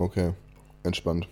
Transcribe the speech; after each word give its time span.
Okay, 0.00 0.32
entspannt. 0.82 1.28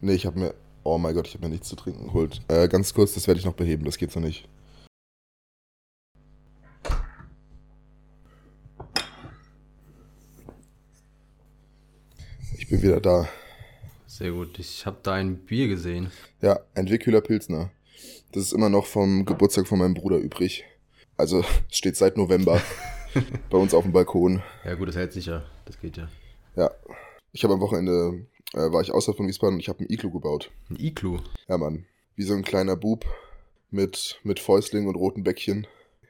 Nee, 0.00 0.14
ich 0.14 0.24
habe 0.24 0.38
mir, 0.38 0.54
oh 0.84 0.96
mein 0.96 1.14
Gott, 1.14 1.28
ich 1.28 1.34
habe 1.34 1.44
mir 1.44 1.50
nichts 1.50 1.68
zu 1.68 1.76
trinken 1.76 2.06
geholt. 2.06 2.40
Äh, 2.48 2.66
ganz 2.66 2.94
kurz, 2.94 3.12
das 3.12 3.26
werde 3.26 3.40
ich 3.40 3.44
noch 3.44 3.52
beheben, 3.52 3.84
das 3.84 3.98
geht 3.98 4.10
so 4.10 4.20
nicht. 4.20 4.48
Ich 12.56 12.70
bin 12.70 12.80
wieder 12.80 13.02
da. 13.02 13.28
Sehr 14.06 14.30
gut. 14.30 14.58
Ich 14.58 14.86
habe 14.86 14.96
da 15.02 15.12
ein 15.12 15.36
Bier 15.36 15.68
gesehen. 15.68 16.10
Ja, 16.40 16.60
ein 16.74 16.88
Wickhüler 16.88 17.20
Pilsner. 17.20 17.70
Das 18.32 18.44
ist 18.44 18.52
immer 18.54 18.70
noch 18.70 18.86
vom 18.86 19.26
Geburtstag 19.26 19.66
von 19.66 19.78
meinem 19.78 19.92
Bruder 19.92 20.16
übrig. 20.16 20.64
Also, 21.18 21.44
es 21.70 21.76
steht 21.76 21.96
seit 21.98 22.16
November 22.16 22.62
bei 23.50 23.58
uns 23.58 23.74
auf 23.74 23.82
dem 23.82 23.92
Balkon. 23.92 24.42
Ja 24.64 24.74
gut, 24.74 24.88
das 24.88 24.96
hält 24.96 25.12
sich 25.12 25.26
ja. 25.26 25.44
Das 25.66 25.78
geht 25.78 25.98
ja. 25.98 26.08
Ja. 26.56 26.70
Ich 27.36 27.42
habe 27.42 27.54
am 27.54 27.60
Wochenende, 27.60 28.28
äh, 28.52 28.70
war 28.70 28.80
ich 28.80 28.92
außerhalb 28.92 29.16
von 29.16 29.26
Wiesbaden 29.26 29.56
und 29.56 29.60
ich 29.60 29.68
habe 29.68 29.80
ein 29.80 29.90
Iglu 29.90 30.08
gebaut. 30.12 30.52
Ein 30.70 30.78
Iglu? 30.78 31.18
Ja, 31.48 31.58
Mann. 31.58 31.84
Wie 32.14 32.22
so 32.22 32.32
ein 32.32 32.44
kleiner 32.44 32.76
Bub 32.76 33.04
mit, 33.72 34.20
mit 34.22 34.38
Fäustling 34.38 34.86
und 34.86 34.94
roten 34.94 35.24
Bäckchen. 35.24 35.66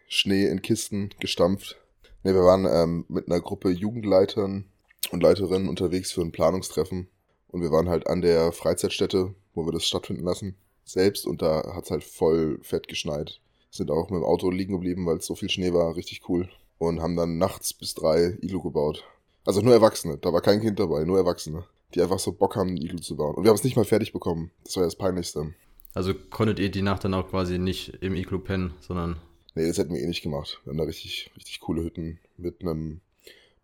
Schnee 0.06 0.45
in 0.45 0.60
Kisten 0.60 1.15
gestampft. 1.20 1.80
Ne, 2.24 2.34
wir 2.34 2.42
waren 2.42 2.66
ähm, 2.66 3.06
mit 3.09 3.27
einer 3.27 3.41
Gruppe 3.41 3.70
Jugendleitern 3.70 4.66
und 5.12 5.23
Leiterinnen 5.23 5.70
unterwegs 5.70 6.12
für 6.12 6.20
ein 6.20 6.30
Planungstreffen. 6.30 7.09
Und 7.48 7.62
wir 7.62 7.70
waren 7.70 7.88
halt 7.88 8.06
an 8.06 8.20
der 8.20 8.52
Freizeitstätte, 8.52 9.34
wo 9.54 9.65
wir 9.65 9.73
das 9.73 9.87
stattfinden 9.87 10.24
lassen, 10.24 10.56
selbst. 10.84 11.27
Und 11.27 11.41
da 11.41 11.74
hat 11.74 11.84
es 11.84 11.91
halt 11.91 12.04
voll 12.04 12.59
fett 12.60 12.87
geschneit. 12.87 13.41
Sind 13.70 13.91
auch 13.91 14.10
mit 14.10 14.20
dem 14.20 14.24
Auto 14.24 14.51
liegen 14.51 14.74
geblieben, 14.74 15.06
weil 15.06 15.16
es 15.16 15.27
so 15.27 15.34
viel 15.34 15.48
Schnee 15.48 15.73
war. 15.73 15.96
Richtig 15.96 16.29
cool. 16.29 16.51
Und 16.77 17.01
haben 17.01 17.16
dann 17.16 17.38
nachts 17.38 17.73
bis 17.73 17.95
drei 17.95 18.37
Iglu 18.43 18.60
gebaut. 18.60 19.04
Also 19.45 19.61
nur 19.61 19.75
Erwachsene. 19.75 20.19
Da 20.19 20.33
war 20.33 20.41
kein 20.41 20.60
Kind 20.60 20.79
dabei, 20.80 21.05
nur 21.05 21.18
Erwachsene. 21.18 21.65
Die 21.95 22.02
einfach 22.02 22.18
so 22.18 22.32
Bock 22.32 22.57
haben, 22.57 22.71
ein 22.71 22.77
Iglu 22.77 22.99
zu 22.99 23.16
bauen. 23.16 23.35
Und 23.35 23.45
wir 23.45 23.51
haben 23.51 23.57
es 23.57 23.65
nicht 23.65 23.77
mal 23.77 23.85
fertig 23.85 24.13
bekommen. 24.13 24.51
Das 24.65 24.77
war 24.77 24.82
ja 24.82 24.87
das 24.87 24.96
Peinlichste. 24.96 25.55
Also 25.93 26.13
konntet 26.15 26.59
ihr 26.59 26.71
die 26.71 26.82
Nacht 26.82 27.05
dann 27.05 27.15
auch 27.15 27.29
quasi 27.29 27.59
nicht 27.59 27.99
im 28.01 28.15
Iglu 28.15 28.38
pennen, 28.41 28.74
sondern. 28.80 29.16
Nee, 29.55 29.68
das 29.68 29.79
hätten 29.79 29.95
wir 29.95 30.01
eh 30.01 30.07
nicht 30.07 30.23
gemacht. 30.23 30.60
Wir 30.65 30.71
haben 30.71 30.79
da 30.79 30.85
richtig, 30.85 31.30
richtig 31.37 31.60
coole 31.60 31.85
Hütten 31.85 32.18
mit 32.37 32.63
einem, 32.63 33.01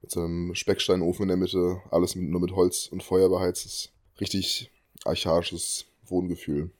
mit 0.01 0.13
so 0.13 0.21
einem 0.21 0.55
Specksteinofen 0.55 1.25
in 1.25 1.29
der 1.29 1.37
Mitte, 1.37 1.83
alles 1.91 2.15
mit, 2.15 2.31
nur 2.31 2.41
mit 2.41 2.53
Holz 2.53 2.87
und 2.87 3.03
Feuer 3.03 3.29
beheizt. 3.29 3.91
Richtig 4.21 4.71
archaisches 5.05 5.87
Wohngefühl. 6.07 6.71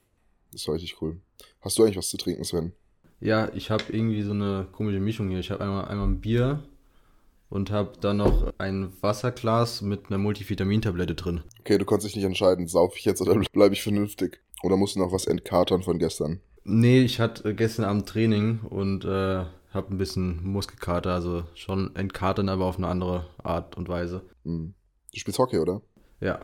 Das 0.53 0.69
war 0.69 0.75
richtig 0.75 1.03
cool. 1.03 1.17
Hast 1.61 1.79
du 1.79 1.83
eigentlich 1.83 1.97
was 1.97 2.11
zu 2.11 2.17
trinken, 2.17 2.45
Sven? 2.45 2.73
Ja, 3.21 3.53
ich 3.55 3.71
habe 3.71 3.85
irgendwie 3.89 4.23
so 4.23 4.33
eine 4.33 4.69
komische 4.73 5.01
Mischung 5.01 5.31
hier. 5.31 5.41
Ich 5.41 5.51
habe 5.51 5.65
einmal, 5.65 5.87
einmal 5.87 6.07
ein 6.07 6.21
Bier 6.21 6.63
und 7.51 7.71
habe 7.71 7.93
dann 8.01 8.19
noch 8.19 8.55
ein 8.59 8.93
Wasserglas 9.03 9.83
mit 9.83 10.07
einer 10.07 10.19
Multivitamintablette 10.19 11.15
drin. 11.15 11.43
Okay, 11.61 11.77
du 11.77 11.85
konntest 11.85 12.09
dich 12.09 12.17
nicht 12.17 12.25
entscheiden, 12.25 12.67
sauf 12.67 12.97
ich 12.97 13.05
jetzt 13.05 13.21
oder 13.21 13.35
bleibe 13.53 13.75
ich 13.75 13.83
vernünftig? 13.83 14.41
Oder 14.63 14.77
musst 14.77 14.97
du 14.97 15.01
noch 15.01 15.13
was 15.13 15.27
entkatern 15.27 15.83
von 15.83 15.99
gestern? 15.99 16.41
Nee, 16.65 17.03
ich 17.03 17.21
hatte 17.21 17.55
gestern 17.55 17.85
Abend 17.85 18.09
Training 18.09 18.61
und 18.61 19.05
äh, 19.05 19.45
habe 19.73 19.95
ein 19.95 19.99
bisschen 19.99 20.45
Muskelkater, 20.45 21.13
also 21.13 21.45
schon 21.55 21.95
entkatern, 21.97 22.49
aber 22.49 22.67
auf 22.67 22.77
eine 22.77 22.89
andere 22.89 23.27
Art 23.43 23.77
und 23.77 23.89
Weise. 23.89 24.23
Hm. 24.45 24.75
Du 25.13 25.19
spielst 25.19 25.39
Hockey, 25.39 25.59
oder? 25.59 25.83
Ja. 26.21 26.39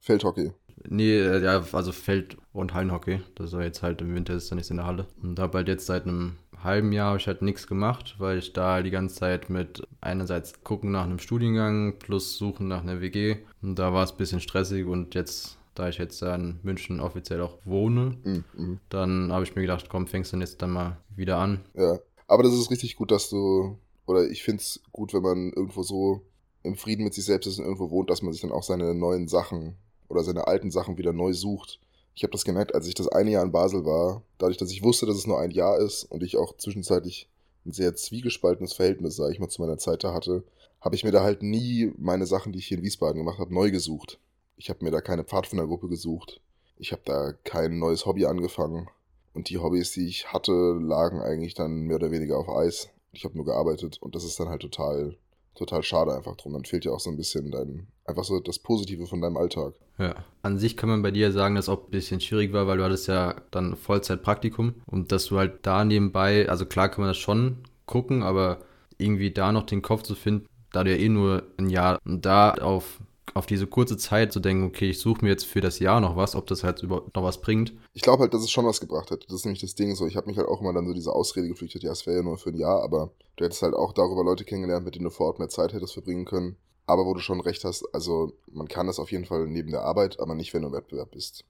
Feldhockey. 0.00 0.52
Nee, 0.86 1.18
äh, 1.18 1.42
ja, 1.42 1.64
also 1.72 1.92
Feld- 1.92 2.36
und 2.52 2.74
Hallenhockey. 2.74 3.20
Das 3.36 3.52
war 3.52 3.62
jetzt 3.62 3.82
halt 3.82 4.02
im 4.02 4.14
Winter 4.14 4.34
ist 4.34 4.50
da 4.50 4.54
nichts 4.54 4.70
in 4.70 4.76
der 4.76 4.86
Halle. 4.86 5.06
Und 5.22 5.38
habe 5.38 5.58
halt 5.58 5.68
jetzt 5.68 5.86
seit 5.86 6.04
einem 6.04 6.36
halben 6.64 6.92
Jahr 6.92 7.08
habe 7.08 7.18
ich 7.18 7.26
halt 7.26 7.42
nichts 7.42 7.66
gemacht, 7.66 8.16
weil 8.18 8.38
ich 8.38 8.52
da 8.52 8.82
die 8.82 8.90
ganze 8.90 9.16
Zeit 9.16 9.50
mit 9.50 9.86
einerseits 10.00 10.62
gucken 10.64 10.90
nach 10.90 11.04
einem 11.04 11.18
Studiengang 11.18 11.98
plus 11.98 12.36
suchen 12.36 12.68
nach 12.68 12.82
einer 12.82 13.00
WG. 13.00 13.36
Und 13.62 13.78
da 13.78 13.92
war 13.92 14.04
es 14.04 14.12
ein 14.12 14.16
bisschen 14.16 14.40
stressig 14.40 14.86
und 14.86 15.14
jetzt, 15.14 15.58
da 15.74 15.88
ich 15.88 15.98
jetzt 15.98 16.20
da 16.22 16.34
in 16.34 16.58
München 16.62 17.00
offiziell 17.00 17.40
auch 17.42 17.58
wohne, 17.64 18.16
Mhm. 18.56 18.80
dann 18.88 19.32
habe 19.32 19.44
ich 19.44 19.54
mir 19.54 19.62
gedacht, 19.62 19.88
komm, 19.88 20.06
fängst 20.06 20.32
du 20.32 20.36
jetzt 20.38 20.60
dann 20.62 20.70
mal 20.70 20.96
wieder 21.14 21.38
an. 21.38 21.60
Ja. 21.74 21.98
Aber 22.26 22.42
das 22.42 22.54
ist 22.54 22.70
richtig 22.70 22.96
gut, 22.96 23.10
dass 23.10 23.28
du, 23.28 23.76
oder 24.06 24.28
ich 24.28 24.42
finde 24.42 24.62
es 24.62 24.80
gut, 24.92 25.12
wenn 25.12 25.22
man 25.22 25.52
irgendwo 25.52 25.82
so 25.82 26.22
im 26.62 26.76
Frieden 26.76 27.04
mit 27.04 27.12
sich 27.12 27.26
selbst 27.26 27.46
ist 27.46 27.58
und 27.58 27.64
irgendwo 27.64 27.90
wohnt, 27.90 28.08
dass 28.08 28.22
man 28.22 28.32
sich 28.32 28.40
dann 28.40 28.52
auch 28.52 28.62
seine 28.62 28.94
neuen 28.94 29.28
Sachen 29.28 29.76
oder 30.08 30.24
seine 30.24 30.46
alten 30.46 30.70
Sachen 30.70 30.96
wieder 30.96 31.12
neu 31.12 31.34
sucht. 31.34 31.80
Ich 32.14 32.22
habe 32.22 32.32
das 32.32 32.44
gemerkt, 32.44 32.74
als 32.74 32.86
ich 32.86 32.94
das 32.94 33.08
eine 33.08 33.30
Jahr 33.30 33.44
in 33.44 33.52
Basel 33.52 33.84
war, 33.84 34.22
dadurch, 34.38 34.56
dass 34.56 34.70
ich 34.70 34.82
wusste, 34.82 35.06
dass 35.06 35.16
es 35.16 35.26
nur 35.26 35.40
ein 35.40 35.50
Jahr 35.50 35.78
ist 35.78 36.04
und 36.04 36.22
ich 36.22 36.36
auch 36.36 36.56
zwischenzeitlich 36.56 37.28
ein 37.66 37.72
sehr 37.72 37.94
zwiegespaltenes 37.94 38.72
Verhältnis, 38.74 39.16
sage 39.16 39.32
ich 39.32 39.40
mal, 39.40 39.48
zu 39.48 39.62
meiner 39.62 39.78
Zeit 39.78 40.04
da 40.04 40.14
hatte, 40.14 40.44
habe 40.80 40.94
ich 40.94 41.04
mir 41.04 41.12
da 41.12 41.22
halt 41.22 41.42
nie 41.42 41.92
meine 41.96 42.26
Sachen, 42.26 42.52
die 42.52 42.58
ich 42.58 42.66
hier 42.66 42.78
in 42.78 42.84
Wiesbaden 42.84 43.18
gemacht 43.18 43.38
habe, 43.38 43.54
neu 43.54 43.70
gesucht. 43.70 44.20
Ich 44.56 44.68
habe 44.68 44.84
mir 44.84 44.90
da 44.90 45.00
keine 45.00 45.24
Pfadfindergruppe 45.24 45.88
gesucht. 45.88 46.40
Ich 46.76 46.92
habe 46.92 47.02
da 47.04 47.32
kein 47.44 47.78
neues 47.78 48.06
Hobby 48.06 48.26
angefangen. 48.26 48.88
Und 49.32 49.48
die 49.48 49.58
Hobbys, 49.58 49.92
die 49.92 50.06
ich 50.06 50.32
hatte, 50.32 50.52
lagen 50.52 51.20
eigentlich 51.20 51.54
dann 51.54 51.80
mehr 51.80 51.96
oder 51.96 52.10
weniger 52.10 52.38
auf 52.38 52.48
Eis. 52.48 52.90
Ich 53.12 53.24
habe 53.24 53.36
nur 53.36 53.44
gearbeitet 53.44 53.98
und 54.00 54.14
das 54.14 54.24
ist 54.24 54.38
dann 54.38 54.48
halt 54.48 54.62
total, 54.62 55.16
total 55.54 55.82
schade 55.82 56.14
einfach 56.14 56.36
drum. 56.36 56.52
Dann 56.52 56.64
fehlt 56.64 56.84
ja 56.84 56.92
auch 56.92 57.00
so 57.00 57.10
ein 57.10 57.16
bisschen 57.16 57.50
dein, 57.50 57.88
einfach 58.04 58.24
so 58.24 58.40
das 58.40 58.58
Positive 58.58 59.06
von 59.06 59.20
deinem 59.20 59.36
Alltag. 59.36 59.74
Ja. 59.98 60.14
An 60.42 60.58
sich 60.58 60.76
kann 60.76 60.88
man 60.88 61.02
bei 61.02 61.10
dir 61.10 61.32
sagen, 61.32 61.54
dass 61.54 61.66
es 61.66 61.68
auch 61.68 61.84
ein 61.84 61.90
bisschen 61.90 62.20
schwierig 62.20 62.52
war, 62.52 62.66
weil 62.66 62.78
du 62.78 62.84
hattest 62.84 63.08
ja 63.08 63.36
dann 63.50 63.76
Vollzeitpraktikum 63.76 64.74
und 64.86 65.12
dass 65.12 65.26
du 65.26 65.38
halt 65.38 65.66
da 65.66 65.84
nebenbei, 65.84 66.48
also 66.48 66.66
klar 66.66 66.88
kann 66.88 67.02
man 67.02 67.10
das 67.10 67.16
schon 67.16 67.58
gucken, 67.86 68.22
aber 68.22 68.58
irgendwie 68.98 69.30
da 69.30 69.52
noch 69.52 69.64
den 69.64 69.82
Kopf 69.82 70.02
zu 70.02 70.14
finden, 70.14 70.46
da 70.72 70.84
du 70.84 70.90
ja 70.90 70.96
eh 70.96 71.08
nur 71.08 71.44
ein 71.56 71.70
Jahr 71.70 71.98
und 72.04 72.24
da 72.26 72.54
auf, 72.54 73.00
auf 73.32 73.46
diese 73.46 73.66
kurze 73.66 73.96
Zeit 73.96 74.32
zu 74.32 74.40
denken, 74.40 74.64
okay, 74.64 74.90
ich 74.90 75.00
suche 75.00 75.24
mir 75.24 75.30
jetzt 75.30 75.46
für 75.46 75.60
das 75.60 75.78
Jahr 75.78 76.00
noch 76.00 76.16
was, 76.16 76.34
ob 76.34 76.46
das 76.46 76.62
halt 76.62 76.82
überhaupt 76.82 77.14
noch 77.14 77.22
was 77.22 77.40
bringt. 77.40 77.72
Ich 77.94 78.02
glaube 78.02 78.22
halt, 78.22 78.34
dass 78.34 78.42
es 78.42 78.50
schon 78.50 78.66
was 78.66 78.80
gebracht 78.80 79.10
hätte. 79.10 79.26
Das 79.26 79.36
ist 79.36 79.44
nämlich 79.44 79.60
das 79.60 79.74
Ding 79.74 79.94
so. 79.94 80.06
Ich 80.06 80.16
habe 80.16 80.26
mich 80.26 80.36
halt 80.36 80.48
auch 80.48 80.60
immer 80.60 80.72
dann 80.72 80.86
so 80.86 80.92
diese 80.92 81.12
Ausrede 81.12 81.48
geflüchtet, 81.48 81.82
ja, 81.82 81.92
es 81.92 82.06
wäre 82.06 82.18
ja 82.18 82.22
nur 82.22 82.38
für 82.38 82.50
ein 82.50 82.58
Jahr, 82.58 82.82
aber 82.82 83.12
du 83.36 83.44
hättest 83.44 83.62
halt 83.62 83.74
auch 83.74 83.92
darüber 83.92 84.24
Leute 84.24 84.44
kennengelernt, 84.44 84.84
mit 84.84 84.94
denen 84.94 85.04
du 85.04 85.10
vor 85.10 85.26
Ort 85.26 85.38
mehr 85.38 85.48
Zeit 85.48 85.72
hättest 85.72 85.94
verbringen 85.94 86.24
können. 86.24 86.56
Aber 86.86 87.06
wo 87.06 87.14
du 87.14 87.20
schon 87.20 87.40
recht 87.40 87.64
hast, 87.64 87.84
also 87.94 88.32
man 88.46 88.68
kann 88.68 88.86
das 88.86 88.98
auf 88.98 89.10
jeden 89.10 89.24
Fall 89.24 89.46
neben 89.46 89.70
der 89.70 89.82
Arbeit, 89.82 90.20
aber 90.20 90.34
nicht, 90.34 90.52
wenn 90.52 90.62
du 90.62 90.68
im 90.68 90.74
Wettbewerb 90.74 91.10
bist. 91.12 91.44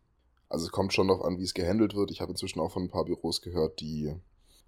Also 0.49 0.67
es 0.67 0.73
kommt 0.73 0.93
schon 0.93 1.09
darauf 1.09 1.25
an, 1.25 1.39
wie 1.39 1.43
es 1.43 1.55
gehandelt 1.55 1.95
wird. 1.95 2.11
Ich 2.11 2.21
habe 2.21 2.31
inzwischen 2.31 2.61
auch 2.61 2.71
von 2.71 2.85
ein 2.85 2.91
paar 2.91 3.05
Büros 3.05 3.43
gehört, 3.43 3.81
die 3.81 4.15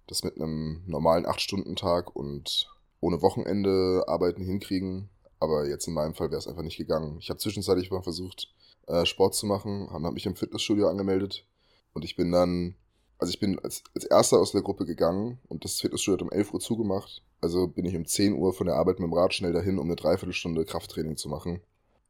das 0.07 0.23
mit 0.23 0.35
einem 0.35 0.83
normalen 0.85 1.25
8-Stunden-Tag 1.25 2.15
und 2.15 2.69
ohne 2.99 3.21
Wochenende 3.21 4.03
arbeiten 4.07 4.41
hinkriegen. 4.41 5.09
Aber 5.39 5.67
jetzt 5.67 5.87
in 5.87 5.93
meinem 5.93 6.15
Fall 6.15 6.31
wäre 6.31 6.39
es 6.39 6.47
einfach 6.47 6.63
nicht 6.63 6.77
gegangen. 6.77 7.17
Ich 7.19 7.29
habe 7.29 7.39
zwischenzeitlich 7.39 7.91
mal 7.91 8.01
versucht, 8.01 8.53
äh, 8.87 9.05
Sport 9.05 9.35
zu 9.35 9.45
machen, 9.45 9.89
habe 9.91 10.11
mich 10.11 10.25
im 10.25 10.35
Fitnessstudio 10.35 10.87
angemeldet 10.87 11.45
und 11.93 12.03
ich 12.03 12.15
bin 12.15 12.31
dann, 12.31 12.75
also 13.17 13.31
ich 13.31 13.39
bin 13.39 13.59
als, 13.59 13.83
als 13.93 14.05
erster 14.05 14.39
aus 14.39 14.51
der 14.51 14.61
Gruppe 14.61 14.85
gegangen 14.85 15.39
und 15.47 15.63
das 15.63 15.81
Fitnessstudio 15.81 16.17
hat 16.17 16.21
um 16.21 16.31
11 16.31 16.53
Uhr 16.53 16.59
zugemacht. 16.59 17.21
Also 17.41 17.67
bin 17.67 17.85
ich 17.85 17.95
um 17.95 18.05
10 18.05 18.33
Uhr 18.33 18.53
von 18.53 18.67
der 18.67 18.75
Arbeit 18.75 18.99
mit 18.99 19.07
dem 19.07 19.13
Rad 19.13 19.33
schnell 19.33 19.53
dahin, 19.53 19.77
um 19.77 19.87
eine 19.87 19.95
Dreiviertelstunde 19.95 20.65
Krafttraining 20.65 21.17
zu 21.17 21.29
machen. 21.29 21.61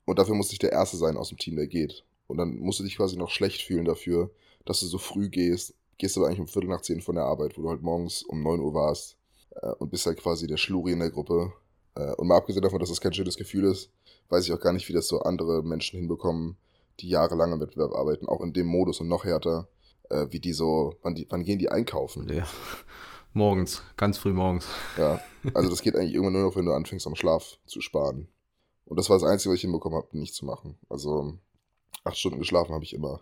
Und 0.06 0.20
dafür 0.20 0.36
musste 0.36 0.54
ich 0.54 0.60
der 0.60 0.72
Erste 0.72 0.98
sein 0.98 1.18
aus 1.18 1.30
dem 1.30 1.38
Team, 1.38 1.58
der 1.58 1.68
geht. 1.68 2.06
Und 2.28 2.38
dann 2.38 2.58
musst 2.58 2.80
du 2.80 2.84
dich 2.84 2.98
quasi 2.98 3.18
noch 3.18 3.30
schlecht 3.30 3.62
fühlen 3.62 3.86
dafür, 3.86 4.32
dass 4.66 4.80
du 4.80 4.86
so 4.86 4.98
früh 4.98 5.30
gehst. 5.30 5.74
Gehst 5.98 6.18
aber 6.18 6.28
eigentlich 6.28 6.40
um 6.40 6.48
Viertel 6.48 6.70
nach 6.70 6.82
zehn 6.82 7.02
von 7.02 7.16
der 7.16 7.26
Arbeit, 7.26 7.58
wo 7.58 7.64
du 7.64 7.70
halt 7.70 7.82
morgens 7.82 8.24
um 8.24 8.42
9 8.42 8.60
Uhr 8.60 8.74
warst 8.74 9.18
äh, 9.62 9.72
und 9.80 9.90
bist 9.90 10.06
halt 10.06 10.18
quasi 10.18 10.48
der 10.48 10.58
Schluri 10.58 10.94
in 10.94 11.00
der 11.00 11.10
Gruppe. 11.10 11.52
Äh, 11.96 12.14
und 12.16 12.28
mal 12.28 12.38
abgesehen 12.38 12.62
davon, 12.62 12.80
dass 12.80 12.90
das 12.90 13.02
kein 13.02 13.14
schönes 13.14 13.38
Gefühl 13.38 13.66
ist, 13.66 13.90
weiß 14.30 14.46
ich 14.46 14.54
auch 14.54 14.60
gar 14.60 14.74
nicht, 14.74 14.88
wie 14.88 14.94
das 14.94 15.08
so 15.08 15.20
andere 15.20 15.64
Menschen 15.64 16.00
hinbekommen, 16.00 16.58
die 17.00 17.10
jahrelang 17.10 17.54
im 17.54 17.60
Wettbewerb 17.60 17.94
arbeiten, 17.94 18.28
auch 18.28 18.42
in 18.42 18.54
dem 18.54 18.68
Modus 18.68 19.02
und 19.02 19.08
noch 19.08 19.26
härter, 19.26 19.68
äh, 20.10 20.28
wie 20.30 20.40
die 20.40 20.54
so, 20.54 20.94
wann, 21.02 21.16
die, 21.16 21.26
wann 21.30 21.44
gehen 21.44 21.60
die 21.60 21.70
einkaufen? 21.70 22.32
Ja. 22.32 22.48
Morgens, 23.38 23.84
ganz 23.98 24.18
früh 24.18 24.34
morgens. 24.34 24.68
Ja, 24.98 25.22
also 25.54 25.70
das 25.70 25.84
geht 25.84 25.96
eigentlich 25.96 26.16
irgendwann 26.16 26.34
nur 26.34 26.42
noch, 26.42 26.56
wenn 26.56 26.66
du 26.66 26.74
anfängst, 26.74 27.06
am 27.06 27.16
Schlaf 27.16 27.60
zu 27.68 27.82
sparen. 27.82 28.28
Und 28.86 28.98
das 28.98 29.12
war 29.12 29.20
das 29.20 29.30
Einzige, 29.30 29.52
was 29.52 29.58
ich 29.58 29.62
hinbekommen 29.62 29.96
habe, 29.96 30.18
nicht 30.18 30.34
zu 30.34 30.44
machen. 30.44 30.80
Also 30.90 31.38
acht 32.04 32.18
Stunden 32.18 32.40
geschlafen 32.40 32.74
habe 32.74 32.84
ich 32.84 32.96
immer. 32.96 33.22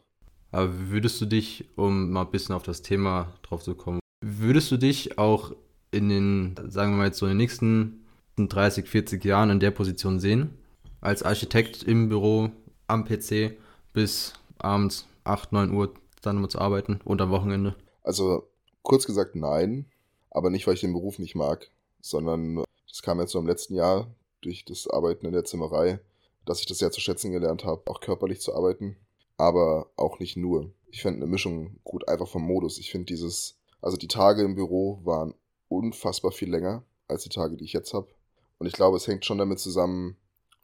Aber 0.52 0.72
würdest 0.90 1.20
du 1.20 1.26
dich, 1.26 1.68
um 1.76 2.12
mal 2.12 2.22
ein 2.22 2.32
bisschen 2.32 2.56
auf 2.56 2.64
das 2.64 2.82
Thema 2.82 3.34
drauf 3.44 3.62
zu 3.62 3.76
kommen, 3.76 4.00
würdest 4.22 4.72
du 4.72 4.78
dich 4.78 5.18
auch 5.18 5.52
in 5.92 6.08
den, 6.08 6.56
sagen 6.70 6.94
wir 6.94 6.98
mal 7.00 7.08
jetzt 7.08 7.18
so 7.18 7.26
in 7.26 7.32
den 7.32 7.38
nächsten 7.40 8.06
30, 8.38 8.88
40 8.88 9.26
Jahren 9.26 9.50
in 9.50 9.60
der 9.60 9.72
Position 9.72 10.22
sehen? 10.22 10.58
Als 11.02 11.24
Architekt 11.24 11.84
im 11.84 12.08
Büro, 12.08 12.52
am 12.88 13.04
PC, 13.04 13.58
bis 13.92 14.32
abends 14.60 15.08
8, 15.26 15.52
9 15.52 15.74
Uhr 15.74 15.94
dann 16.22 16.38
immer 16.38 16.48
zu 16.48 16.60
arbeiten 16.60 17.02
und 17.04 17.20
am 17.20 17.32
Wochenende? 17.32 17.76
Also 18.02 18.48
kurz 18.82 19.06
gesagt 19.06 19.36
nein, 19.36 19.88
aber 20.36 20.50
nicht, 20.50 20.68
weil 20.68 20.74
ich 20.74 20.82
den 20.82 20.92
Beruf 20.92 21.18
nicht 21.18 21.34
mag, 21.34 21.72
sondern 22.02 22.66
das 22.90 23.02
kam 23.02 23.22
jetzt 23.22 23.32
so 23.32 23.40
im 23.40 23.48
letzten 23.48 23.74
Jahr 23.74 24.14
durch 24.42 24.66
das 24.66 24.86
Arbeiten 24.86 25.26
in 25.26 25.32
der 25.32 25.46
Zimmerei, 25.46 26.00
dass 26.44 26.60
ich 26.60 26.66
das 26.66 26.78
sehr 26.78 26.92
zu 26.92 27.00
schätzen 27.00 27.32
gelernt 27.32 27.64
habe, 27.64 27.90
auch 27.90 28.02
körperlich 28.02 28.42
zu 28.42 28.54
arbeiten, 28.54 28.98
aber 29.38 29.90
auch 29.96 30.20
nicht 30.20 30.36
nur. 30.36 30.72
Ich 30.92 31.02
fände 31.02 31.22
eine 31.22 31.32
Mischung 31.32 31.80
gut, 31.86 32.10
einfach 32.10 32.28
vom 32.28 32.44
Modus. 32.44 32.80
Ich 32.80 32.92
finde 32.92 33.06
dieses, 33.06 33.58
also 33.82 33.96
die 33.96 34.10
Tage 34.10 34.44
im 34.44 34.56
Büro 34.56 35.00
waren 35.06 35.34
unfassbar 35.70 36.34
viel 36.34 36.50
länger 36.50 36.84
als 37.08 37.24
die 37.24 37.30
Tage, 37.30 37.56
die 37.56 37.64
ich 37.64 37.74
jetzt 37.74 37.94
habe. 37.94 38.10
Und 38.58 38.68
ich 38.68 38.74
glaube, 38.74 38.98
es 38.98 39.08
hängt 39.08 39.24
schon 39.24 39.38
damit 39.38 39.60
zusammen, 39.60 40.18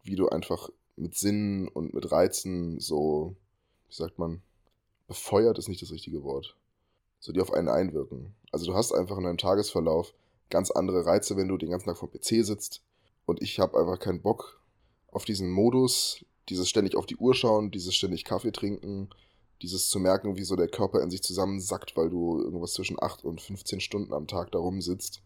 wie 0.03 0.17
du 0.17 0.27
einfach 0.27 0.69
mit 0.97 1.15
Sinnen 1.15 1.69
und 1.69 1.93
mit 1.93 2.11
Reizen 2.11 2.77
so, 2.81 3.37
wie 3.87 3.95
sagt 3.95 4.19
man, 4.19 4.41
befeuert 5.07 5.57
ist 5.57 5.69
nicht 5.69 5.81
das 5.81 5.91
richtige 5.91 6.23
Wort. 6.23 6.57
So, 7.21 7.31
die 7.31 7.39
auf 7.39 7.53
einen 7.53 7.69
einwirken. 7.69 8.35
Also 8.51 8.65
du 8.65 8.73
hast 8.73 8.91
einfach 8.91 9.17
in 9.17 9.23
deinem 9.23 9.37
Tagesverlauf 9.37 10.13
ganz 10.49 10.71
andere 10.71 11.05
Reize, 11.05 11.37
wenn 11.37 11.47
du 11.47 11.57
den 11.57 11.69
ganzen 11.69 11.85
Tag 11.85 11.97
vom 11.97 12.11
PC 12.11 12.43
sitzt. 12.45 12.81
Und 13.25 13.41
ich 13.41 13.59
habe 13.59 13.79
einfach 13.79 13.99
keinen 13.99 14.21
Bock 14.21 14.59
auf 15.11 15.23
diesen 15.23 15.49
Modus, 15.49 16.25
dieses 16.49 16.67
ständig 16.67 16.95
auf 16.95 17.05
die 17.05 17.15
Uhr 17.15 17.33
schauen, 17.33 17.71
dieses 17.71 17.95
ständig 17.95 18.25
Kaffee 18.25 18.51
trinken, 18.51 19.09
dieses 19.61 19.89
zu 19.89 19.99
merken, 19.99 20.35
wie 20.35 20.43
so 20.43 20.55
der 20.55 20.67
Körper 20.67 21.01
in 21.01 21.11
sich 21.11 21.21
zusammensackt, 21.21 21.95
weil 21.95 22.09
du 22.09 22.41
irgendwas 22.41 22.73
zwischen 22.73 23.01
8 23.01 23.23
und 23.23 23.39
15 23.39 23.79
Stunden 23.79 24.13
am 24.13 24.27
Tag 24.27 24.51
da 24.51 24.59
rumsitzt. 24.59 25.21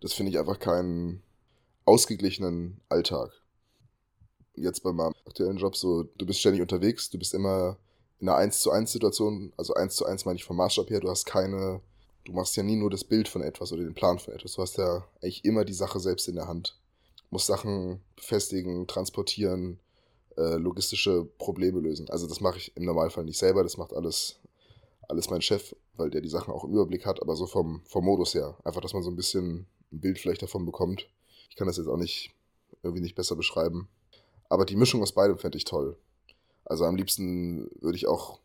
Das 0.00 0.12
finde 0.12 0.32
ich 0.32 0.38
einfach 0.38 0.58
keinen 0.58 1.22
ausgeglichenen 1.84 2.80
Alltag. 2.88 3.30
Jetzt 4.54 4.82
bei 4.82 4.92
meinem 4.92 5.14
aktuellen 5.24 5.58
Job 5.58 5.76
so, 5.76 6.02
du 6.02 6.26
bist 6.26 6.40
ständig 6.40 6.60
unterwegs, 6.62 7.10
du 7.10 7.18
bist 7.18 7.32
immer 7.32 7.78
in 8.20 8.28
einer 8.28 8.38
1 8.38 8.60
zu 8.60 8.70
1 8.70 8.90
Situation, 8.90 9.52
also 9.56 9.74
1 9.74 9.94
zu 9.94 10.06
1 10.06 10.24
meine 10.24 10.36
ich 10.36 10.44
vom 10.44 10.56
Maßstab 10.56 10.90
her, 10.90 11.00
du 11.00 11.08
hast 11.08 11.24
keine, 11.24 11.80
du 12.24 12.32
machst 12.32 12.56
ja 12.56 12.62
nie 12.62 12.76
nur 12.76 12.90
das 12.90 13.04
Bild 13.04 13.28
von 13.28 13.42
etwas 13.42 13.72
oder 13.72 13.84
den 13.84 13.94
Plan 13.94 14.18
von 14.18 14.34
etwas, 14.34 14.54
du 14.54 14.62
hast 14.62 14.76
ja 14.76 15.06
eigentlich 15.22 15.44
immer 15.44 15.64
die 15.64 15.74
Sache 15.74 16.00
selbst 16.00 16.28
in 16.28 16.34
der 16.34 16.48
Hand. 16.48 16.76
Du 17.16 17.34
musst 17.34 17.46
Sachen 17.46 18.00
befestigen, 18.16 18.86
transportieren, 18.86 19.78
äh, 20.36 20.56
logistische 20.56 21.24
Probleme 21.38 21.80
lösen. 21.80 22.08
Also 22.10 22.26
das 22.26 22.40
mache 22.40 22.58
ich 22.58 22.76
im 22.76 22.84
Normalfall 22.84 23.24
nicht 23.24 23.38
selber, 23.38 23.62
das 23.62 23.76
macht 23.76 23.92
alles, 23.92 24.36
alles 25.08 25.30
mein 25.30 25.42
Chef, 25.42 25.76
weil 25.94 26.10
der 26.10 26.20
die 26.20 26.28
Sachen 26.28 26.52
auch 26.52 26.64
im 26.64 26.72
Überblick 26.72 27.06
hat, 27.06 27.20
aber 27.22 27.36
so 27.36 27.46
vom, 27.46 27.82
vom 27.84 28.04
Modus 28.04 28.34
her. 28.34 28.56
Einfach, 28.64 28.80
dass 28.80 28.94
man 28.94 29.02
so 29.02 29.10
ein 29.10 29.16
bisschen 29.16 29.66
ein 29.92 30.00
Bild 30.00 30.18
vielleicht 30.18 30.42
davon 30.42 30.64
bekommt. 30.64 31.08
Ich 31.50 31.56
kann 31.56 31.66
das 31.66 31.76
jetzt 31.76 31.88
auch 31.88 31.96
nicht 31.96 32.30
irgendwie 32.82 33.02
nicht 33.02 33.14
besser 33.14 33.36
beschreiben. 33.36 33.88
Aber 34.48 34.64
die 34.64 34.76
Mischung 34.76 35.02
aus 35.02 35.12
beidem 35.12 35.38
fände 35.38 35.58
ich 35.58 35.64
toll. 35.64 35.96
Also 36.68 36.84
am 36.84 36.96
liebsten 36.96 37.70
würde 37.80 37.96
ich 37.96 38.06
auch, 38.06 38.40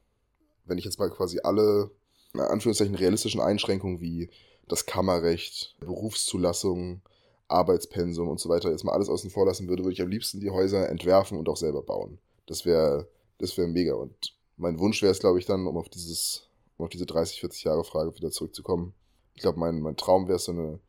wenn 0.65 0.77
ich 0.77 0.85
jetzt 0.85 0.99
mal 0.99 1.09
quasi 1.09 1.39
alle, 1.43 1.91
in 2.33 2.39
Anführungszeichen, 2.39 2.95
realistischen 2.95 3.41
Einschränkungen 3.41 3.99
wie 3.99 4.29
das 4.67 4.85
Kammerrecht, 4.85 5.75
Berufszulassung, 5.79 7.01
Arbeitspensum 7.47 8.29
und 8.29 8.39
so 8.39 8.49
weiter 8.49 8.71
jetzt 8.71 8.83
mal 8.83 8.93
alles 8.93 9.09
außen 9.09 9.29
vor 9.29 9.45
lassen 9.45 9.67
würde, 9.67 9.83
würde 9.83 9.93
ich 9.93 10.01
am 10.01 10.09
liebsten 10.09 10.39
die 10.39 10.49
Häuser 10.49 10.89
entwerfen 10.89 11.37
und 11.37 11.49
auch 11.49 11.57
selber 11.57 11.83
bauen. 11.83 12.17
Das 12.47 12.65
wäre 12.65 13.07
das 13.43 13.57
wäre 13.57 13.67
mega. 13.67 13.93
Und 13.93 14.33
mein 14.57 14.79
Wunsch 14.79 15.01
wäre 15.01 15.11
es, 15.11 15.19
glaube 15.19 15.39
ich, 15.39 15.45
dann, 15.45 15.67
um 15.67 15.77
auf 15.77 15.89
dieses, 15.89 16.47
um 16.77 16.85
auf 16.85 16.89
diese 16.89 17.05
30, 17.05 17.39
40 17.41 17.63
Jahre 17.65 17.83
Frage 17.83 18.15
wieder 18.15 18.31
zurückzukommen. 18.31 18.93
Ich 19.35 19.41
glaube, 19.41 19.59
mein, 19.59 19.81
mein 19.81 19.97
Traum 19.97 20.27
wäre 20.27 20.37
es, 20.37 20.45
so 20.45 20.51
eine 20.51 20.79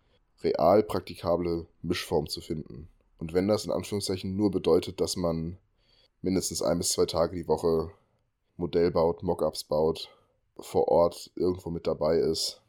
real 0.42 0.82
praktikable 0.82 1.66
Mischform 1.82 2.28
zu 2.28 2.40
finden. 2.40 2.88
Und 3.19 3.32
wenn 3.32 3.48
das 3.48 3.64
in 3.64 3.70
Anführungszeichen 3.70 4.37
nur 4.37 4.50
bedeutet, 4.50 5.00
dass 5.00 5.16
man 5.16 5.56
mindestens 6.25 6.62
ein 6.62 6.79
bis 6.79 6.91
zwei 6.91 7.06
Tage 7.06 7.37
die 7.37 7.49
Woche 7.49 7.91
Modell 8.56 8.91
baut, 8.91 9.23
Mockups 9.23 9.65
baut, 9.65 10.09
vor 10.59 10.88
Ort 10.88 11.31
irgendwo 11.37 11.71
mit 11.71 11.87
dabei 11.87 12.17
ist. 12.17 12.61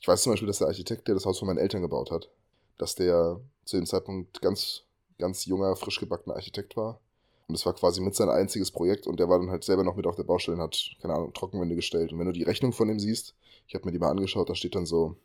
Ich 0.00 0.08
weiß 0.08 0.22
zum 0.22 0.32
Beispiel, 0.32 0.48
dass 0.48 0.58
der 0.58 0.68
Architekt, 0.68 1.08
der 1.08 1.14
das 1.14 1.24
Haus 1.24 1.38
von 1.38 1.46
meinen 1.46 1.58
Eltern 1.58 1.82
gebaut 1.82 2.10
hat, 2.10 2.28
dass 2.76 2.94
der 2.94 3.40
zu 3.64 3.76
dem 3.76 3.86
Zeitpunkt 3.86 4.42
ganz, 4.42 4.82
ganz 5.18 5.46
junger, 5.46 5.76
frisch 5.76 6.00
gebackener 6.00 6.36
Architekt 6.36 6.76
war. 6.76 7.00
Und 7.46 7.54
es 7.54 7.64
war 7.66 7.74
quasi 7.74 8.00
mit 8.00 8.14
sein 8.14 8.30
einziges 8.30 8.70
Projekt 8.70 9.06
und 9.06 9.20
der 9.20 9.28
war 9.28 9.38
dann 9.38 9.50
halt 9.50 9.64
selber 9.64 9.84
noch 9.84 9.96
mit 9.96 10.06
auf 10.06 10.16
der 10.16 10.24
Baustelle 10.24 10.56
und 10.56 10.62
hat, 10.62 10.96
keine 11.00 11.14
Ahnung, 11.14 11.32
Trockenwände 11.34 11.76
gestellt. 11.76 12.12
Und 12.12 12.18
wenn 12.18 12.26
du 12.26 12.32
die 12.32 12.42
Rechnung 12.42 12.72
von 12.72 12.88
ihm 12.88 12.98
siehst, 12.98 13.34
ich 13.66 13.74
habe 13.74 13.84
mir 13.84 13.92
die 13.92 13.98
mal 13.98 14.10
angeschaut, 14.10 14.48
da 14.48 14.54
steht 14.54 14.74
dann 14.74 14.86
so, 14.86 15.16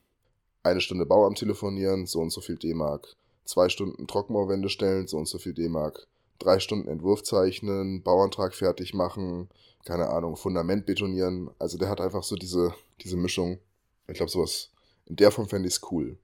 eine 0.64 0.82
Stunde 0.82 1.06
Bauamt 1.06 1.38
telefonieren, 1.38 2.06
so 2.06 2.20
und 2.20 2.32
so 2.32 2.42
viel 2.42 2.58
D-Mark. 2.58 3.16
Zwei 3.46 3.70
Stunden 3.70 4.08
Trockenbauwände 4.08 4.68
stellen, 4.68 5.08
so 5.08 5.18
und 5.18 5.28
so 5.28 5.38
viel 5.38 5.54
D-Mark. 5.54 6.08
Drei 6.40 6.60
Stunden 6.60 6.88
Entwurf 6.88 7.24
zeichnen, 7.24 8.02
Bauantrag 8.02 8.56
fertig 8.56 8.94
machen, 8.94 9.50
keine 9.86 10.10
Ahnung, 10.10 10.36
Fundament 10.36 10.86
betonieren. 10.86 11.52
Also 11.60 11.78
der 11.78 11.90
hat 11.90 12.02
einfach 12.02 12.24
so 12.24 12.36
diese, 12.36 12.74
diese 13.02 13.18
Mischung. 13.18 13.60
Ich 14.08 14.16
glaube, 14.16 14.32
sowas 14.32 14.72
in 15.06 15.16
der 15.16 15.32
Form 15.32 15.48
fände 15.48 15.68
ich 15.68 15.76
es 15.76 15.92
cool. 15.92 16.18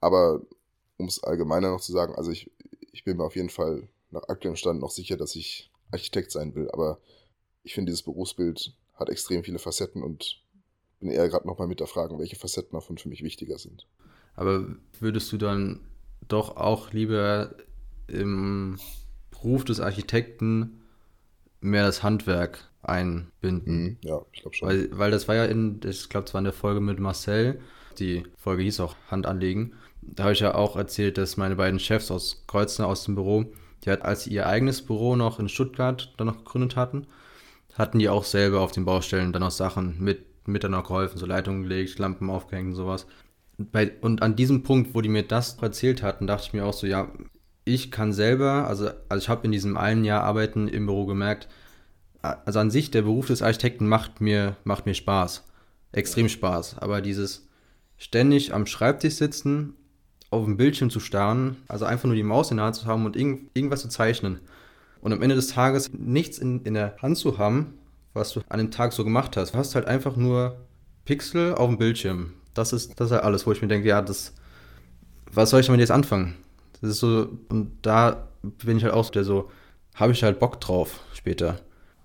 Aber 0.00 0.42
um 0.98 1.06
es 1.06 1.22
allgemeiner 1.22 1.70
noch 1.70 1.80
zu 1.80 1.92
sagen, 1.92 2.14
also 2.14 2.30
ich, 2.30 2.50
ich 2.92 3.04
bin 3.04 3.16
mir 3.16 3.24
auf 3.24 3.36
jeden 3.36 3.50
Fall 3.50 3.88
nach 4.10 4.28
aktuellem 4.28 4.56
Stand 4.56 4.80
noch 4.80 4.90
sicher, 4.90 5.16
dass 5.16 5.34
ich 5.36 5.70
Architekt 5.90 6.32
sein 6.32 6.54
will, 6.54 6.70
aber 6.70 6.98
ich 7.62 7.74
finde, 7.74 7.90
dieses 7.90 8.02
Berufsbild 8.02 8.74
hat 8.94 9.08
extrem 9.08 9.44
viele 9.44 9.58
Facetten 9.58 10.02
und 10.02 10.42
bin 11.00 11.10
eher 11.10 11.28
gerade 11.28 11.46
nochmal 11.46 11.68
mit 11.68 11.80
der 11.80 11.86
Frage, 11.86 12.18
welche 12.18 12.36
Facetten 12.36 12.72
davon 12.72 12.98
für 12.98 13.08
mich 13.08 13.22
wichtiger 13.22 13.58
sind. 13.58 13.86
Aber 14.34 14.66
würdest 14.98 15.30
du 15.32 15.38
dann 15.38 15.80
doch 16.28 16.56
auch 16.56 16.92
lieber 16.92 17.54
im 18.06 18.78
Beruf 19.42 19.64
des 19.64 19.80
Architekten 19.80 20.80
mehr 21.60 21.84
das 21.84 22.02
Handwerk 22.02 22.70
einbinden? 22.82 23.82
Mhm, 23.82 23.96
ja, 24.02 24.20
ich 24.32 24.42
glaube 24.42 24.56
schon. 24.56 24.68
Weil, 24.68 24.88
weil 24.92 25.10
das 25.10 25.28
war 25.28 25.34
ja 25.34 25.44
in, 25.44 25.80
ich 25.84 26.08
glaube, 26.08 26.26
es 26.26 26.34
war 26.34 26.38
in 26.40 26.44
der 26.44 26.52
Folge 26.52 26.80
mit 26.80 26.98
Marcel, 26.98 27.60
die 27.98 28.24
Folge 28.36 28.62
hieß 28.62 28.80
auch 28.80 28.96
Hand 29.10 29.26
anlegen 29.26 29.74
da 30.02 30.24
habe 30.24 30.32
ich 30.32 30.40
ja 30.40 30.54
auch 30.54 30.76
erzählt, 30.76 31.16
dass 31.16 31.36
meine 31.36 31.56
beiden 31.56 31.78
Chefs 31.78 32.10
aus 32.10 32.44
Kreuznach 32.46 32.86
aus 32.86 33.04
dem 33.04 33.14
Büro, 33.14 33.46
die 33.84 33.90
hat, 33.90 34.02
als 34.02 34.24
sie 34.24 34.30
ihr 34.30 34.46
eigenes 34.46 34.82
Büro 34.82 35.16
noch 35.16 35.38
in 35.38 35.48
Stuttgart 35.48 36.12
dann 36.16 36.26
noch 36.26 36.38
gegründet 36.38 36.76
hatten, 36.76 37.06
hatten 37.74 37.98
die 37.98 38.08
auch 38.08 38.24
selber 38.24 38.60
auf 38.60 38.72
den 38.72 38.84
Baustellen 38.84 39.32
dann 39.32 39.42
noch 39.42 39.50
Sachen 39.50 39.96
mit, 39.98 40.26
mit 40.46 40.64
dann 40.64 40.72
noch 40.72 40.84
geholfen, 40.84 41.18
so 41.18 41.26
Leitungen 41.26 41.62
gelegt, 41.62 41.98
Lampen 41.98 42.30
aufgehängt 42.30 42.70
und 42.70 42.74
sowas. 42.74 43.06
Bei, 43.58 43.92
und 44.00 44.22
an 44.22 44.36
diesem 44.36 44.62
Punkt, 44.64 44.94
wo 44.94 45.00
die 45.00 45.08
mir 45.08 45.22
das 45.22 45.58
erzählt 45.62 46.02
hatten, 46.02 46.26
dachte 46.26 46.46
ich 46.48 46.52
mir 46.52 46.66
auch 46.66 46.72
so, 46.72 46.86
ja, 46.86 47.10
ich 47.64 47.90
kann 47.90 48.12
selber, 48.12 48.66
also, 48.66 48.90
also 49.08 49.22
ich 49.22 49.28
habe 49.28 49.44
in 49.44 49.52
diesem 49.52 49.76
einen 49.76 50.04
Jahr 50.04 50.22
Arbeiten 50.22 50.68
im 50.68 50.86
Büro 50.86 51.06
gemerkt, 51.06 51.48
also 52.22 52.58
an 52.58 52.70
sich, 52.70 52.90
der 52.90 53.02
Beruf 53.02 53.26
des 53.26 53.42
Architekten 53.42 53.88
macht 53.88 54.20
mir, 54.20 54.56
macht 54.64 54.86
mir 54.86 54.94
Spaß. 54.94 55.44
Extrem 55.92 56.28
Spaß. 56.28 56.78
Aber 56.78 57.00
dieses 57.00 57.48
ständig 57.98 58.54
am 58.54 58.66
Schreibtisch 58.66 59.14
sitzen 59.14 59.74
auf 60.30 60.44
dem 60.44 60.56
Bildschirm 60.56 60.88
zu 60.88 61.00
starren, 61.00 61.56
also 61.68 61.84
einfach 61.84 62.06
nur 62.06 62.14
die 62.14 62.22
Maus 62.22 62.50
in 62.50 62.56
der 62.56 62.66
Hand 62.66 62.76
zu 62.76 62.86
haben 62.86 63.04
und 63.04 63.16
irgend, 63.16 63.50
irgendwas 63.54 63.82
zu 63.82 63.88
zeichnen. 63.88 64.40
Und 65.00 65.12
am 65.12 65.20
Ende 65.20 65.34
des 65.34 65.48
Tages 65.48 65.92
nichts 65.92 66.38
in, 66.38 66.62
in 66.62 66.74
der 66.74 66.96
Hand 67.02 67.18
zu 67.18 67.38
haben, 67.38 67.74
was 68.14 68.32
du 68.32 68.40
an 68.48 68.58
dem 68.58 68.70
Tag 68.70 68.92
so 68.92 69.04
gemacht 69.04 69.36
hast. 69.36 69.52
Du 69.52 69.58
hast 69.58 69.74
halt 69.74 69.86
einfach 69.86 70.16
nur 70.16 70.56
Pixel 71.04 71.54
auf 71.54 71.68
dem 71.68 71.78
Bildschirm. 71.78 72.32
Das 72.54 72.72
ist, 72.72 72.98
das 73.00 73.06
ist 73.06 73.12
halt 73.12 73.24
alles, 73.24 73.46
wo 73.46 73.52
ich 73.52 73.60
mir 73.60 73.68
denke, 73.68 73.88
ja, 73.88 74.00
das, 74.00 74.32
was 75.30 75.50
soll 75.50 75.60
ich 75.60 75.66
damit 75.66 75.80
jetzt 75.80 75.90
anfangen? 75.90 76.36
Das 76.82 76.90
ist 76.90 77.00
so, 77.00 77.28
und 77.48 77.78
da 77.82 78.28
bin 78.42 78.76
ich 78.76 78.84
halt 78.84 78.92
auch 78.92 79.08
der 79.08 79.24
so, 79.24 79.50
habe 79.94 80.12
ich 80.12 80.22
halt 80.22 80.38
Bock 80.38 80.60
drauf 80.60 81.00
später. 81.14 81.60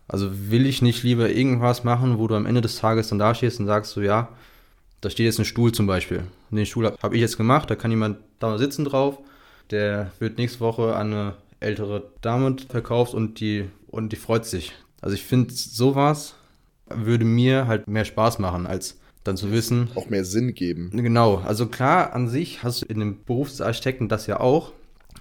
Also 0.08 0.30
will 0.50 0.66
ich 0.66 0.82
nicht 0.82 1.04
lieber 1.04 1.30
irgendwas 1.30 1.84
machen, 1.84 2.18
wo 2.18 2.28
du 2.28 2.36
am 2.36 2.46
Ende 2.46 2.62
des 2.62 2.78
Tages 2.78 3.10
dann 3.10 3.20
da 3.20 3.36
stehst 3.36 3.60
und 3.60 3.66
sagst 3.66 3.92
so, 3.92 4.02
ja, 4.02 4.30
da 5.02 5.10
steht 5.10 5.25
jetzt 5.25 5.40
ein 5.40 5.46
Stuhl 5.46 5.72
zum 5.74 5.88
Beispiel. 5.88 6.24
Den 6.50 6.66
Stuhl 6.66 6.86
habe 6.86 6.98
hab 7.02 7.13
ich 7.13 7.20
jetzt 7.20 7.38
gemacht, 7.38 7.70
da 7.70 7.75
kann 7.75 7.92
jemand 7.92 8.18
da 8.40 8.58
sitzen 8.58 8.86
drauf. 8.86 9.20
Der 9.72 10.12
wird 10.20 10.38
nächste 10.38 10.62
Woche 10.62 10.96
an 10.96 11.12
eine 11.12 11.34
ältere 11.60 12.04
Dame 12.22 12.56
verkauft 12.70 13.13
und 13.13 13.40
die, 13.40 13.66
und 13.88 14.13
die 14.13 14.16
freut 14.16 14.46
sich. 14.46 14.74
Also 15.02 15.16
ich 15.16 15.24
finde, 15.24 15.54
sowas 15.54 16.36
würde 16.88 17.25
mir 17.25 17.68
halt 17.68 17.88
mehr 17.88 18.06
Spaß 18.06 18.40
machen, 18.40 18.66
als 18.66 18.98
dann 19.28 19.38
zu 19.38 19.52
wissen. 19.52 19.90
Auch 19.96 20.10
mehr 20.10 20.26
Sinn 20.26 20.54
geben. 20.54 20.90
Genau, 20.94 21.38
also 21.38 21.68
klar, 21.68 22.14
an 22.14 22.28
sich 22.28 22.64
hast 22.64 22.82
du 22.82 22.86
in 22.86 23.00
dem 23.00 23.24
Beruf 23.24 23.50
des 23.50 23.62
Architekten 23.62 24.10
das 24.10 24.28
ja 24.28 24.40
auch, 24.40 24.72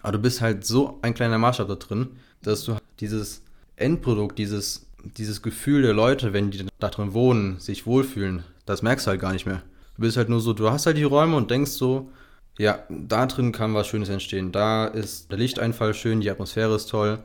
aber 0.03 0.13
du 0.13 0.19
bist 0.19 0.41
halt 0.41 0.65
so 0.65 0.99
ein 1.03 1.15
kleiner 1.15 1.39
Maßstab 1.39 1.69
da 1.69 1.75
drin, 1.75 2.09
dass 2.43 2.65
du 2.65 2.77
dieses 3.01 3.43
Endprodukt, 3.77 4.39
dieses, 4.39 4.87
dieses 5.17 5.43
Gefühl 5.43 5.83
der 5.83 5.93
Leute, 5.93 6.33
wenn 6.33 6.51
die 6.51 6.65
da 6.79 6.89
drin 6.89 7.13
wohnen, 7.13 7.59
sich 7.59 7.87
wohlfühlen, 7.87 8.45
das 8.65 8.83
merkst 8.83 9.07
du 9.07 9.11
halt 9.11 9.21
gar 9.21 9.33
nicht 9.33 9.47
mehr. 9.47 9.63
Du 9.97 10.03
bist 10.03 10.17
halt 10.17 10.29
nur 10.29 10.41
so, 10.41 10.53
du 10.53 10.71
hast 10.71 10.87
halt 10.87 10.97
die 10.97 11.05
Räume 11.05 11.37
und 11.37 11.51
denkst 11.51 11.73
so, 11.73 12.11
ja, 12.59 12.85
da 12.89 13.27
drin 13.27 13.53
kann 13.53 13.75
was 13.75 13.87
Schönes 13.87 14.09
entstehen. 14.09 14.53
Da 14.53 14.87
ist 14.87 15.31
der 15.31 15.39
Lichteinfall 15.39 15.95
schön, 15.95 16.21
die 16.21 16.31
Atmosphäre 16.31 16.75
ist 16.75 16.87
toll. 16.87 17.19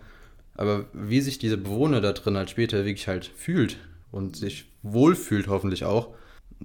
Aber 0.56 0.86
wie 0.94 1.22
sich 1.22 1.40
dieser 1.40 1.58
Bewohner 1.58 2.02
da 2.02 2.12
drin 2.12 2.38
halt 2.38 2.50
später 2.50 2.86
wirklich 2.86 3.08
halt 3.08 3.32
fühlt 3.36 3.78
und 4.12 4.36
sich 4.36 4.66
wohlfühlt 4.84 5.48
hoffentlich 5.48 5.86
auch, 5.86 6.10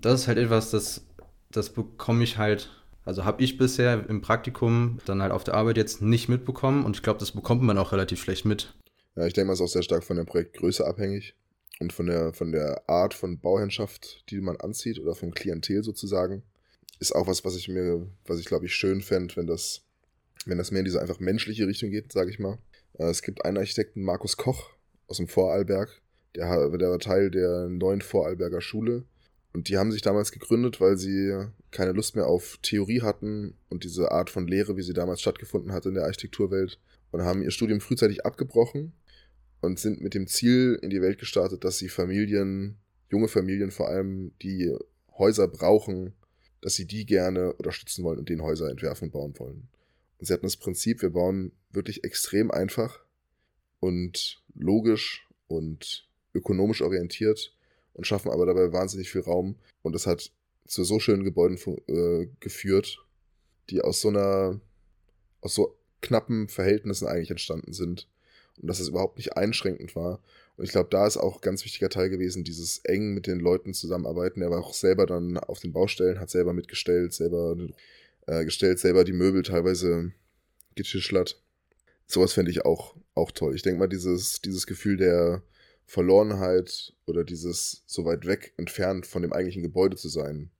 das 0.00 0.22
ist 0.22 0.28
halt 0.28 0.38
etwas, 0.38 0.70
das, 0.70 1.04
das 1.50 1.70
bekomme 1.70 2.24
ich 2.24 2.38
halt, 2.38 2.70
also 3.04 3.24
habe 3.24 3.42
ich 3.42 3.58
bisher 3.58 4.08
im 4.08 4.20
Praktikum 4.20 4.98
dann 5.06 5.22
halt 5.22 5.32
auf 5.32 5.44
der 5.44 5.54
Arbeit 5.54 5.76
jetzt 5.76 6.02
nicht 6.02 6.28
mitbekommen 6.28 6.84
und 6.84 6.96
ich 6.96 7.02
glaube, 7.02 7.20
das 7.20 7.32
bekommt 7.32 7.62
man 7.62 7.78
auch 7.78 7.92
relativ 7.92 8.20
schlecht 8.20 8.44
mit. 8.44 8.74
Ja, 9.16 9.26
ich 9.26 9.32
denke 9.32 9.46
mal, 9.46 9.52
es 9.54 9.60
ist 9.60 9.64
auch 9.64 9.72
sehr 9.72 9.82
stark 9.82 10.04
von 10.04 10.16
der 10.16 10.24
Projektgröße 10.24 10.86
abhängig 10.86 11.34
und 11.80 11.92
von 11.92 12.06
der, 12.06 12.32
von 12.34 12.52
der 12.52 12.88
Art 12.88 13.14
von 13.14 13.38
Bauherrschaft, 13.38 14.24
die 14.30 14.40
man 14.40 14.56
anzieht 14.56 14.98
oder 14.98 15.14
vom 15.14 15.32
Klientel 15.32 15.82
sozusagen, 15.82 16.42
ist 16.98 17.14
auch 17.14 17.26
was, 17.26 17.44
was 17.44 17.56
ich 17.56 17.68
mir, 17.68 18.06
was 18.26 18.38
ich 18.38 18.46
glaube 18.46 18.66
ich 18.66 18.74
schön 18.74 19.00
fände, 19.00 19.36
wenn 19.36 19.46
das, 19.46 19.82
wenn 20.44 20.58
das 20.58 20.70
mehr 20.70 20.80
in 20.80 20.84
diese 20.84 21.00
einfach 21.00 21.20
menschliche 21.20 21.66
Richtung 21.66 21.90
geht, 21.90 22.12
sage 22.12 22.30
ich 22.30 22.38
mal. 22.38 22.58
Äh, 22.98 23.06
es 23.06 23.22
gibt 23.22 23.44
einen 23.44 23.58
Architekten, 23.58 24.02
Markus 24.02 24.36
Koch 24.36 24.70
aus 25.06 25.18
dem 25.18 25.28
Vorarlberg, 25.28 26.02
der, 26.34 26.68
der 26.70 26.90
war 26.90 26.98
Teil 26.98 27.30
der 27.30 27.68
neuen 27.68 28.00
Vorarlberger 28.00 28.60
Schule. 28.60 29.04
Und 29.52 29.68
die 29.68 29.78
haben 29.78 29.90
sich 29.90 30.02
damals 30.02 30.32
gegründet, 30.32 30.80
weil 30.80 30.98
sie 30.98 31.46
keine 31.70 31.92
Lust 31.92 32.14
mehr 32.14 32.26
auf 32.26 32.58
Theorie 32.62 33.00
hatten 33.00 33.54
und 33.68 33.84
diese 33.84 34.10
Art 34.12 34.28
von 34.28 34.46
Lehre, 34.46 34.76
wie 34.76 34.82
sie 34.82 34.92
damals 34.92 35.20
stattgefunden 35.20 35.72
hat 35.72 35.86
in 35.86 35.94
der 35.94 36.04
Architekturwelt. 36.04 36.78
Und 37.10 37.22
haben 37.22 37.42
ihr 37.42 37.50
Studium 37.50 37.80
frühzeitig 37.80 38.26
abgebrochen 38.26 38.92
und 39.60 39.78
sind 39.78 40.02
mit 40.02 40.14
dem 40.14 40.26
Ziel 40.26 40.78
in 40.82 40.90
die 40.90 41.00
Welt 41.00 41.18
gestartet, 41.18 41.64
dass 41.64 41.78
sie 41.78 41.88
Familien, 41.88 42.76
junge 43.10 43.28
Familien 43.28 43.70
vor 43.70 43.88
allem, 43.88 44.32
die 44.42 44.74
Häuser 45.16 45.48
brauchen, 45.48 46.12
dass 46.60 46.74
sie 46.74 46.86
die 46.86 47.06
gerne 47.06 47.52
unterstützen 47.54 48.04
wollen 48.04 48.18
und 48.18 48.28
den 48.28 48.42
Häuser 48.42 48.68
entwerfen 48.68 49.06
und 49.06 49.12
bauen 49.12 49.38
wollen. 49.38 49.68
Und 50.18 50.26
sie 50.26 50.32
hatten 50.32 50.46
das 50.46 50.56
Prinzip, 50.56 51.00
wir 51.00 51.10
bauen 51.10 51.52
wirklich 51.70 52.04
extrem 52.04 52.50
einfach 52.50 53.00
und 53.80 54.42
logisch 54.54 55.26
und 55.46 56.08
ökonomisch 56.34 56.82
orientiert 56.82 57.55
und 57.96 58.06
schaffen 58.06 58.30
aber 58.30 58.46
dabei 58.46 58.72
wahnsinnig 58.72 59.10
viel 59.10 59.22
Raum. 59.22 59.56
Und 59.82 59.94
das 59.94 60.06
hat 60.06 60.30
zu 60.66 60.84
so 60.84 61.00
schönen 61.00 61.24
Gebäuden 61.24 61.58
äh, 61.88 62.28
geführt, 62.40 62.98
die 63.70 63.80
aus 63.80 64.02
so 64.02 64.08
einer, 64.08 64.60
aus 65.40 65.54
so 65.54 65.78
knappen 66.02 66.48
Verhältnissen 66.48 67.08
eigentlich 67.08 67.30
entstanden 67.30 67.72
sind. 67.72 68.08
Und 68.60 68.68
dass 68.68 68.80
es 68.80 68.88
überhaupt 68.88 69.16
nicht 69.16 69.36
einschränkend 69.36 69.96
war. 69.96 70.20
Und 70.56 70.64
ich 70.64 70.72
glaube, 70.72 70.88
da 70.90 71.06
ist 71.06 71.16
auch 71.16 71.36
ein 71.36 71.40
ganz 71.42 71.64
wichtiger 71.64 71.90
Teil 71.90 72.08
gewesen, 72.08 72.44
dieses 72.44 72.78
eng 72.84 73.12
mit 73.12 73.26
den 73.26 73.40
Leuten 73.40 73.74
zusammenarbeiten. 73.74 74.40
Er 74.40 74.50
war 74.50 74.60
auch 74.60 74.72
selber 74.74 75.06
dann 75.06 75.36
auf 75.38 75.60
den 75.60 75.72
Baustellen, 75.72 76.20
hat 76.20 76.30
selber 76.30 76.52
mitgestellt, 76.52 77.12
selber 77.12 77.56
äh, 78.26 78.44
gestellt, 78.44 78.78
selber 78.78 79.04
die 79.04 79.12
Möbel 79.12 79.42
teilweise 79.42 80.12
getischlert. 80.74 81.42
Sowas 82.06 82.32
fände 82.32 82.50
ich 82.50 82.64
auch, 82.64 82.94
auch 83.14 83.30
toll. 83.30 83.54
Ich 83.54 83.62
denke 83.62 83.78
mal, 83.78 83.88
dieses, 83.88 84.40
dieses 84.40 84.66
Gefühl 84.66 84.96
der 84.96 85.42
Verlorenheit 85.86 86.94
oder 87.06 87.24
dieses 87.24 87.84
so 87.86 88.04
weit 88.04 88.26
weg 88.26 88.52
entfernt 88.56 89.06
von 89.06 89.22
dem 89.22 89.32
eigentlichen 89.32 89.62
Gebäude 89.62 89.96
zu 89.96 90.08
sein, 90.08 90.50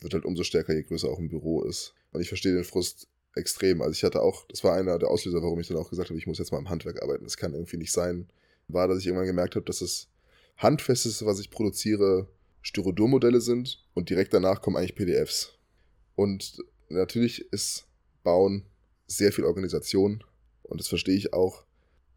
wird 0.00 0.14
halt 0.14 0.24
umso 0.24 0.42
stärker, 0.42 0.74
je 0.74 0.82
größer 0.82 1.08
auch 1.08 1.18
ein 1.18 1.28
Büro 1.28 1.62
ist. 1.62 1.94
Und 2.12 2.22
ich 2.22 2.28
verstehe 2.28 2.54
den 2.54 2.64
Frust 2.64 3.08
extrem. 3.36 3.82
Also 3.82 3.92
ich 3.92 4.02
hatte 4.02 4.22
auch, 4.22 4.46
das 4.48 4.64
war 4.64 4.74
einer 4.74 4.98
der 4.98 5.10
Auslöser, 5.10 5.42
warum 5.42 5.60
ich 5.60 5.68
dann 5.68 5.76
auch 5.76 5.90
gesagt 5.90 6.08
habe, 6.08 6.18
ich 6.18 6.26
muss 6.26 6.38
jetzt 6.38 6.50
mal 6.50 6.58
im 6.58 6.70
Handwerk 6.70 7.02
arbeiten. 7.02 7.24
Das 7.24 7.36
kann 7.36 7.52
irgendwie 7.52 7.76
nicht 7.76 7.92
sein. 7.92 8.28
War, 8.68 8.88
dass 8.88 8.98
ich 8.98 9.06
irgendwann 9.06 9.26
gemerkt 9.26 9.54
habe, 9.56 9.66
dass 9.66 9.80
das 9.80 10.08
Handfesteste, 10.56 11.26
was 11.26 11.40
ich 11.40 11.50
produziere, 11.50 12.28
Styrodur-Modelle 12.62 13.40
sind 13.40 13.84
und 13.94 14.10
direkt 14.10 14.34
danach 14.34 14.62
kommen 14.62 14.76
eigentlich 14.76 14.94
PDFs. 14.94 15.58
Und 16.14 16.58
natürlich 16.88 17.52
ist 17.52 17.86
Bauen 18.22 18.66
sehr 19.06 19.32
viel 19.32 19.44
Organisation 19.44 20.22
und 20.62 20.80
das 20.80 20.88
verstehe 20.88 21.16
ich 21.16 21.32
auch. 21.32 21.64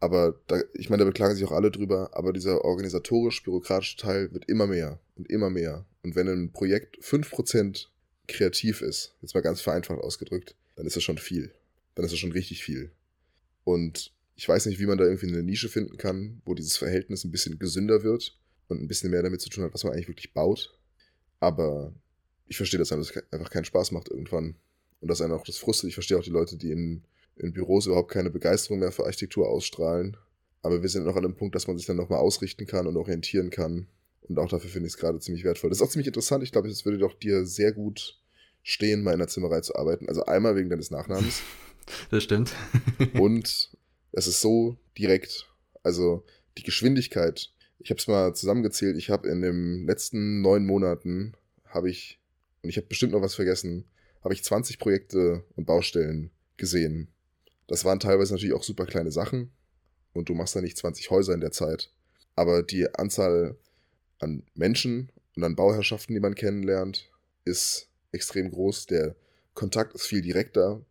Aber 0.03 0.37
da, 0.47 0.59
ich 0.73 0.89
meine, 0.89 1.03
da 1.03 1.05
beklagen 1.05 1.33
sich 1.33 1.45
auch 1.45 1.53
alle 1.53 1.71
drüber, 1.71 2.09
aber 2.11 2.33
dieser 2.33 2.65
organisatorisch-bürokratische 2.65 3.95
Teil 3.95 4.33
wird 4.33 4.49
immer 4.49 4.67
mehr 4.67 4.99
und 5.15 5.29
immer 5.29 5.49
mehr. 5.49 5.85
Und 6.01 6.17
wenn 6.17 6.27
ein 6.27 6.51
Projekt 6.51 7.01
5% 7.01 7.87
kreativ 8.27 8.81
ist, 8.81 9.15
jetzt 9.21 9.33
mal 9.33 9.39
ganz 9.39 9.61
vereinfacht 9.61 10.01
ausgedrückt, 10.01 10.57
dann 10.75 10.85
ist 10.85 10.97
das 10.97 11.03
schon 11.03 11.17
viel. 11.17 11.53
Dann 11.95 12.03
ist 12.03 12.11
das 12.11 12.19
schon 12.19 12.33
richtig 12.33 12.65
viel. 12.65 12.91
Und 13.63 14.11
ich 14.35 14.45
weiß 14.45 14.65
nicht, 14.65 14.77
wie 14.77 14.87
man 14.87 14.97
da 14.97 15.05
irgendwie 15.05 15.27
eine 15.27 15.41
Nische 15.41 15.69
finden 15.69 15.95
kann, 15.95 16.41
wo 16.43 16.53
dieses 16.53 16.75
Verhältnis 16.75 17.23
ein 17.23 17.31
bisschen 17.31 17.57
gesünder 17.57 18.03
wird 18.03 18.37
und 18.67 18.81
ein 18.81 18.89
bisschen 18.89 19.09
mehr 19.09 19.23
damit 19.23 19.39
zu 19.39 19.49
tun 19.49 19.63
hat, 19.63 19.73
was 19.73 19.85
man 19.85 19.93
eigentlich 19.93 20.09
wirklich 20.09 20.33
baut. 20.33 20.77
Aber 21.39 21.93
ich 22.47 22.57
verstehe, 22.57 22.77
dass 22.77 22.91
einem 22.91 23.03
das 23.03 23.23
einfach 23.31 23.51
keinen 23.51 23.63
Spaß 23.63 23.91
macht 23.91 24.09
irgendwann. 24.09 24.55
Und 24.99 25.07
dass 25.07 25.21
einem 25.21 25.31
auch 25.31 25.45
das 25.45 25.55
frustet. 25.55 25.87
Ich 25.87 25.93
verstehe 25.93 26.17
auch 26.17 26.23
die 26.23 26.29
Leute, 26.29 26.57
die 26.57 26.71
in 26.71 27.05
in 27.35 27.53
Büros 27.53 27.87
überhaupt 27.87 28.11
keine 28.11 28.29
Begeisterung 28.29 28.79
mehr 28.79 28.91
für 28.91 29.05
Architektur 29.05 29.49
ausstrahlen. 29.49 30.17
Aber 30.61 30.81
wir 30.81 30.89
sind 30.89 31.05
noch 31.05 31.15
an 31.15 31.25
einem 31.25 31.35
Punkt, 31.35 31.55
dass 31.55 31.67
man 31.67 31.77
sich 31.77 31.85
dann 31.85 31.97
nochmal 31.97 32.19
ausrichten 32.19 32.65
kann 32.65 32.87
und 32.87 32.95
orientieren 32.95 33.49
kann. 33.49 33.87
Und 34.21 34.39
auch 34.39 34.49
dafür 34.49 34.69
finde 34.69 34.87
ich 34.87 34.93
es 34.93 34.99
gerade 34.99 35.19
ziemlich 35.19 35.43
wertvoll. 35.43 35.69
Das 35.69 35.79
ist 35.79 35.83
auch 35.83 35.89
ziemlich 35.89 36.07
interessant. 36.07 36.43
Ich 36.43 36.51
glaube, 36.51 36.69
es 36.69 36.85
würde 36.85 36.97
doch 36.97 37.13
dir 37.13 37.45
sehr 37.45 37.73
gut 37.73 38.19
stehen, 38.61 39.03
mal 39.03 39.11
in 39.11 39.19
der 39.19 39.27
Zimmerei 39.27 39.59
zu 39.61 39.75
arbeiten. 39.75 40.07
Also 40.07 40.25
einmal 40.25 40.55
wegen 40.55 40.69
deines 40.69 40.91
Nachnamens. 40.91 41.41
Das 42.11 42.23
stimmt. 42.23 42.53
und 43.19 43.71
es 44.13 44.27
ist 44.27 44.39
so 44.39 44.77
direkt. 44.97 45.53
Also 45.83 46.23
die 46.57 46.63
Geschwindigkeit. 46.63 47.51
Ich 47.79 47.89
habe 47.89 47.99
es 47.99 48.07
mal 48.07 48.33
zusammengezählt. 48.33 48.95
Ich 48.95 49.09
habe 49.09 49.27
in 49.27 49.41
den 49.41 49.85
letzten 49.85 50.39
neun 50.39 50.65
Monaten, 50.65 51.33
habe 51.65 51.89
ich, 51.89 52.21
und 52.61 52.69
ich 52.69 52.77
habe 52.77 52.87
bestimmt 52.87 53.11
noch 53.11 53.21
was 53.21 53.35
vergessen, 53.35 53.83
habe 54.23 54.33
ich 54.33 54.45
20 54.45 54.79
Projekte 54.79 55.43
und 55.57 55.65
Baustellen 55.65 56.31
gesehen. 56.55 57.12
Das 57.67 57.85
waren 57.85 57.99
teilweise 57.99 58.33
natürlich 58.33 58.55
auch 58.55 58.63
super 58.63 58.85
kleine 58.85 59.11
Sachen 59.11 59.51
und 60.13 60.29
du 60.29 60.33
machst 60.33 60.55
da 60.55 60.61
nicht 60.61 60.77
20 60.77 61.09
Häuser 61.09 61.33
in 61.33 61.41
der 61.41 61.51
Zeit. 61.51 61.91
Aber 62.35 62.63
die 62.63 62.93
Anzahl 62.95 63.57
an 64.19 64.43
Menschen 64.55 65.11
und 65.35 65.43
an 65.43 65.55
Bauherrschaften, 65.55 66.13
die 66.13 66.19
man 66.21 66.35
kennenlernt, 66.35 67.09
ist 67.45 67.89
extrem 68.11 68.49
groß. 68.49 68.87
Der 68.87 69.15
Kontakt 69.53 69.93
ist 69.95 70.07
viel 70.07 70.21
direkter. 70.21 70.81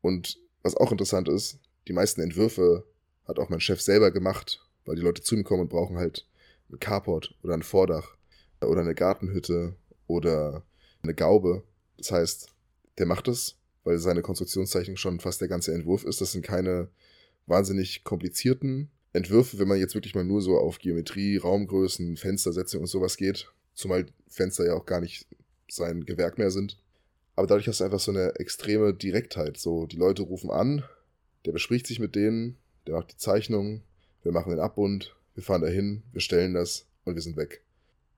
Und 0.00 0.38
was 0.62 0.76
auch 0.76 0.92
interessant 0.92 1.28
ist, 1.28 1.58
die 1.88 1.92
meisten 1.92 2.20
Entwürfe 2.20 2.84
hat 3.26 3.38
auch 3.38 3.48
mein 3.48 3.60
Chef 3.60 3.80
selber 3.80 4.10
gemacht, 4.10 4.60
weil 4.84 4.96
die 4.96 5.02
Leute 5.02 5.22
zu 5.22 5.34
ihm 5.34 5.44
kommen 5.44 5.62
und 5.62 5.70
brauchen 5.70 5.96
halt 5.96 6.26
ein 6.70 6.80
Carport 6.80 7.34
oder 7.42 7.54
ein 7.54 7.62
Vordach 7.62 8.16
oder 8.60 8.80
eine 8.80 8.94
Gartenhütte 8.94 9.76
oder 10.06 10.64
eine 11.02 11.14
Gaube. 11.14 11.64
Das 11.96 12.12
heißt, 12.12 12.48
der 12.98 13.06
macht 13.06 13.28
es 13.28 13.56
weil 13.84 13.98
seine 13.98 14.22
Konstruktionszeichnung 14.22 14.96
schon 14.96 15.20
fast 15.20 15.40
der 15.40 15.48
ganze 15.48 15.72
Entwurf 15.74 16.04
ist. 16.04 16.20
Das 16.20 16.32
sind 16.32 16.42
keine 16.42 16.88
wahnsinnig 17.46 18.04
komplizierten 18.04 18.90
Entwürfe, 19.12 19.58
wenn 19.58 19.68
man 19.68 19.78
jetzt 19.78 19.94
wirklich 19.94 20.14
mal 20.14 20.24
nur 20.24 20.40
so 20.40 20.58
auf 20.58 20.78
Geometrie, 20.78 21.36
Raumgrößen, 21.36 22.16
Fenstersetzung 22.16 22.82
und 22.82 22.86
sowas 22.86 23.16
geht. 23.16 23.52
Zumal 23.74 24.06
Fenster 24.28 24.66
ja 24.66 24.74
auch 24.74 24.86
gar 24.86 25.00
nicht 25.00 25.26
sein 25.68 26.04
Gewerk 26.04 26.38
mehr 26.38 26.50
sind. 26.50 26.78
Aber 27.34 27.46
dadurch 27.46 27.68
hast 27.68 27.80
du 27.80 27.84
einfach 27.84 28.00
so 28.00 28.12
eine 28.12 28.34
extreme 28.36 28.94
Direktheit. 28.94 29.56
So, 29.56 29.86
die 29.86 29.96
Leute 29.96 30.22
rufen 30.22 30.50
an, 30.50 30.84
der 31.44 31.52
bespricht 31.52 31.86
sich 31.86 31.98
mit 31.98 32.14
denen, 32.14 32.56
der 32.86 32.94
macht 32.94 33.12
die 33.12 33.16
Zeichnung, 33.16 33.82
wir 34.22 34.32
machen 34.32 34.50
den 34.50 34.60
Abbund, 34.60 35.16
wir 35.34 35.42
fahren 35.42 35.62
dahin, 35.62 36.02
wir 36.12 36.20
stellen 36.20 36.54
das 36.54 36.86
und 37.04 37.14
wir 37.14 37.22
sind 37.22 37.36
weg. 37.36 37.64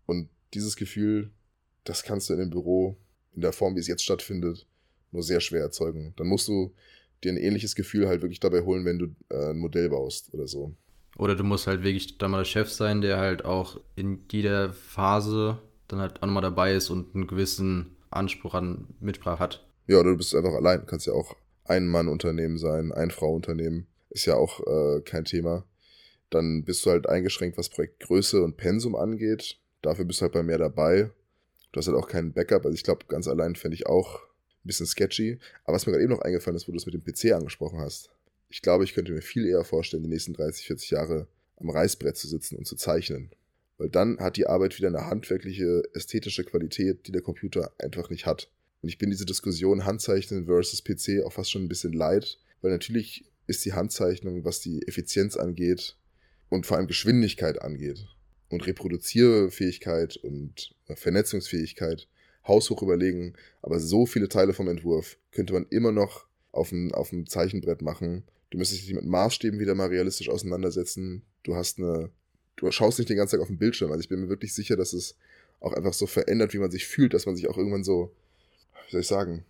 Und 0.06 0.28
dieses 0.52 0.76
Gefühl, 0.76 1.30
das 1.85 2.02
kannst 2.02 2.28
du 2.28 2.35
in 2.35 2.40
dem 2.40 2.50
Büro 2.50 2.97
in 3.35 3.42
der 3.42 3.52
Form, 3.52 3.75
wie 3.75 3.80
es 3.80 3.88
jetzt 3.88 4.04
stattfindet, 4.04 4.66
nur 5.14 5.23
sehr 5.23 5.40
schwer 5.40 5.62
erzeugen. 5.62 6.12
Dann 6.16 6.26
musst 6.26 6.49
du 6.49 6.75
dir 7.23 7.33
ein 7.33 7.38
ähnliches 7.38 7.75
Gefühl 7.75 8.06
halt 8.06 8.23
wirklich 8.23 8.40
dabei 8.40 8.62
holen, 8.62 8.85
wenn 8.85 8.99
du 8.99 9.06
äh, 9.30 9.50
ein 9.50 9.59
Modell 9.59 9.88
baust 9.88 10.35
oder 10.35 10.47
so. 10.47 10.75
Oder 11.16 11.37
du 11.37 11.44
musst 11.44 11.66
halt 11.66 11.83
wirklich 11.83 12.18
da 12.18 12.28
mal 12.28 12.38
der 12.38 12.44
Chef 12.44 12.71
sein, 12.71 13.00
der 13.00 13.18
halt 13.18 13.44
auch 13.44 13.80
in 13.97 14.25
jeder 14.30 14.73
Phase 14.73 15.59
dann 15.88 16.00
halt 16.00 16.23
auch 16.23 16.26
nochmal 16.26 16.42
dabei 16.42 16.75
ist 16.75 16.90
und 16.90 17.14
einen 17.14 17.26
gewissen 17.26 17.97
Anspruch 18.11 18.54
an 18.54 18.88
Mitsprache 19.00 19.38
hat. 19.38 19.66
Ja, 19.87 20.00
oder 20.00 20.11
du 20.11 20.16
bist 20.16 20.35
einfach 20.35 20.54
allein. 20.54 20.80
Du 20.80 20.87
kannst 20.87 21.06
ja 21.06 21.12
auch 21.12 21.37
ein 21.64 21.87
Mann-Unternehmen 21.87 22.59
sein, 22.59 22.92
ein 22.92 23.11
Frau-Unternehmen. 23.11 23.87
Ist 24.11 24.26
ja 24.26 24.35
auch 24.35 24.61
äh, 24.66 25.00
kein 25.02 25.25
Thema. 25.25 25.64
Dann 26.30 26.64
bist 26.64 26.85
du 26.85 26.90
halt 26.90 27.09
eingeschränkt, 27.09 27.59
was 27.59 27.68
Projektgröße 27.68 28.42
und 28.42 28.56
Pensum 28.56 28.97
angeht. 28.97 29.59
Dafür 29.83 30.04
bist 30.04 30.21
du 30.21 30.23
halt 30.23 30.33
bei 30.33 30.42
mehr 30.42 30.59
dabei. 30.59 31.11
Du 31.73 31.78
hast 31.78 31.87
halt 31.87 31.97
auch 31.97 32.09
keinen 32.09 32.33
Backup. 32.33 32.64
Also 32.64 32.75
ich 32.75 32.83
glaube, 32.83 33.06
ganz 33.09 33.28
allein 33.28 33.54
fände 33.54 33.76
ich 33.76 33.87
auch 33.87 34.21
bisschen 34.68 34.87
sketchy. 34.87 35.38
Aber 35.64 35.75
was 35.75 35.87
mir 35.87 35.92
gerade 35.92 36.04
eben 36.04 36.12
noch 36.12 36.23
eingefallen 36.23 36.56
ist, 36.56 36.68
wo 36.68 36.73
du 36.73 36.78
es 36.78 36.87
mit 36.87 36.94
dem 36.94 37.04
PC 37.04 37.33
angesprochen 37.33 37.80
hast. 37.80 38.11
Ich 38.49 38.62
glaube, 38.62 38.85
ich 38.85 38.94
könnte 38.94 39.12
mir 39.12 39.23
viel 39.23 39.47
eher 39.47 39.64
vorstellen, 39.64 40.02
die 40.02 40.09
nächsten 40.09 40.33
30, 40.33 40.66
40 40.66 40.90
Jahre 40.90 41.28
am 41.56 41.71
Reißbrett 41.71 42.16
zu 42.16 42.28
sitzen 42.28 42.56
und 42.56 42.66
zu 42.66 42.76
zeichnen. 42.76 43.30
Weil 43.78 43.88
dann 43.88 44.18
hat 44.18 44.37
die 44.37 44.47
Arbeit 44.47 44.78
wieder 44.78 44.88
eine 44.88 45.06
handwerkliche, 45.06 45.83
ästhetische 45.94 46.44
Qualität, 46.44 47.06
die 47.06 47.12
der 47.12 47.23
Computer 47.23 47.73
einfach 47.78 48.11
nicht 48.11 48.26
hat. 48.26 48.50
Und 48.83 48.88
ich 48.88 48.99
bin 48.99 49.11
diese 49.11 49.25
Diskussion 49.25 49.85
Handzeichnen 49.85 50.47
versus 50.47 50.85
PC 50.85 51.25
auch 51.25 51.33
fast 51.33 51.50
schon 51.50 51.64
ein 51.64 51.68
bisschen 51.68 51.92
leid, 51.92 52.38
weil 52.61 52.71
natürlich 52.71 53.25
ist 53.47 53.64
die 53.64 53.73
Handzeichnung, 53.73 54.44
was 54.44 54.61
die 54.61 54.87
Effizienz 54.87 55.37
angeht 55.37 55.97
und 56.49 56.66
vor 56.66 56.76
allem 56.76 56.87
Geschwindigkeit 56.87 57.61
angeht 57.61 58.06
und 58.49 58.66
Reproduzierfähigkeit 58.66 60.16
und 60.16 60.75
Vernetzungsfähigkeit 60.87 62.09
haushoch 62.47 62.83
überlegen, 62.83 63.35
aber 63.63 63.81
so 63.81 64.07
viele 64.07 64.29
Teile 64.29 64.53
vom 64.53 64.69
Entwurf 64.69 65.17
könnte 65.33 65.53
man 65.53 65.67
immer 65.71 65.93
noch 65.93 66.27
auf 66.53 66.69
dem, 66.71 66.93
auf 66.93 67.11
dem 67.11 67.27
Zeichenbrett 67.27 67.83
machen. 67.83 68.25
Du 68.51 68.59
müsstest 68.59 68.87
dich 68.87 68.95
mit 68.95 69.05
Maßstäben 69.05 69.59
wieder 69.59 69.75
mal 69.75 69.89
realistisch 69.89 70.29
auseinandersetzen. 70.29 71.23
Du 71.43 71.57
hast 71.57 71.79
eine, 71.79 72.11
du 72.57 72.71
schaust 72.71 72.99
nicht 72.99 73.09
den 73.09 73.17
ganzen 73.17 73.37
Tag 73.37 73.43
auf 73.43 73.49
den 73.49 73.59
Bildschirm. 73.59 73.91
Also 73.91 74.01
ich 74.01 74.09
bin 74.09 74.21
mir 74.21 74.29
wirklich 74.29 74.55
sicher, 74.55 74.77
dass 74.77 74.93
es 74.93 75.17
auch 75.61 75.73
einfach 75.73 75.95
so 75.95 76.07
verändert, 76.07 76.55
wie 76.55 76.59
man 76.59 76.71
sich 76.71 76.87
fühlt, 76.87 77.15
dass 77.15 77.27
man 77.27 77.37
sich 77.37 77.49
auch 77.49 77.57
irgendwann 77.57 77.85
so, 77.85 78.13
wie 78.87 78.93
soll 78.93 79.01
ich 79.01 79.07
sagen, 79.07 79.45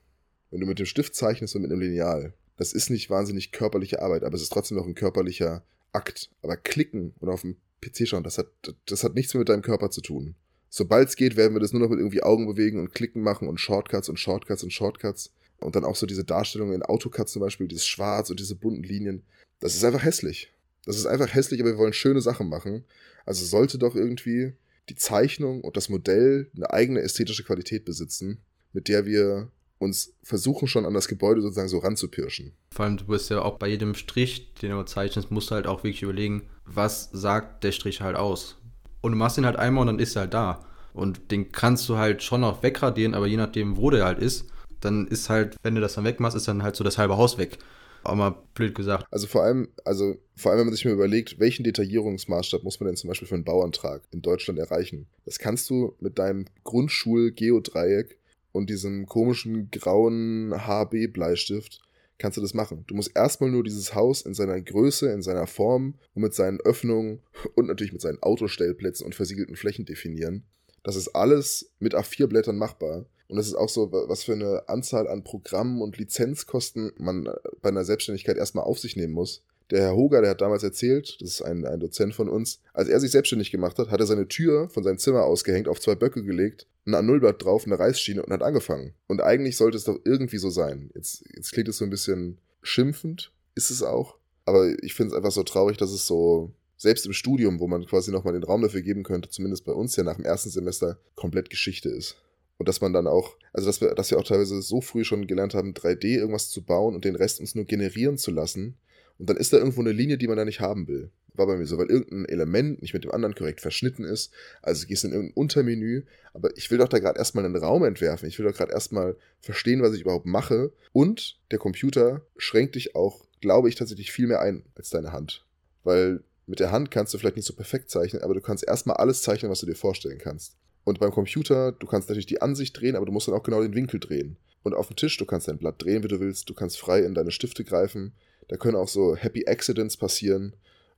wenn 0.51 0.61
du 0.61 0.67
mit 0.67 0.79
dem 0.79 0.87
Stift 0.87 1.15
zeichnest 1.15 1.57
und 1.57 1.63
mit 1.63 1.73
einem 1.73 1.81
Lineal, 1.81 2.33
das 2.57 2.73
ist 2.73 2.89
nicht 2.89 3.11
wahnsinnig 3.11 3.51
körperliche 3.51 4.01
Arbeit, 4.01 4.23
aber 4.23 4.37
es 4.37 4.43
ist 4.43 4.53
trotzdem 4.53 4.77
noch 4.79 4.87
ein 4.87 4.95
körperlicher 4.95 5.65
Akt. 5.93 6.31
Aber 6.43 6.57
klicken 6.57 7.13
und 7.19 7.29
auf 7.29 7.41
dem 7.41 7.57
PC 7.81 8.07
schauen, 8.07 8.23
das 8.23 8.39
hat, 8.39 8.47
das 8.87 9.03
hat 9.03 9.15
nichts 9.15 9.35
mehr 9.35 9.41
mit 9.41 9.49
deinem 9.49 9.63
Körper 9.63 9.91
zu 9.91 10.01
tun. 10.01 10.37
Sobald 10.77 11.09
es 11.09 11.15
geht, 11.15 11.37
werden 11.37 11.55
wir 11.55 11.61
das 11.61 11.73
nur 11.73 11.83
noch 11.83 11.89
mit 11.89 12.01
irgendwie 12.01 12.25
Augen 12.25 12.49
bewegen 12.49 12.81
und 12.81 12.93
Klicken 12.93 13.23
machen 13.23 13.47
und 13.47 13.61
Shortcuts 13.61 14.09
und 14.09 14.19
Shortcuts 14.19 14.65
und 14.65 14.73
Shortcuts. 14.73 15.33
Und 15.61 15.77
dann 15.77 15.85
auch 15.85 15.95
so 15.95 16.05
diese 16.05 16.25
Darstellungen 16.25 16.75
in 16.75 16.83
AutoCAD 16.83 17.29
zum 17.29 17.39
Beispiel, 17.39 17.69
dieses 17.69 17.87
Schwarz 17.87 18.29
und 18.29 18.41
diese 18.41 18.57
bunten 18.57 18.83
Linien. 18.83 19.23
Das 19.61 19.77
ist 19.77 19.85
einfach 19.85 20.03
hässlich. 20.03 20.53
Das 20.85 20.97
ist 20.97 21.07
einfach 21.07 21.33
hässlich, 21.33 21.61
aber 21.61 21.71
wir 21.71 21.79
wollen 21.79 21.93
schöne 21.93 22.21
Sachen 22.21 22.49
machen. 22.49 22.83
Also 23.25 23.45
sollte 23.45 23.79
doch 23.79 23.95
irgendwie 23.95 24.55
die 24.89 24.97
Zeichnung 24.97 25.61
und 25.61 25.77
das 25.77 25.91
Modell 25.91 26.51
eine 26.57 26.73
eigene 26.73 27.03
ästhetische 27.03 27.45
Qualität 27.45 27.85
besitzen, 27.85 28.39
mit 28.73 28.89
der 28.89 29.07
wir 29.07 29.53
uns 29.79 30.15
versuchen 30.25 30.67
schon 30.67 30.87
an 30.87 30.95
das 30.95 31.07
Gebäude 31.07 31.41
sozusagen 31.41 31.69
so 31.69 31.79
ranzupirschen. 31.79 32.53
Vor 32.73 32.85
allem, 32.85 32.97
du 32.97 33.07
bist 33.07 33.31
ja 33.31 33.41
auch 33.43 33.61
bei 33.61 33.69
jedem 33.69 33.95
Strich, 33.95 34.53
den 34.55 34.73
du 34.73 34.85
zeichnest, 34.85 35.31
musst 35.31 35.53
du 35.53 35.55
halt 35.55 35.69
auch 35.69 35.85
wirklich 35.85 36.03
überlegen, 36.03 36.43
was 36.65 37.11
sagt 37.13 37.63
der 37.63 37.71
Strich 37.71 38.01
halt 38.01 38.17
aus. 38.17 38.57
Und 39.05 39.13
du 39.13 39.19
machst 39.19 39.37
ihn 39.37 39.45
halt 39.45 39.57
einmal 39.57 39.83
und 39.83 39.89
dann 39.89 39.99
ist 39.99 40.17
er 40.17 40.23
halt 40.23 40.33
da. 40.33 40.65
Und 40.95 41.31
den 41.31 41.53
kannst 41.53 41.87
du 41.91 41.99
halt 41.99 42.23
schon 42.23 42.41
noch 42.41 42.63
wegradieren, 42.63 43.13
aber 43.13 43.27
je 43.27 43.37
nachdem, 43.37 43.77
wo 43.77 43.91
der 43.91 44.07
halt 44.07 44.19
ist, 44.19 44.47
dann 44.81 45.07
ist 45.07 45.29
halt, 45.29 45.57
wenn 45.63 45.75
du 45.75 45.83
das 45.83 45.93
dann 45.93 46.05
wegmachst, 46.05 46.35
ist 46.35 46.49
dann 46.49 46.63
halt 46.63 46.75
so 46.75 46.85
das 46.85 46.97
halbe 46.97 47.19
Haus 47.19 47.37
weg. 47.37 47.59
Auch 48.03 48.15
mal 48.15 48.35
blöd 48.55 48.75
gesagt. 48.75 49.05
Also 49.11 49.27
vor 49.27 49.43
allem, 49.43 49.69
also 49.85 50.17
vor 50.37 50.53
allem, 50.53 50.61
wenn 50.61 50.67
man 50.69 50.75
sich 50.75 50.87
mal 50.87 50.95
überlegt, 50.95 51.39
welchen 51.39 51.65
Detaillierungsmaßstab 51.65 52.63
muss 52.63 52.81
man 52.81 52.87
denn 52.87 52.97
zum 52.97 53.09
Beispiel 53.09 53.29
für 53.29 53.35
einen 53.35 53.45
Bauantrag 53.45 54.01
in 54.11 54.23
Deutschland 54.23 54.59
erreichen? 54.59 55.07
Das 55.27 55.39
kannst 55.39 55.69
du 55.69 55.95
mit 56.01 56.19
deinem 56.19 56.47
Grundschul-Geodreieck 56.65 58.17
und 58.53 58.71
diesem 58.71 59.05
komischen 59.05 59.71
grauen 59.71 60.55
HB-Bleistift 60.67 61.83
kannst 62.19 62.37
du 62.37 62.43
das 62.43 62.55
machen. 62.55 62.85
Du 62.87 62.95
musst 62.95 63.17
erstmal 63.17 63.51
nur 63.51 63.65
dieses 63.65 63.95
Haus 63.95 64.23
in 64.23 64.35
seiner 64.35 64.61
Größe, 64.61 65.11
in 65.11 65.23
seiner 65.23 65.47
Form 65.47 65.95
und 66.15 66.23
mit 66.23 66.35
seinen 66.35 66.61
Öffnungen 66.61 67.21
und 67.55 67.67
natürlich 67.67 67.93
mit 67.93 68.03
seinen 68.03 68.23
Autostellplätzen 68.23 69.07
und 69.07 69.15
versiegelten 69.15 69.57
Flächen 69.57 69.85
definieren. 69.85 70.45
Das 70.83 70.97
ist 70.97 71.09
alles 71.09 71.71
mit 71.79 71.95
A4-Blättern 71.95 72.57
machbar. 72.57 73.07
Und 73.27 73.39
das 73.39 73.47
ist 73.47 73.55
auch 73.55 73.71
so, 73.71 73.91
was 73.91 74.23
für 74.23 74.35
eine 74.35 74.69
Anzahl 74.69 75.09
an 75.09 75.25
Programmen 75.25 75.81
und 75.81 75.97
Lizenzkosten 75.97 76.93
man 76.99 77.29
bei 77.63 77.71
einer 77.71 77.85
Selbstständigkeit 77.85 78.37
erstmal 78.37 78.65
auf 78.65 78.79
sich 78.79 78.97
nehmen 78.97 79.15
muss. 79.15 79.43
Der 79.71 79.83
Herr 79.83 79.97
Hoger, 79.97 80.21
der 80.21 80.31
hat 80.31 80.41
damals 80.41 80.63
erzählt, 80.63 81.17
das 81.21 81.31
ist 81.31 81.43
ein, 81.43 81.65
ein 81.65 81.81
Dozent 81.81 82.15
von 82.15 82.29
uns, 82.29 82.61
als 82.75 82.89
er 82.89 83.01
sich 83.01 83.11
selbstständig 83.11 83.51
gemacht 83.51 83.79
hat, 83.79 83.91
hat 83.91 84.01
er 84.01 84.07
seine 84.07 84.29
Tür 84.29 84.69
von 84.69 84.85
seinem 84.85 84.99
Zimmer 84.99 85.25
ausgehängt, 85.25 85.69
auf 85.69 85.81
zwei 85.81 85.95
Böcke 85.95 86.23
gelegt, 86.23 86.67
ein 86.87 86.95
A0-Blatt 86.95 87.43
drauf, 87.43 87.65
eine 87.65 87.79
Reißschiene 87.79 88.23
und 88.23 88.33
hat 88.33 88.43
angefangen. 88.43 88.95
Und 89.07 89.23
eigentlich 89.23 89.57
sollte 89.57 89.79
es 89.79 89.85
doch 89.85 89.99
irgendwie 90.05 90.39
so 90.39 90.51
sein. 90.51 90.91
Jetzt, 90.95 91.25
jetzt 91.35 91.53
klingt 91.53 91.69
es 91.69 91.79
so 91.79 91.85
ein 91.85 91.91
bisschen 91.91 92.39
schimpfend, 92.63 93.33
ist 93.55 93.71
es 93.71 93.83
auch. 93.83 94.19
Aber 94.45 94.71
ich 94.83 94.93
finde 94.93 95.13
es 95.13 95.17
einfach 95.17 95.33
so 95.33 95.43
traurig, 95.43 95.79
dass 95.79 95.93
es 95.93 96.07
so, 96.07 96.53
selbst 96.77 97.07
im 97.07 97.13
Studium, 97.13 97.61
wo 97.61 97.67
man 97.67 97.87
quasi 97.87 98.11
nochmal 98.11 98.35
den 98.35 98.45
Raum 98.45 98.63
dafür 98.63 98.83
geben 98.83 99.03
könnte, 99.03 99.31
zumindest 99.31 99.65
bei 99.65 99.73
uns 99.73 99.97
ja 99.97 100.05
nach 100.05 100.17
dem 100.17 100.25
ersten 100.25 100.51
Semester, 100.51 100.99
komplett 101.15 101.51
Geschichte 101.51 101.89
ist. 101.89 102.17
Und 102.59 102.69
dass 102.69 102.81
man 102.81 102.93
dann 102.93 103.07
auch, 103.07 103.37
also 103.53 103.67
dass 103.67 103.81
wir, 103.81 103.95
dass 103.95 104.11
wir 104.11 104.19
auch 104.19 104.25
teilweise 104.25 104.61
so 104.63 104.81
früh 104.81 105.05
schon 105.05 105.27
gelernt 105.27 105.55
haben, 105.55 105.73
3D 105.73 106.19
irgendwas 106.19 106.51
zu 106.51 106.63
bauen 106.63 106.95
und 106.95 107.05
den 107.05 107.17
Rest 107.17 107.41
uns 107.41 107.55
nur 107.55 107.65
generieren 107.65 108.19
zu 108.19 108.31
lassen. 108.31 108.77
Und 109.19 109.29
dann 109.29 109.37
ist 109.37 109.53
da 109.53 109.59
irgendwo 109.59 109.81
eine 109.81 109.93
Linie, 109.93 110.19
die 110.19 110.27
man 110.27 110.37
da 110.37 110.45
nicht 110.45 110.61
haben 110.61 110.89
will. 110.89 111.11
War 111.35 111.47
bei 111.47 111.57
mir 111.57 111.67
so, 111.67 111.79
weil 111.79 111.91
irgendein 111.91 112.27
Element 112.27 112.81
nicht 112.83 112.95
mit 112.95 113.05
dem 113.05 113.11
anderen 113.11 113.35
korrekt 113.35 113.61
verschnitten 113.61 114.05
ist. 114.05 114.33
Also 114.63 114.87
gehst 114.87 115.05
in 115.05 115.13
irgendein 115.13 115.37
Untermenü. 115.37 116.05
Aber 116.33 116.57
ich 116.57 116.71
will 116.71 116.79
doch 116.79 116.89
da 116.89 116.99
gerade 116.99 117.19
erstmal 117.19 117.45
einen 117.45 117.57
Raum 117.57 117.85
entwerfen. 117.85 118.29
Ich 118.29 118.39
will 118.39 118.47
doch 118.47 118.57
gerade 118.57 118.73
erstmal 118.73 119.17
verstehen, 119.41 119.83
was 119.83 119.95
ich 119.95 120.03
überhaupt 120.03 120.27
mache. 120.27 120.73
Und 120.93 121.39
der 121.51 121.59
Computer 121.59 122.23
schränkt 122.37 122.77
dich 122.77 122.95
auch, 122.95 123.25
glaube 123.41 123.69
ich, 123.69 123.75
tatsächlich 123.75 124.13
viel 124.13 124.27
mehr 124.27 124.41
ein 124.41 124.65
als 124.77 124.91
deine 124.91 125.13
Hand. 125.13 125.45
Weil 125.83 126.23
mit 126.47 126.61
der 126.61 126.73
Hand 126.73 126.91
kannst 126.91 127.15
du 127.15 127.19
vielleicht 127.19 127.37
nicht 127.37 127.47
so 127.47 127.55
perfekt 127.55 127.91
zeichnen, 127.91 128.23
aber 128.23 128.35
du 128.35 128.41
kannst 128.41 128.67
erstmal 128.67 128.97
alles 128.97 129.23
zeichnen, 129.23 129.51
was 129.51 129.61
du 129.61 129.67
dir 129.67 129.75
vorstellen 129.75 130.19
kannst. 130.19 130.57
Und 130.85 131.01
beim 131.01 131.11
Computer, 131.11 131.73
du 131.73 131.87
kannst 131.87 132.09
natürlich 132.09 132.27
die 132.27 132.43
Ansicht 132.43 132.79
drehen, 132.79 132.97
aber 132.97 133.07
du 133.07 133.13
musst 133.13 133.27
dann 133.27 133.35
auch 133.35 133.43
genau 133.43 133.63
den 133.63 133.75
Winkel 133.75 133.99
drehen. 133.99 134.37
Und 134.63 134.75
auf 134.75 134.89
dem 134.89 134.97
Tisch, 134.97 135.17
du 135.17 135.25
kannst 135.25 135.49
dein 135.49 135.59
Blatt 135.59 135.83
drehen, 135.83 136.03
wie 136.03 136.09
du 136.09 136.21
willst, 136.21 136.49
du 136.49 136.55
kannst 136.55 136.79
frei 136.79 137.01
in 137.01 137.15
deine 137.15 137.31
Stifte 137.31 137.65
greifen. 137.65 138.13
Da 138.49 138.57
können 138.57 138.77
auch 138.77 138.89
so 138.89 139.17
Happy 139.17 139.47
Accidents 139.47 139.97
passieren. 139.97 140.55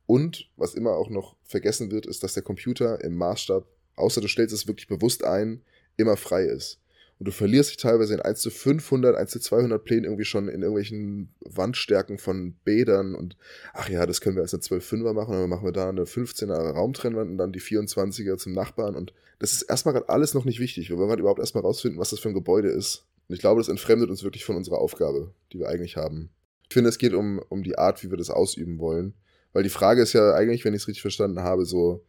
Und 0.07 0.49
was 0.57 0.75
immer 0.75 0.93
auch 0.93 1.11
noch 1.11 1.37
vergessen 1.45 1.91
wird, 1.91 2.07
ist, 2.07 2.23
dass 2.23 2.35
der 2.35 2.43
Computer 2.43 3.03
im 3.03 3.17
Maßstab, 3.17 3.67
außer 3.97 4.21
du 4.21 4.29
stellst 4.29 4.55
es 4.55 4.67
wirklich 4.67 4.89
bewusst 4.89 5.25
ein, 5.25 5.63
immer 5.97 6.17
frei 6.17 6.45
ist. 6.45 6.81
Und 7.19 7.29
du 7.29 7.33
verlierst 7.33 7.71
dich 7.71 7.77
teilweise 7.79 8.13
in 8.13 8.21
1 8.21 8.41
zu 8.41 8.51
500, 8.51 9.17
1 9.17 9.31
zu 9.31 9.41
200 9.41 9.83
Plänen 9.83 10.05
irgendwie 10.05 10.27
schon 10.27 10.49
in 10.49 10.61
irgendwelchen 10.61 11.31
Wandstärken 11.41 12.19
von 12.19 12.53
Bädern 12.65 13.15
und 13.15 13.39
ach 13.73 13.89
ja, 13.89 14.05
das 14.05 14.21
können 14.21 14.37
wir 14.37 14.43
als 14.43 14.53
eine 14.53 14.63
12-5er 14.63 15.15
machen, 15.15 15.33
dann 15.33 15.49
machen 15.49 15.65
wir 15.65 15.73
da 15.73 15.89
eine 15.89 16.05
15er 16.05 16.73
Raumtrennwand 16.73 17.31
und 17.31 17.39
dann 17.39 17.53
die 17.53 17.61
24er 17.61 18.37
zum 18.37 18.53
Nachbarn 18.53 18.95
und 18.95 19.15
das 19.39 19.53
ist 19.53 19.63
erstmal 19.63 19.95
gerade 19.95 20.11
alles 20.11 20.35
noch 20.35 20.45
nicht 20.45 20.61
wichtig. 20.61 20.91
Wir 20.91 20.99
wollen 20.99 21.09
halt 21.09 21.21
überhaupt 21.21 21.41
erstmal 21.41 21.63
rausfinden, 21.63 21.99
was 21.99 22.11
das 22.11 22.21
für 22.21 22.29
ein 22.29 22.35
Gebäude 22.35 22.69
ist. 22.69 23.05
Und 23.29 23.35
ich 23.35 23.41
glaube, 23.41 23.61
das 23.61 23.69
entfremdet 23.69 24.11
uns 24.11 24.23
wirklich 24.23 24.45
von 24.45 24.57
unserer 24.57 24.79
Aufgabe, 24.79 25.33
die 25.53 25.59
wir 25.59 25.69
eigentlich 25.69 25.97
haben. 25.97 26.31
Ich 26.69 26.75
finde, 26.75 26.91
es 26.91 26.99
geht 26.99 27.15
um, 27.15 27.41
um 27.49 27.63
die 27.63 27.79
Art, 27.79 28.03
wie 28.03 28.11
wir 28.11 28.17
das 28.17 28.31
ausüben 28.31 28.79
wollen. 28.79 29.15
Weil 29.53 29.63
die 29.63 29.71
Frage 29.71 30.03
ist 30.03 30.13
ja 30.13 30.35
eigentlich, 30.35 30.65
wenn 30.65 30.75
ich 30.75 30.83
es 30.83 30.89
richtig 30.89 31.03
verstanden 31.03 31.41
habe, 31.41 31.65
so, 31.65 32.05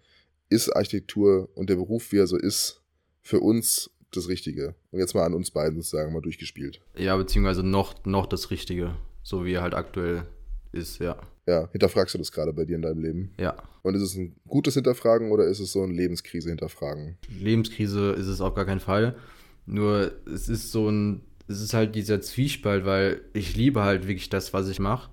ist 0.50 0.70
Architektur 0.76 1.50
und 1.56 1.70
der 1.70 1.76
Beruf, 1.76 2.12
wie 2.12 2.18
er 2.18 2.28
so 2.28 2.38
ist, 2.38 2.82
für 3.22 3.40
uns 3.40 3.90
das 4.12 4.28
Richtige? 4.28 4.76
Und 4.92 5.00
jetzt 5.00 5.14
mal 5.14 5.26
an 5.26 5.34
uns 5.34 5.52
beiden 5.52 5.78
sozusagen 5.78 6.14
mal 6.14 6.22
durchgespielt. 6.22 6.82
Ja, 6.96 7.16
beziehungsweise 7.16 7.64
noch, 7.64 8.06
noch 8.06 8.26
das 8.26 8.52
Richtige, 8.52 8.96
so 9.24 9.46
wie 9.46 9.54
er 9.54 9.62
halt 9.62 9.76
aktuell 9.76 10.24
ist, 10.72 11.00
ja. 11.00 11.18
Ja, 11.48 11.70
hinterfragst 11.72 12.14
du 12.14 12.18
das 12.18 12.32
gerade 12.32 12.52
bei 12.52 12.66
dir 12.66 12.76
in 12.76 12.82
deinem 12.82 13.02
Leben? 13.02 13.34
Ja. 13.40 13.56
Und 13.82 13.96
ist 13.96 14.02
es 14.02 14.16
ein 14.16 14.36
gutes 14.48 14.74
Hinterfragen 14.74 15.32
oder 15.32 15.46
ist 15.46 15.60
es 15.60 15.72
so 15.72 15.84
ein 15.84 15.92
Lebenskrise 15.92 16.50
hinterfragen? 16.50 17.18
Lebenskrise 17.40 18.12
ist 18.12 18.28
es 18.28 18.42
auf 18.42 18.54
gar 18.54 18.66
keinen 18.66 18.82
Fall. 18.82 19.16
Nur 19.66 20.12
es 20.26 20.50
ist 20.50 20.72
so 20.72 20.90
ein, 20.90 21.22
es 21.48 21.62
ist 21.62 21.74
halt 21.74 21.96
dieser 21.96 22.22
Zwiespalt, 22.22 22.86
weil 22.86 23.22
ich 23.34 23.56
liebe 23.56 23.84
halt 23.84 24.08
wirklich 24.08 24.30
das, 24.30 24.54
was 24.54 24.68
ich 24.68 24.80
mache. 24.80 25.10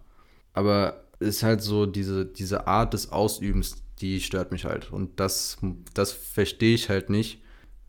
Aber 0.52 1.04
es 1.20 1.36
ist 1.36 1.42
halt 1.42 1.62
so 1.62 1.86
diese, 1.86 2.26
diese 2.26 2.66
Art 2.66 2.92
des 2.92 3.12
Ausübens, 3.12 3.82
die 4.00 4.20
stört 4.20 4.52
mich 4.52 4.64
halt. 4.64 4.92
Und 4.92 5.20
das, 5.20 5.58
das 5.94 6.12
verstehe 6.12 6.74
ich 6.74 6.88
halt 6.88 7.10
nicht, 7.10 7.42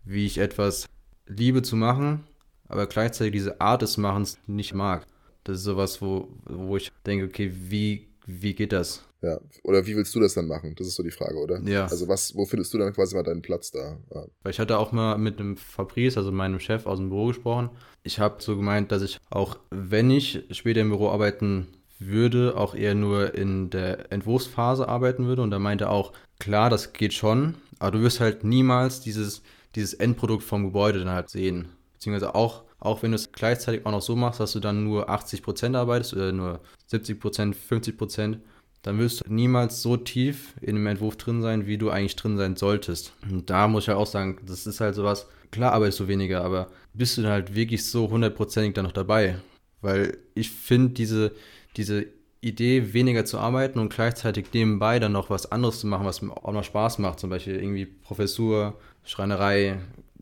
wie 0.03 0.25
ich 0.25 0.37
etwas 0.37 0.87
liebe 1.27 1.61
zu 1.61 1.75
machen, 1.75 2.23
aber 2.67 2.87
gleichzeitig 2.87 3.33
diese 3.33 3.61
Art 3.61 3.81
des 3.81 3.97
Machens 3.97 4.37
nicht 4.47 4.73
mag. 4.73 5.07
Das 5.43 5.57
ist 5.57 5.63
sowas, 5.63 6.01
wo, 6.01 6.29
wo 6.45 6.77
ich 6.77 6.91
denke, 7.05 7.25
okay, 7.25 7.51
wie, 7.53 8.07
wie 8.25 8.53
geht 8.53 8.71
das? 8.71 9.03
Ja, 9.21 9.39
oder 9.63 9.85
wie 9.87 9.95
willst 9.95 10.13
du 10.13 10.19
das 10.19 10.35
dann 10.35 10.47
machen? 10.47 10.75
Das 10.77 10.85
ist 10.85 10.95
so 10.95 11.03
die 11.03 11.11
Frage, 11.11 11.37
oder? 11.37 11.59
Ja. 11.61 11.85
Also 11.85 12.07
was, 12.07 12.35
wo 12.35 12.45
findest 12.45 12.73
du 12.73 12.77
dann 12.77 12.93
quasi 12.93 13.15
mal 13.15 13.23
deinen 13.23 13.41
Platz 13.41 13.71
da? 13.71 13.97
Ja. 14.13 14.25
Weil 14.43 14.51
ich 14.51 14.59
hatte 14.59 14.77
auch 14.77 14.91
mal 14.91 15.17
mit 15.17 15.39
einem 15.39 15.57
Fabrice, 15.57 16.17
also 16.17 16.31
meinem 16.31 16.59
Chef 16.59 16.85
aus 16.85 16.99
dem 16.99 17.09
Büro 17.09 17.27
gesprochen. 17.27 17.69
Ich 18.03 18.19
habe 18.19 18.41
so 18.43 18.55
gemeint, 18.55 18.91
dass 18.91 19.01
ich 19.01 19.19
auch, 19.31 19.57
wenn 19.71 20.11
ich 20.11 20.43
später 20.51 20.81
im 20.81 20.89
Büro 20.89 21.09
arbeiten 21.09 21.67
würde, 21.97 22.55
auch 22.55 22.75
eher 22.75 22.93
nur 22.93 23.33
in 23.33 23.69
der 23.69 24.11
Entwurfsphase 24.11 24.87
arbeiten 24.87 25.25
würde. 25.25 25.41
Und 25.41 25.51
da 25.51 25.59
meinte 25.59 25.85
er 25.85 25.91
auch, 25.91 26.13
klar, 26.37 26.69
das 26.69 26.93
geht 26.93 27.13
schon, 27.13 27.55
aber 27.79 27.91
du 27.91 28.01
wirst 28.03 28.19
halt 28.19 28.43
niemals 28.43 29.01
dieses, 29.01 29.41
dieses 29.75 29.93
Endprodukt 29.95 30.43
vom 30.43 30.65
Gebäude 30.65 30.99
dann 30.99 31.09
halt 31.09 31.29
sehen. 31.29 31.69
Beziehungsweise 31.93 32.35
auch, 32.35 32.64
auch 32.79 33.03
wenn 33.03 33.11
du 33.11 33.15
es 33.15 33.31
gleichzeitig 33.31 33.85
auch 33.85 33.91
noch 33.91 34.01
so 34.01 34.15
machst, 34.15 34.39
dass 34.39 34.53
du 34.53 34.59
dann 34.59 34.83
nur 34.83 35.09
80% 35.09 35.75
arbeitest 35.75 36.13
oder 36.13 36.31
nur 36.31 36.59
70%, 36.91 37.55
50%, 37.55 38.37
dann 38.81 38.99
wirst 38.99 39.25
du 39.25 39.33
niemals 39.33 39.81
so 39.81 39.97
tief 39.97 40.53
in 40.61 40.75
dem 40.75 40.85
Entwurf 40.85 41.15
drin 41.15 41.41
sein, 41.41 41.65
wie 41.65 41.77
du 41.77 41.89
eigentlich 41.89 42.15
drin 42.15 42.37
sein 42.37 42.55
solltest. 42.55 43.13
Und 43.29 43.49
da 43.49 43.67
muss 43.67 43.85
ich 43.85 43.87
halt 43.89 43.97
auch 43.97 44.05
sagen, 44.05 44.37
das 44.45 44.67
ist 44.67 44.79
halt 44.79 44.93
sowas, 44.93 45.27
klar 45.51 45.73
arbeitest 45.73 46.01
du 46.01 46.07
weniger, 46.07 46.43
aber 46.43 46.67
bist 46.93 47.17
du 47.17 47.23
dann 47.23 47.31
halt 47.31 47.55
wirklich 47.55 47.89
so 47.89 48.09
hundertprozentig 48.09 48.73
dann 48.75 48.85
noch 48.85 48.91
dabei? 48.91 49.39
Weil 49.81 50.17
ich 50.35 50.51
finde 50.51 50.89
diese, 50.89 51.31
diese 51.77 52.05
Idee, 52.41 52.93
weniger 52.93 53.25
zu 53.25 53.39
arbeiten 53.39 53.79
und 53.79 53.91
gleichzeitig 53.91 54.45
nebenbei 54.53 54.99
dann 54.99 55.13
noch 55.13 55.31
was 55.31 55.51
anderes 55.51 55.79
zu 55.79 55.87
machen, 55.87 56.05
was 56.05 56.21
mir 56.21 56.31
auch 56.31 56.53
noch 56.53 56.63
Spaß 56.63 56.99
macht, 56.99 57.19
zum 57.19 57.31
Beispiel 57.31 57.55
irgendwie 57.55 57.87
Professur, 57.87 58.75
Schreinerei, 59.03 59.79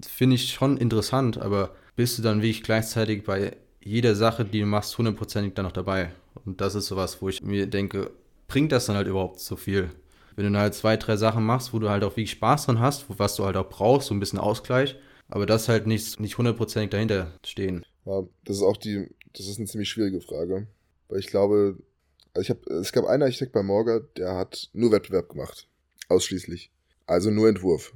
finde 0.08 0.36
ich 0.36 0.54
schon 0.54 0.78
interessant, 0.78 1.38
aber 1.38 1.72
bist 1.96 2.18
du 2.18 2.22
dann 2.22 2.42
wirklich 2.42 2.64
gleichzeitig 2.64 3.24
bei 3.24 3.56
jeder 3.84 4.16
Sache, 4.16 4.46
die 4.46 4.60
du 4.60 4.66
machst, 4.66 4.98
hundertprozentig 4.98 5.54
dann 5.54 5.66
noch 5.66 5.72
dabei? 5.72 6.12
Und 6.46 6.62
das 6.62 6.76
ist 6.76 6.88
sowas, 6.88 7.22
wo 7.22 7.30
ich 7.30 7.42
mir 7.42 7.68
denke, 7.68 8.12
bringt 8.48 8.72
das 8.72 8.86
dann 8.86 8.96
halt 8.96 9.08
überhaupt 9.08 9.40
so 9.40 9.56
viel? 9.56 9.90
Wenn 10.36 10.46
du 10.46 10.52
dann 10.52 10.62
halt 10.62 10.74
zwei, 10.74 10.98
drei 10.98 11.16
Sachen 11.16 11.46
machst, 11.46 11.74
wo 11.74 11.80
du 11.80 11.90
halt 11.90 12.04
auch 12.04 12.12
wirklich 12.12 12.32
Spaß 12.32 12.66
dran 12.66 12.80
hast, 12.80 13.06
was 13.20 13.36
du 13.36 13.46
halt 13.46 13.56
auch 13.56 13.70
brauchst, 13.70 14.08
so 14.08 14.16
ein 14.16 14.20
bisschen 14.20 14.40
Ausgleich, 14.40 14.96
aber 15.28 15.46
das 15.46 15.70
halt 15.70 15.88
nicht, 15.88 16.20
nicht 16.20 16.38
hundertprozentig 16.38 16.90
dahinter 16.90 17.32
stehen. 17.46 17.86
Ja, 18.06 18.24
das 18.44 18.58
ist 18.58 18.64
auch 18.64 18.78
die, 18.78 19.08
das 19.34 19.48
ist 19.48 19.58
eine 19.58 19.68
ziemlich 19.68 19.90
schwierige 19.90 20.22
Frage. 20.22 20.68
Weil 21.08 21.20
ich 21.20 21.28
glaube, 21.28 21.78
also 22.34 22.42
ich 22.42 22.50
habe, 22.50 22.74
es 22.74 22.92
gab 22.92 23.06
einen 23.06 23.24
Architekt 23.24 23.52
bei 23.52 23.64
Morga, 23.64 24.02
der 24.18 24.36
hat 24.36 24.70
nur 24.74 24.92
Wettbewerb 24.92 25.30
gemacht. 25.30 25.68
Ausschließlich. 26.10 26.72
Also 27.06 27.30
nur 27.30 27.48
Entwurf. 27.48 27.94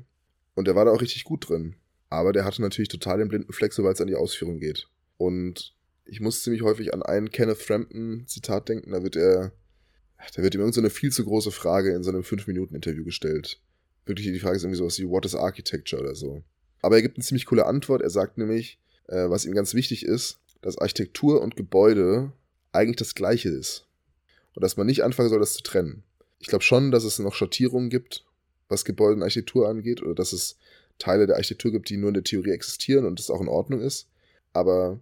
Und 0.55 0.67
der 0.67 0.75
war 0.75 0.85
da 0.85 0.91
auch 0.91 1.01
richtig 1.01 1.23
gut 1.23 1.49
drin. 1.49 1.75
Aber 2.09 2.33
der 2.33 2.45
hatte 2.45 2.61
natürlich 2.61 2.89
total 2.89 3.17
den 3.17 3.27
blinden 3.27 3.53
Fleck, 3.53 3.73
sobald 3.73 3.95
es 3.95 4.01
an 4.01 4.07
die 4.07 4.15
Ausführung 4.15 4.59
geht. 4.59 4.87
Und 5.17 5.75
ich 6.05 6.21
muss 6.21 6.43
ziemlich 6.43 6.61
häufig 6.61 6.93
an 6.93 7.03
einen 7.03 7.31
Kenneth 7.31 7.57
Frampton 7.57 8.23
Zitat 8.27 8.69
denken, 8.69 8.91
da 8.91 9.03
wird 9.03 9.15
er, 9.15 9.51
da 10.35 10.41
wird 10.41 10.55
ihm 10.55 10.61
irgendeine 10.61 10.89
so 10.89 10.95
viel 10.95 11.11
zu 11.11 11.25
große 11.25 11.51
Frage 11.51 11.93
in 11.93 12.03
so 12.03 12.09
einem 12.09 12.21
5-Minuten-Interview 12.21 13.03
gestellt. 13.03 13.59
Wirklich, 14.05 14.27
die 14.27 14.39
Frage 14.39 14.55
ist 14.55 14.63
irgendwie 14.63 14.77
sowas 14.77 14.99
wie, 14.99 15.09
what 15.09 15.25
is 15.25 15.35
architecture 15.35 16.01
oder 16.01 16.15
so. 16.15 16.43
Aber 16.81 16.95
er 16.95 17.01
gibt 17.01 17.17
eine 17.17 17.25
ziemlich 17.25 17.45
coole 17.45 17.65
Antwort. 17.65 18.01
Er 18.01 18.09
sagt 18.09 18.37
nämlich, 18.37 18.79
äh, 19.07 19.29
was 19.29 19.45
ihm 19.45 19.53
ganz 19.53 19.73
wichtig 19.73 20.05
ist, 20.05 20.39
dass 20.61 20.77
Architektur 20.77 21.41
und 21.41 21.57
Gebäude 21.57 22.31
eigentlich 22.71 22.97
das 22.97 23.15
Gleiche 23.15 23.49
ist. 23.49 23.85
Und 24.53 24.63
dass 24.63 24.77
man 24.77 24.87
nicht 24.87 25.03
anfangen 25.03 25.29
soll, 25.29 25.39
das 25.39 25.53
zu 25.53 25.63
trennen. 25.63 26.03
Ich 26.39 26.47
glaube 26.47 26.63
schon, 26.63 26.91
dass 26.91 27.03
es 27.03 27.19
noch 27.19 27.33
Schattierungen 27.33 27.89
gibt, 27.89 28.25
was 28.69 28.85
Gebäude 28.85 29.15
und 29.15 29.23
Architektur 29.23 29.67
angeht, 29.67 30.01
oder 30.01 30.15
dass 30.15 30.33
es 30.33 30.57
Teile 30.99 31.27
der 31.27 31.35
Architektur 31.35 31.71
gibt, 31.71 31.89
die 31.89 31.97
nur 31.97 32.09
in 32.09 32.15
der 32.15 32.23
Theorie 32.23 32.51
existieren 32.51 33.05
und 33.05 33.19
das 33.19 33.29
auch 33.29 33.41
in 33.41 33.47
Ordnung 33.47 33.81
ist. 33.81 34.09
Aber 34.53 34.99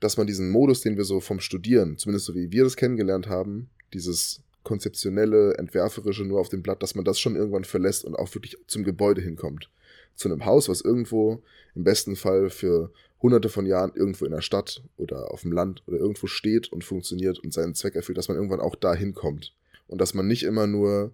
dass 0.00 0.16
man 0.16 0.26
diesen 0.26 0.50
Modus, 0.50 0.80
den 0.80 0.96
wir 0.96 1.04
so 1.04 1.20
vom 1.20 1.40
Studieren, 1.40 1.98
zumindest 1.98 2.26
so 2.26 2.34
wie 2.34 2.52
wir 2.52 2.64
das 2.64 2.76
kennengelernt 2.76 3.28
haben, 3.28 3.70
dieses 3.92 4.42
konzeptionelle, 4.62 5.54
entwerferische 5.54 6.24
nur 6.24 6.40
auf 6.40 6.50
dem 6.50 6.62
Blatt, 6.62 6.82
dass 6.82 6.94
man 6.94 7.04
das 7.04 7.18
schon 7.18 7.36
irgendwann 7.36 7.64
verlässt 7.64 8.04
und 8.04 8.14
auch 8.14 8.32
wirklich 8.34 8.56
zum 8.66 8.84
Gebäude 8.84 9.22
hinkommt. 9.22 9.70
Zu 10.14 10.28
einem 10.28 10.44
Haus, 10.44 10.68
was 10.68 10.82
irgendwo 10.82 11.42
im 11.74 11.84
besten 11.84 12.16
Fall 12.16 12.50
für 12.50 12.92
hunderte 13.22 13.48
von 13.48 13.66
Jahren 13.66 13.92
irgendwo 13.94 14.24
in 14.24 14.32
der 14.32 14.42
Stadt 14.42 14.82
oder 14.96 15.32
auf 15.32 15.42
dem 15.42 15.52
Land 15.52 15.82
oder 15.86 15.98
irgendwo 15.98 16.26
steht 16.26 16.70
und 16.72 16.84
funktioniert 16.84 17.38
und 17.38 17.52
seinen 17.52 17.74
Zweck 17.74 17.94
erfüllt, 17.94 18.18
dass 18.18 18.28
man 18.28 18.36
irgendwann 18.36 18.60
auch 18.60 18.74
da 18.74 18.94
hinkommt. 18.94 19.54
Und 19.86 20.00
dass 20.00 20.12
man 20.12 20.26
nicht 20.26 20.42
immer 20.42 20.66
nur 20.66 21.12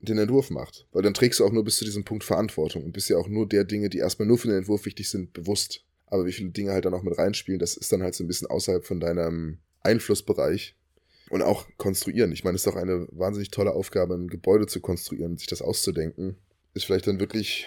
den 0.00 0.18
Entwurf 0.18 0.50
macht. 0.50 0.86
Weil 0.92 1.02
dann 1.02 1.14
trägst 1.14 1.40
du 1.40 1.44
auch 1.44 1.52
nur 1.52 1.64
bis 1.64 1.76
zu 1.76 1.84
diesem 1.84 2.04
Punkt 2.04 2.24
Verantwortung 2.24 2.84
und 2.84 2.92
bist 2.92 3.08
ja 3.08 3.16
auch 3.16 3.28
nur 3.28 3.48
der 3.48 3.64
Dinge, 3.64 3.88
die 3.88 3.98
erstmal 3.98 4.28
nur 4.28 4.38
für 4.38 4.48
den 4.48 4.58
Entwurf 4.58 4.84
wichtig 4.84 5.08
sind, 5.08 5.32
bewusst. 5.32 5.84
Aber 6.06 6.26
wie 6.26 6.32
viele 6.32 6.50
Dinge 6.50 6.72
halt 6.72 6.84
dann 6.84 6.94
auch 6.94 7.02
mit 7.02 7.18
reinspielen, 7.18 7.58
das 7.58 7.76
ist 7.76 7.92
dann 7.92 8.02
halt 8.02 8.14
so 8.14 8.24
ein 8.24 8.28
bisschen 8.28 8.48
außerhalb 8.48 8.84
von 8.84 9.00
deinem 9.00 9.58
Einflussbereich. 9.80 10.76
Und 11.30 11.40
auch 11.40 11.66
konstruieren. 11.78 12.32
Ich 12.32 12.44
meine, 12.44 12.54
es 12.54 12.66
ist 12.66 12.66
doch 12.66 12.76
eine 12.76 13.08
wahnsinnig 13.10 13.50
tolle 13.50 13.72
Aufgabe, 13.72 14.14
ein 14.14 14.28
Gebäude 14.28 14.66
zu 14.66 14.80
konstruieren, 14.80 15.38
sich 15.38 15.46
das 15.46 15.62
auszudenken. 15.62 16.36
Ist 16.74 16.84
vielleicht 16.84 17.06
dann 17.06 17.18
wirklich 17.18 17.66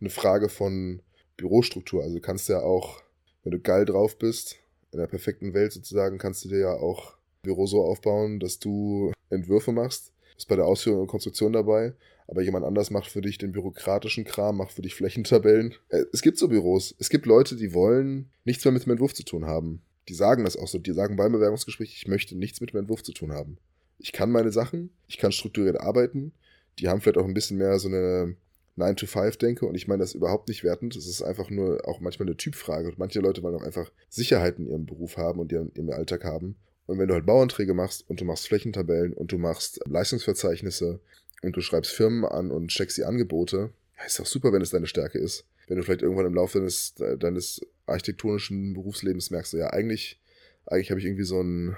eine 0.00 0.10
Frage 0.10 0.48
von 0.48 1.02
Bürostruktur. 1.36 2.02
Also 2.02 2.18
kannst 2.18 2.48
du 2.48 2.54
ja 2.54 2.62
auch, 2.62 3.00
wenn 3.44 3.52
du 3.52 3.60
geil 3.60 3.84
drauf 3.84 4.18
bist, 4.18 4.56
in 4.90 4.98
der 4.98 5.06
perfekten 5.06 5.54
Welt 5.54 5.72
sozusagen, 5.72 6.18
kannst 6.18 6.44
du 6.44 6.48
dir 6.48 6.58
ja 6.58 6.72
auch 6.72 7.16
Büro 7.42 7.66
so 7.66 7.84
aufbauen, 7.84 8.40
dass 8.40 8.58
du 8.58 9.12
Entwürfe 9.30 9.70
machst 9.70 10.12
ist 10.36 10.48
bei 10.48 10.56
der 10.56 10.66
Ausführung 10.66 11.02
und 11.02 11.06
Konstruktion 11.06 11.52
dabei, 11.52 11.94
aber 12.28 12.42
jemand 12.42 12.64
anders 12.64 12.90
macht 12.90 13.10
für 13.10 13.20
dich 13.20 13.38
den 13.38 13.52
bürokratischen 13.52 14.24
Kram, 14.24 14.56
macht 14.56 14.72
für 14.72 14.82
dich 14.82 14.94
Flächentabellen. 14.94 15.74
Äh, 15.88 16.04
es 16.12 16.22
gibt 16.22 16.38
so 16.38 16.48
Büros. 16.48 16.94
Es 16.98 17.08
gibt 17.08 17.26
Leute, 17.26 17.56
die 17.56 17.72
wollen 17.72 18.30
nichts 18.44 18.64
mehr 18.64 18.72
mit 18.72 18.84
dem 18.84 18.92
Entwurf 18.92 19.14
zu 19.14 19.24
tun 19.24 19.46
haben. 19.46 19.82
Die 20.08 20.14
sagen 20.14 20.44
das 20.44 20.56
auch 20.56 20.68
so. 20.68 20.78
Die 20.78 20.92
sagen 20.92 21.16
beim 21.16 21.32
Bewerbungsgespräch, 21.32 21.94
ich 21.94 22.08
möchte 22.08 22.36
nichts 22.36 22.60
mit 22.60 22.72
dem 22.72 22.80
Entwurf 22.80 23.02
zu 23.02 23.12
tun 23.12 23.32
haben. 23.32 23.58
Ich 23.98 24.12
kann 24.12 24.30
meine 24.30 24.52
Sachen, 24.52 24.90
ich 25.06 25.18
kann 25.18 25.32
strukturiert 25.32 25.80
arbeiten. 25.80 26.32
Die 26.78 26.88
haben 26.88 27.00
vielleicht 27.00 27.18
auch 27.18 27.24
ein 27.24 27.34
bisschen 27.34 27.56
mehr 27.56 27.78
so 27.78 27.88
eine 27.88 28.36
9-to-5-Denke 28.76 29.66
und 29.66 29.74
ich 29.74 29.88
meine 29.88 30.02
das 30.02 30.14
überhaupt 30.14 30.48
nicht 30.48 30.62
wertend. 30.62 30.96
Es 30.96 31.06
ist 31.06 31.22
einfach 31.22 31.48
nur 31.48 31.86
auch 31.88 32.00
manchmal 32.00 32.28
eine 32.28 32.36
Typfrage. 32.36 32.92
Manche 32.96 33.20
Leute 33.20 33.42
wollen 33.42 33.54
auch 33.54 33.62
einfach 33.62 33.90
Sicherheit 34.10 34.58
in 34.58 34.66
ihrem 34.66 34.86
Beruf 34.86 35.16
haben 35.16 35.40
und 35.40 35.52
in 35.52 35.72
ihrem 35.74 35.90
Alltag 35.90 36.24
haben. 36.24 36.56
Und 36.86 36.98
wenn 36.98 37.08
du 37.08 37.14
halt 37.14 37.26
Bauanträge 37.26 37.74
machst 37.74 38.08
und 38.08 38.20
du 38.20 38.24
machst 38.24 38.46
Flächentabellen 38.46 39.12
und 39.12 39.32
du 39.32 39.38
machst 39.38 39.80
Leistungsverzeichnisse 39.86 41.00
und 41.42 41.56
du 41.56 41.60
schreibst 41.60 41.92
Firmen 41.92 42.24
an 42.24 42.50
und 42.50 42.68
checkst 42.68 42.96
die 42.96 43.04
Angebote, 43.04 43.70
ist 44.06 44.18
doch 44.18 44.26
super, 44.26 44.52
wenn 44.52 44.62
es 44.62 44.70
deine 44.70 44.86
Stärke 44.86 45.18
ist. 45.18 45.44
Wenn 45.66 45.78
du 45.78 45.82
vielleicht 45.82 46.02
irgendwann 46.02 46.26
im 46.26 46.34
Laufe 46.34 46.58
deines, 46.58 46.94
deines 47.18 47.60
architektonischen 47.86 48.74
Berufslebens 48.74 49.30
merkst, 49.30 49.54
ja, 49.54 49.70
eigentlich, 49.70 50.20
eigentlich 50.66 50.90
habe 50.90 51.00
ich 51.00 51.06
irgendwie 51.06 51.24
so 51.24 51.40
ein, 51.40 51.76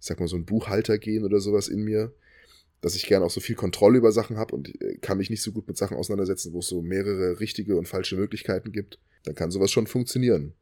ich 0.00 0.06
sag 0.06 0.20
mal, 0.20 0.28
so 0.28 0.36
ein 0.36 0.44
Buchhaltergehen 0.44 1.24
oder 1.24 1.40
sowas 1.40 1.66
in 1.66 1.82
mir, 1.82 2.12
dass 2.80 2.94
ich 2.94 3.06
gerne 3.06 3.24
auch 3.24 3.30
so 3.30 3.40
viel 3.40 3.56
Kontrolle 3.56 3.98
über 3.98 4.12
Sachen 4.12 4.36
habe 4.36 4.54
und 4.54 4.80
äh, 4.80 4.98
kann 4.98 5.18
mich 5.18 5.30
nicht 5.30 5.42
so 5.42 5.50
gut 5.50 5.66
mit 5.66 5.76
Sachen 5.76 5.96
auseinandersetzen, 5.96 6.52
wo 6.52 6.60
es 6.60 6.68
so 6.68 6.80
mehrere 6.80 7.40
richtige 7.40 7.76
und 7.76 7.88
falsche 7.88 8.14
Möglichkeiten 8.14 8.70
gibt, 8.70 9.00
dann 9.24 9.34
kann 9.34 9.50
sowas 9.50 9.72
schon 9.72 9.88
funktionieren 9.88 10.54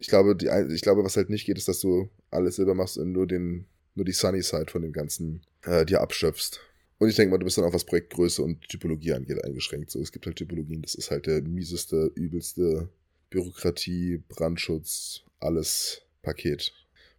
ich 0.00 0.08
glaube, 0.08 0.34
die, 0.34 0.48
ich 0.74 0.80
glaube, 0.80 1.04
was 1.04 1.16
halt 1.16 1.28
nicht 1.28 1.44
geht, 1.44 1.58
ist, 1.58 1.68
dass 1.68 1.80
du 1.80 2.08
alles 2.30 2.56
selber 2.56 2.74
machst 2.74 2.96
und 2.96 3.12
nur 3.12 3.26
den, 3.26 3.66
nur 3.94 4.06
die 4.06 4.12
Sunny 4.12 4.42
Side 4.42 4.70
von 4.70 4.80
dem 4.80 4.92
Ganzen 4.92 5.42
äh, 5.62 5.84
dir 5.84 6.00
abschöpfst. 6.00 6.58
Und 6.98 7.10
ich 7.10 7.16
denke 7.16 7.30
mal, 7.30 7.38
du 7.38 7.44
bist 7.44 7.58
dann 7.58 7.66
auch 7.66 7.74
was 7.74 7.84
Projektgröße 7.84 8.42
und 8.42 8.66
Typologie 8.68 9.12
angeht 9.12 9.44
eingeschränkt. 9.44 9.90
So, 9.90 10.00
es 10.00 10.10
gibt 10.10 10.24
halt 10.24 10.36
Typologien, 10.36 10.80
das 10.80 10.94
ist 10.94 11.10
halt 11.10 11.26
der 11.26 11.42
mieseste, 11.42 12.10
übelste 12.14 12.88
Bürokratie, 13.28 14.22
Brandschutz, 14.28 15.22
alles 15.38 16.02
Paket. 16.22 16.72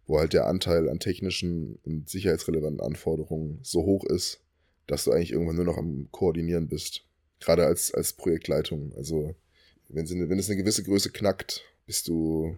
Wo 0.06 0.18
halt 0.18 0.32
der 0.32 0.46
Anteil 0.46 0.88
an 0.88 0.98
technischen 0.98 1.78
und 1.84 2.08
sicherheitsrelevanten 2.08 2.80
Anforderungen 2.80 3.60
so 3.62 3.84
hoch 3.84 4.04
ist, 4.04 4.40
dass 4.88 5.04
du 5.04 5.12
eigentlich 5.12 5.32
irgendwann 5.32 5.56
nur 5.56 5.64
noch 5.64 5.78
am 5.78 6.08
Koordinieren 6.10 6.66
bist. 6.66 7.04
Gerade 7.38 7.64
als, 7.64 7.94
als 7.94 8.12
Projektleitung. 8.12 8.92
Also, 8.96 9.36
wenn, 9.88 10.06
sie, 10.06 10.28
wenn 10.28 10.38
es 10.38 10.48
eine 10.48 10.56
gewisse 10.56 10.82
Größe 10.82 11.10
knackt, 11.10 11.64
bist 11.86 12.08
du 12.08 12.56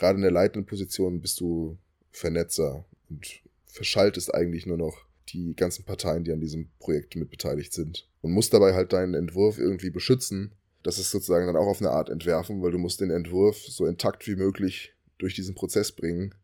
gerade 0.00 0.16
in 0.16 0.22
der 0.22 0.30
leitenden 0.30 0.64
Position 0.64 1.20
bist 1.20 1.40
du 1.40 1.76
Vernetzer 2.10 2.86
und 3.10 3.26
verschaltest 3.66 4.34
eigentlich 4.34 4.64
nur 4.66 4.78
noch 4.78 5.04
die 5.28 5.54
ganzen 5.54 5.84
Parteien, 5.84 6.24
die 6.24 6.32
an 6.32 6.40
diesem 6.40 6.70
Projekt 6.78 7.14
mit 7.16 7.30
beteiligt 7.30 7.72
sind. 7.72 8.08
Und 8.22 8.32
musst 8.32 8.52
dabei 8.52 8.74
halt 8.74 8.92
deinen 8.92 9.14
Entwurf 9.14 9.58
irgendwie 9.58 9.90
beschützen. 9.90 10.52
Das 10.82 10.98
ist 10.98 11.10
sozusagen 11.10 11.46
dann 11.46 11.56
auch 11.56 11.66
auf 11.66 11.80
eine 11.80 11.90
Art 11.90 12.08
entwerfen, 12.08 12.62
weil 12.62 12.72
du 12.72 12.78
musst 12.78 13.00
den 13.02 13.10
Entwurf 13.10 13.58
so 13.58 13.86
intakt 13.86 14.26
wie 14.26 14.36
möglich 14.36 14.94
durch 15.18 15.34
diesen 15.34 15.54
Prozess 15.54 15.92
bringen. 15.92 16.34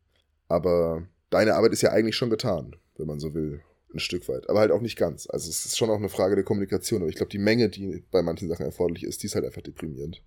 Aber 0.49 1.09
deine 1.31 1.55
Arbeit 1.55 1.73
ist 1.73 1.83
ja 1.83 1.91
eigentlich 1.91 2.17
schon 2.17 2.31
getan, 2.31 2.77
wenn 2.99 3.07
man 3.07 3.19
so 3.19 3.35
will. 3.35 3.63
Ein 3.95 4.01
Stück 4.01 4.29
weit. 4.29 4.51
Aber 4.51 4.61
halt 4.61 4.73
auch 4.73 4.83
nicht 4.83 4.99
ganz. 4.99 5.27
Also 5.31 5.49
es 5.49 5.65
ist 5.65 5.79
schon 5.79 5.89
auch 5.89 5.97
eine 5.97 6.11
Frage 6.11 6.35
der 6.35 6.45
Kommunikation. 6.45 7.01
Aber 7.01 7.09
ich 7.09 7.17
glaube, 7.17 7.31
die 7.31 7.39
Menge, 7.39 7.71
die 7.71 8.05
bei 8.11 8.21
manchen 8.21 8.49
Sachen 8.49 8.67
erforderlich 8.67 9.05
ist, 9.05 9.23
die 9.23 9.27
ist 9.27 9.35
halt 9.35 9.47
einfach 9.47 9.63
deprimierend. 9.63 10.23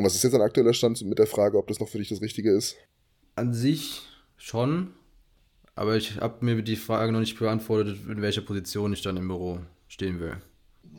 Und 0.00 0.06
was 0.06 0.14
ist 0.14 0.22
jetzt 0.22 0.34
ein 0.34 0.40
aktueller 0.40 0.72
Stand 0.72 1.02
mit 1.02 1.18
der 1.18 1.26
Frage, 1.26 1.58
ob 1.58 1.66
das 1.66 1.78
noch 1.78 1.86
für 1.86 1.98
dich 1.98 2.08
das 2.08 2.22
Richtige 2.22 2.50
ist? 2.52 2.74
An 3.34 3.52
sich 3.52 4.00
schon, 4.38 4.94
aber 5.74 5.98
ich 5.98 6.16
habe 6.22 6.42
mir 6.42 6.62
die 6.62 6.76
Frage 6.76 7.12
noch 7.12 7.20
nicht 7.20 7.38
beantwortet, 7.38 7.98
in 8.08 8.22
welcher 8.22 8.40
Position 8.40 8.94
ich 8.94 9.02
dann 9.02 9.18
im 9.18 9.28
Büro 9.28 9.58
stehen 9.88 10.18
will. 10.18 10.38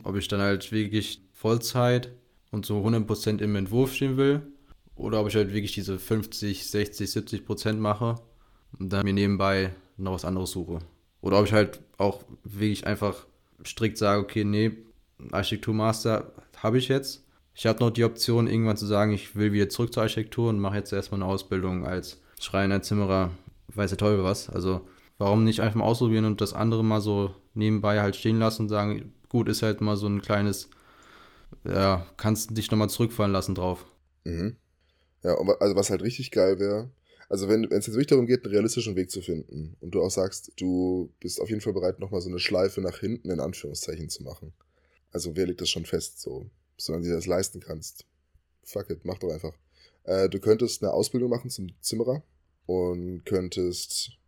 Ob 0.04 0.14
ich 0.14 0.28
dann 0.28 0.40
halt 0.40 0.70
wirklich 0.70 1.20
Vollzeit 1.32 2.12
und 2.52 2.64
so 2.64 2.78
100% 2.78 3.42
im 3.42 3.56
Entwurf 3.56 3.92
stehen 3.92 4.16
will 4.18 4.42
oder 4.94 5.20
ob 5.20 5.26
ich 5.26 5.34
halt 5.34 5.52
wirklich 5.52 5.72
diese 5.72 5.98
50, 5.98 6.64
60, 6.64 7.10
70% 7.10 7.72
mache 7.72 8.20
und 8.78 8.92
dann 8.92 9.04
mir 9.04 9.14
nebenbei 9.14 9.74
noch 9.96 10.12
was 10.12 10.24
anderes 10.24 10.52
suche. 10.52 10.78
Oder 11.22 11.40
ob 11.40 11.46
ich 11.46 11.52
halt 11.52 11.80
auch 11.98 12.22
wirklich 12.44 12.86
einfach 12.86 13.26
strikt 13.66 13.98
sage, 13.98 14.22
okay, 14.22 14.44
nee, 14.44 14.70
Architekturmaster 15.32 16.32
habe 16.58 16.78
ich 16.78 16.86
jetzt 16.86 17.24
ich 17.54 17.66
habe 17.66 17.80
noch 17.80 17.90
die 17.90 18.04
Option, 18.04 18.46
irgendwann 18.46 18.76
zu 18.76 18.86
sagen, 18.86 19.12
ich 19.12 19.36
will 19.36 19.52
wieder 19.52 19.68
zurück 19.68 19.92
zur 19.92 20.02
Architektur 20.02 20.48
und 20.48 20.58
mache 20.58 20.76
jetzt 20.76 20.92
erstmal 20.92 21.22
eine 21.22 21.30
Ausbildung 21.30 21.86
als 21.86 22.20
Schreiner, 22.40 22.82
Zimmerer, 22.82 23.30
weiß 23.68 23.90
der 23.90 23.98
Teufel 23.98 24.24
was. 24.24 24.48
Also 24.48 24.82
warum 25.18 25.44
nicht 25.44 25.60
einfach 25.60 25.76
mal 25.76 25.84
ausprobieren 25.84 26.24
und 26.24 26.40
das 26.40 26.54
andere 26.54 26.82
mal 26.82 27.00
so 27.00 27.34
nebenbei 27.54 28.00
halt 28.00 28.16
stehen 28.16 28.38
lassen 28.38 28.62
und 28.62 28.68
sagen, 28.68 29.12
gut, 29.28 29.48
ist 29.48 29.62
halt 29.62 29.80
mal 29.80 29.96
so 29.96 30.06
ein 30.06 30.22
kleines, 30.22 30.70
ja, 31.64 32.06
kannst 32.16 32.56
dich 32.56 32.70
nochmal 32.70 32.90
zurückfallen 32.90 33.32
lassen 33.32 33.54
drauf. 33.54 33.84
Mhm. 34.24 34.56
Ja, 35.22 35.36
also 35.60 35.76
was 35.76 35.90
halt 35.90 36.02
richtig 36.02 36.30
geil 36.30 36.58
wäre, 36.58 36.90
also 37.32 37.48
wenn 37.48 37.64
es 37.64 37.86
jetzt 37.86 37.94
wirklich 37.94 38.08
darum 38.08 38.26
geht, 38.26 38.44
einen 38.44 38.52
realistischen 38.52 38.94
Weg 38.94 39.10
zu 39.10 39.22
finden 39.22 39.74
und 39.80 39.94
du 39.94 40.02
auch 40.02 40.10
sagst, 40.10 40.52
du 40.56 41.10
bist 41.18 41.40
auf 41.40 41.48
jeden 41.48 41.62
Fall 41.62 41.72
bereit, 41.72 41.98
nochmal 41.98 42.20
so 42.20 42.28
eine 42.28 42.38
Schleife 42.38 42.82
nach 42.82 42.98
hinten 42.98 43.30
in 43.30 43.40
Anführungszeichen 43.40 44.10
zu 44.10 44.22
machen. 44.22 44.52
Also 45.12 45.34
wer 45.34 45.46
legt 45.46 45.62
das 45.62 45.70
schon 45.70 45.86
fest 45.86 46.20
so? 46.20 46.50
Solange 46.76 47.04
du 47.04 47.10
dir 47.10 47.16
das 47.16 47.26
leisten 47.26 47.60
kannst. 47.60 48.06
Fuck 48.64 48.90
it, 48.90 49.04
mach 49.04 49.18
doch 49.18 49.32
einfach. 49.32 49.56
Äh, 50.04 50.28
du 50.28 50.40
könntest 50.40 50.82
eine 50.82 50.92
Ausbildung 50.92 51.30
machen 51.30 51.50
zum 51.50 51.68
Zimmerer 51.80 52.22
und 52.66 53.24
könntest 53.24 54.18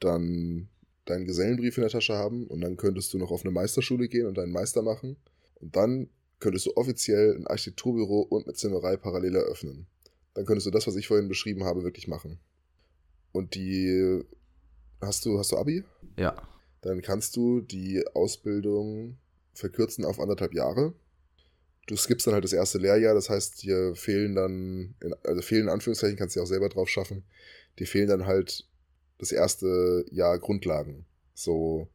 dann 0.00 0.68
deinen 1.04 1.26
Gesellenbrief 1.26 1.76
in 1.76 1.82
der 1.82 1.90
Tasche 1.90 2.14
haben 2.14 2.46
und 2.46 2.60
dann 2.60 2.76
könntest 2.76 3.12
du 3.12 3.18
noch 3.18 3.30
auf 3.30 3.42
eine 3.42 3.50
Meisterschule 3.50 4.08
gehen 4.08 4.26
und 4.26 4.38
deinen 4.38 4.52
Meister 4.52 4.82
machen 4.82 5.16
und 5.56 5.76
dann 5.76 6.08
könntest 6.40 6.66
du 6.66 6.76
offiziell 6.76 7.36
ein 7.36 7.46
Architekturbüro 7.46 8.20
und 8.20 8.46
eine 8.46 8.54
Zimmerei 8.54 8.96
parallel 8.96 9.36
eröffnen. 9.36 9.86
Dann 10.34 10.46
könntest 10.46 10.66
du 10.66 10.70
das, 10.70 10.86
was 10.86 10.96
ich 10.96 11.06
vorhin 11.06 11.28
beschrieben 11.28 11.64
habe, 11.64 11.84
wirklich 11.84 12.08
machen. 12.08 12.38
Und 13.32 13.54
die 13.54 14.22
hast 15.00 15.24
du 15.24 15.38
hast 15.38 15.52
du 15.52 15.56
Abi? 15.56 15.84
Ja. 16.18 16.36
Dann 16.82 17.02
kannst 17.02 17.36
du 17.36 17.60
die 17.60 18.04
Ausbildung 18.14 19.16
verkürzen 19.54 20.04
auf 20.04 20.20
anderthalb 20.20 20.54
Jahre 20.54 20.94
du 21.86 21.96
skippst 21.96 22.26
dann 22.26 22.34
halt 22.34 22.44
das 22.44 22.52
erste 22.52 22.78
Lehrjahr, 22.78 23.14
das 23.14 23.30
heißt, 23.30 23.62
dir 23.62 23.94
fehlen 23.94 24.34
dann, 24.34 24.94
also 25.22 25.42
fehlen 25.42 25.64
in 25.64 25.68
Anführungszeichen, 25.68 26.16
kannst 26.16 26.34
du 26.34 26.40
ja 26.40 26.44
auch 26.44 26.48
selber 26.48 26.68
drauf 26.68 26.88
schaffen, 26.88 27.24
dir 27.78 27.86
fehlen 27.86 28.08
dann 28.08 28.26
halt 28.26 28.66
das 29.18 29.32
erste 29.32 30.04
Jahr 30.10 30.38
Grundlagen. 30.38 31.06
So, 31.34 31.88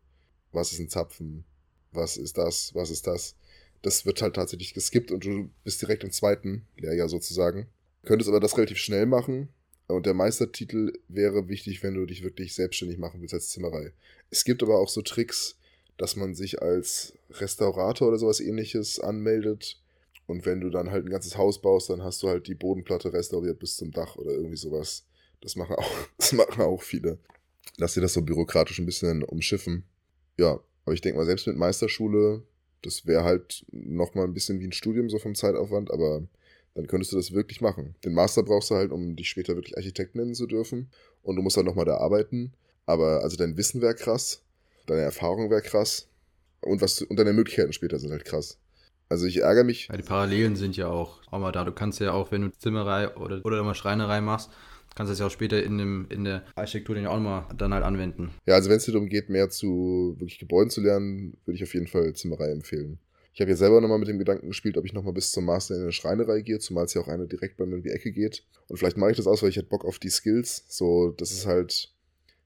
was 0.51 0.71
ist 0.71 0.79
ein 0.79 0.89
Zapfen? 0.89 1.45
Was 1.91 2.17
ist 2.17 2.37
das? 2.37 2.73
Was 2.75 2.89
ist 2.89 3.07
das? 3.07 3.35
Das 3.81 4.05
wird 4.05 4.21
halt 4.21 4.35
tatsächlich 4.35 4.73
geskippt 4.73 5.11
und 5.11 5.25
du 5.25 5.49
bist 5.63 5.81
direkt 5.81 6.03
im 6.03 6.11
zweiten 6.11 6.67
Lehrjahr 6.77 7.09
sozusagen. 7.09 7.67
Könntest 8.03 8.29
aber 8.29 8.39
das 8.39 8.57
relativ 8.57 8.77
schnell 8.77 9.05
machen. 9.05 9.49
Und 9.87 10.05
der 10.05 10.13
Meistertitel 10.13 10.93
wäre 11.07 11.47
wichtig, 11.47 11.81
wenn 11.81 11.95
du 11.95 12.05
dich 12.05 12.23
wirklich 12.23 12.53
selbstständig 12.53 12.99
machen 12.99 13.21
willst 13.21 13.33
als 13.33 13.49
Zimmerei. 13.49 13.93
Es 14.29 14.43
gibt 14.43 14.61
aber 14.61 14.77
auch 14.77 14.89
so 14.89 15.01
Tricks, 15.01 15.57
dass 15.99 16.15
man 16.15 16.33
sich 16.33 16.61
als 16.61 17.13
Restaurator 17.29 18.07
oder 18.07 18.17
sowas 18.17 18.39
ähnliches 18.39 19.01
anmeldet. 19.01 19.81
Und 20.27 20.45
wenn 20.45 20.61
du 20.61 20.69
dann 20.69 20.91
halt 20.91 21.05
ein 21.05 21.09
ganzes 21.09 21.37
Haus 21.37 21.61
baust, 21.61 21.89
dann 21.89 22.03
hast 22.03 22.23
du 22.23 22.29
halt 22.29 22.47
die 22.47 22.55
Bodenplatte 22.55 23.11
restauriert 23.11 23.59
bis 23.59 23.75
zum 23.75 23.91
Dach 23.91 24.15
oder 24.15 24.31
irgendwie 24.31 24.55
sowas. 24.55 25.05
Das 25.41 25.57
machen 25.57 25.75
auch, 25.75 25.91
das 26.17 26.31
machen 26.31 26.61
auch 26.61 26.81
viele. 26.81 27.19
Lass 27.77 27.95
dir 27.95 28.01
das 28.01 28.13
so 28.13 28.21
bürokratisch 28.21 28.79
ein 28.79 28.85
bisschen 28.85 29.23
umschiffen. 29.23 29.83
Ja, 30.37 30.61
aber 30.85 30.93
ich 30.93 31.01
denke 31.01 31.19
mal, 31.19 31.25
selbst 31.25 31.47
mit 31.47 31.57
Meisterschule, 31.57 32.43
das 32.81 33.05
wäre 33.05 33.25
halt 33.25 33.65
nochmal 33.71 34.23
ein 34.23 34.33
bisschen 34.33 34.61
wie 34.61 34.67
ein 34.67 34.71
Studium 34.71 35.09
so 35.09 35.19
vom 35.19 35.35
Zeitaufwand, 35.35 35.91
aber 35.91 36.25
dann 36.75 36.87
könntest 36.87 37.11
du 37.11 37.17
das 37.17 37.33
wirklich 37.33 37.59
machen. 37.59 37.95
Den 38.05 38.13
Master 38.13 38.43
brauchst 38.43 38.71
du 38.71 38.75
halt, 38.75 38.93
um 38.93 39.17
dich 39.17 39.27
später 39.27 39.55
wirklich 39.55 39.75
Architekt 39.75 40.15
nennen 40.15 40.33
zu 40.33 40.47
dürfen. 40.47 40.91
Und 41.23 41.35
du 41.35 41.41
musst 41.41 41.57
dann 41.57 41.65
nochmal 41.65 41.85
da 41.85 41.97
arbeiten. 41.97 42.53
Aber 42.85 43.21
also 43.21 43.35
dein 43.35 43.57
Wissen 43.57 43.81
wäre 43.81 43.95
krass 43.95 44.43
deine 44.89 45.01
Erfahrung 45.01 45.49
wäre 45.49 45.61
krass. 45.61 46.07
Und, 46.61 46.81
was, 46.81 47.01
und 47.01 47.17
deine 47.17 47.33
Möglichkeiten 47.33 47.73
später 47.73 47.99
sind 47.99 48.11
halt 48.11 48.25
krass. 48.25 48.57
Also 49.07 49.25
ich 49.25 49.37
ärgere 49.37 49.63
mich. 49.63 49.87
Ja, 49.87 49.97
die 49.97 50.03
Parallelen 50.03 50.55
sind 50.55 50.77
ja 50.77 50.87
auch, 50.87 51.21
auch 51.31 51.39
mal 51.39 51.51
da. 51.51 51.63
Du 51.63 51.71
kannst 51.71 51.99
ja 51.99 52.11
auch, 52.11 52.31
wenn 52.31 52.41
du 52.41 52.51
Zimmerei 52.51 53.15
oder, 53.15 53.43
oder 53.43 53.59
immer 53.59 53.73
Schreinerei 53.73 54.21
machst, 54.21 54.51
kannst 54.95 55.09
du 55.09 55.13
das 55.13 55.19
ja 55.19 55.25
auch 55.25 55.31
später 55.31 55.63
in, 55.63 55.77
dem, 55.77 56.07
in 56.09 56.25
der 56.25 56.43
Architektur 56.55 56.95
dann 56.95 57.07
auch 57.07 57.19
mal 57.19 57.47
dann 57.57 57.73
halt 57.73 57.83
anwenden. 57.83 58.31
Ja, 58.45 58.55
also 58.55 58.69
wenn 58.69 58.77
es 58.77 58.85
dir 58.85 58.91
darum 58.91 59.09
geht, 59.09 59.29
mehr 59.29 59.49
zu 59.49 60.15
wirklich 60.19 60.37
Gebäuden 60.37 60.69
zu 60.69 60.81
lernen, 60.81 61.37
würde 61.45 61.55
ich 61.55 61.63
auf 61.63 61.73
jeden 61.73 61.87
Fall 61.87 62.13
Zimmerei 62.13 62.51
empfehlen. 62.51 62.99
Ich 63.33 63.41
habe 63.41 63.51
ja 63.51 63.57
selber 63.57 63.79
nochmal 63.79 63.99
mit 63.99 64.09
dem 64.09 64.19
Gedanken 64.19 64.47
gespielt, 64.47 64.77
ob 64.77 64.85
ich 64.85 64.93
nochmal 64.93 65.13
bis 65.13 65.31
zum 65.31 65.45
Master 65.45 65.75
in 65.75 65.83
eine 65.83 65.91
Schreinerei 65.91 66.41
gehe, 66.41 66.59
zumal 66.59 66.85
es 66.85 66.93
ja 66.93 67.01
auch 67.01 67.07
eine 67.07 67.25
direkt 67.25 67.57
bei 67.57 67.65
mir 67.65 67.77
in 67.77 67.83
die 67.83 67.89
Ecke 67.89 68.11
geht. 68.11 68.43
Und 68.67 68.77
vielleicht 68.77 68.97
mache 68.97 69.11
ich 69.11 69.17
das 69.17 69.27
aus, 69.27 69.41
weil 69.41 69.49
ich 69.49 69.55
hätte 69.55 69.69
Bock 69.69 69.85
auf 69.85 69.97
die 69.97 70.09
Skills. 70.09 70.65
So, 70.67 71.11
das 71.11 71.31
ist 71.31 71.45
halt 71.45 71.93